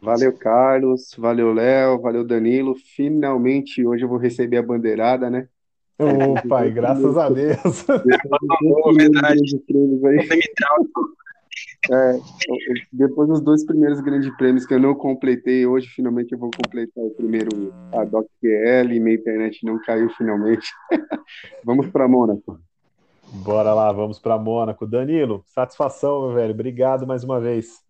Valeu, 0.00 0.32
Carlos, 0.32 1.14
valeu, 1.16 1.52
Léo, 1.52 2.00
valeu, 2.00 2.24
Danilo. 2.24 2.74
Finalmente 2.74 3.86
hoje 3.86 4.02
eu 4.02 4.08
vou 4.08 4.18
receber 4.18 4.56
a 4.56 4.62
bandeirada, 4.62 5.28
né? 5.28 5.46
Ô, 6.00 6.48
pai, 6.48 6.70
graças 6.70 7.16
a 7.18 7.28
Deus. 7.28 7.88
É 7.88 7.98
verdade. 8.92 9.40
É, 11.90 12.18
depois 12.92 13.28
dos 13.28 13.40
dois 13.40 13.64
primeiros 13.64 14.00
grandes 14.00 14.34
prêmios 14.36 14.64
que 14.64 14.74
eu 14.74 14.80
não 14.80 14.94
completei, 14.94 15.66
hoje 15.66 15.88
finalmente 15.88 16.32
eu 16.32 16.38
vou 16.38 16.50
completar 16.50 17.02
o 17.02 17.10
primeiro 17.10 17.72
a 17.92 18.04
Doc 18.04 18.26
PL 18.40 18.94
e 18.94 19.00
minha 19.00 19.16
internet 19.16 19.64
não 19.64 19.78
caiu 19.80 20.08
finalmente. 20.10 20.68
Vamos 21.64 21.88
para 21.88 22.08
Mônaco. 22.08 22.58
Bora 23.32 23.72
lá, 23.72 23.92
vamos 23.92 24.18
para 24.18 24.36
Mônaco. 24.36 24.84
Danilo, 24.84 25.44
satisfação, 25.46 26.22
meu 26.22 26.34
velho. 26.34 26.52
Obrigado 26.52 27.06
mais 27.06 27.22
uma 27.22 27.38
vez. 27.38 27.80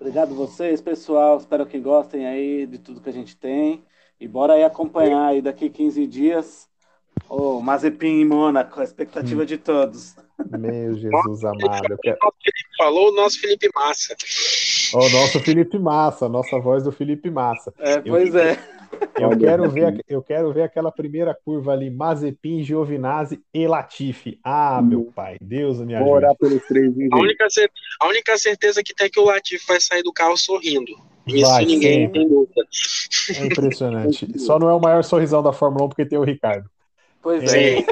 Obrigado 0.00 0.34
vocês, 0.34 0.80
pessoal. 0.80 1.36
Espero 1.36 1.64
que 1.66 1.78
gostem 1.78 2.26
aí 2.26 2.66
de 2.66 2.78
tudo 2.78 3.00
que 3.00 3.08
a 3.08 3.12
gente 3.12 3.36
tem. 3.36 3.84
E 4.20 4.26
bora 4.26 4.54
aí 4.54 4.64
acompanhar 4.64 5.26
aí 5.26 5.40
daqui 5.40 5.70
15 5.70 6.04
dias 6.08 6.68
o 7.28 7.60
Mazepin 7.60 8.20
em 8.20 8.24
Mônaco, 8.24 8.80
a 8.80 8.84
expectativa 8.84 9.42
hum. 9.42 9.46
de 9.46 9.58
todos. 9.58 10.16
Meu 10.50 10.94
Jesus 10.94 11.44
amado. 11.44 11.98
Quero... 12.02 12.18
Falou 12.76 13.08
o 13.08 13.14
nosso 13.14 13.40
Felipe 13.40 13.68
Massa. 13.74 14.16
O 14.94 15.08
nosso 15.08 15.40
Felipe 15.40 15.78
Massa, 15.78 16.26
a 16.26 16.28
nossa 16.28 16.58
voz 16.58 16.84
do 16.84 16.92
Felipe 16.92 17.28
Massa. 17.28 17.74
É, 17.78 18.00
pois 18.00 18.34
eu, 18.34 18.40
é. 18.40 18.58
Eu 19.18 19.36
quero, 19.36 19.68
ver, 19.68 20.04
eu 20.08 20.22
quero 20.22 20.52
ver 20.52 20.62
aquela 20.62 20.90
primeira 20.90 21.36
curva 21.44 21.72
ali, 21.72 21.90
Mazepin, 21.90 22.62
Giovinazzi 22.62 23.40
e 23.52 23.66
Latifi. 23.66 24.38
Ah, 24.42 24.80
meu 24.80 25.12
pai, 25.14 25.36
Deus 25.40 25.80
me 25.80 25.94
ajude. 25.94 26.10
orar 26.10 26.34
pelos 26.36 26.62
três. 26.66 26.94
A 27.12 27.16
única, 27.16 27.46
a 28.00 28.08
única 28.08 28.38
certeza 28.38 28.82
que 28.82 28.94
tem 28.94 29.08
é 29.08 29.10
que 29.10 29.20
o 29.20 29.24
Latifi 29.24 29.66
vai 29.66 29.80
sair 29.80 30.02
do 30.02 30.12
carro 30.12 30.36
sorrindo. 30.36 30.92
Isso 31.26 31.50
vai, 31.50 31.64
ninguém 31.64 32.06
sim. 32.06 32.12
tem 32.12 32.28
dúvida. 32.28 32.62
É 33.36 33.46
impressionante. 33.46 34.38
Só 34.38 34.58
não 34.58 34.70
é 34.70 34.74
o 34.74 34.80
maior 34.80 35.04
sorrisão 35.04 35.42
da 35.42 35.52
Fórmula 35.52 35.84
1 35.84 35.88
porque 35.88 36.06
tem 36.06 36.18
o 36.18 36.24
Ricardo. 36.24 36.68
Pois 37.28 37.52
é. 37.52 37.84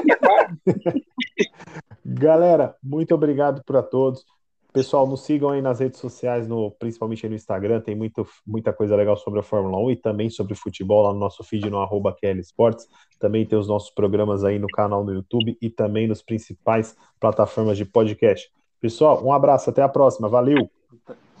Galera, 2.03 2.75
muito 2.81 3.13
obrigado 3.13 3.63
para 3.63 3.83
todos. 3.83 4.25
Pessoal, 4.73 5.05
nos 5.05 5.25
sigam 5.25 5.51
aí 5.51 5.61
nas 5.61 5.79
redes 5.79 5.99
sociais, 5.99 6.47
no, 6.47 6.71
principalmente 6.71 7.23
aí 7.23 7.29
no 7.29 7.35
Instagram, 7.35 7.79
tem 7.79 7.95
muito, 7.95 8.27
muita 8.47 8.73
coisa 8.73 8.95
legal 8.95 9.15
sobre 9.15 9.39
a 9.39 9.43
Fórmula 9.43 9.77
1 9.77 9.91
e 9.91 9.95
também 9.95 10.27
sobre 10.27 10.55
futebol 10.55 11.03
lá 11.03 11.13
no 11.13 11.19
nosso 11.19 11.43
feed 11.43 11.69
no 11.69 11.77
arroba 11.79 12.15
QL 12.19 12.39
Sports. 12.39 12.87
Também 13.19 13.45
tem 13.45 13.59
os 13.59 13.67
nossos 13.67 13.91
programas 13.91 14.43
aí 14.43 14.57
no 14.57 14.67
canal 14.67 15.03
no 15.03 15.13
YouTube 15.13 15.55
e 15.61 15.69
também 15.69 16.07
nos 16.07 16.23
principais 16.23 16.97
plataformas 17.19 17.77
de 17.77 17.85
podcast. 17.85 18.49
Pessoal, 18.81 19.23
um 19.23 19.31
abraço, 19.31 19.69
até 19.69 19.83
a 19.83 19.89
próxima, 19.89 20.27
valeu! 20.27 20.67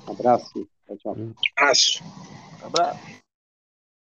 Um 0.07 0.11
abraço, 0.11 0.67
tchau, 0.85 0.97
tchau. 0.97 1.15
Um 1.17 1.33
abraço. 1.57 2.03
Um 2.61 2.67
abraço. 2.67 3.26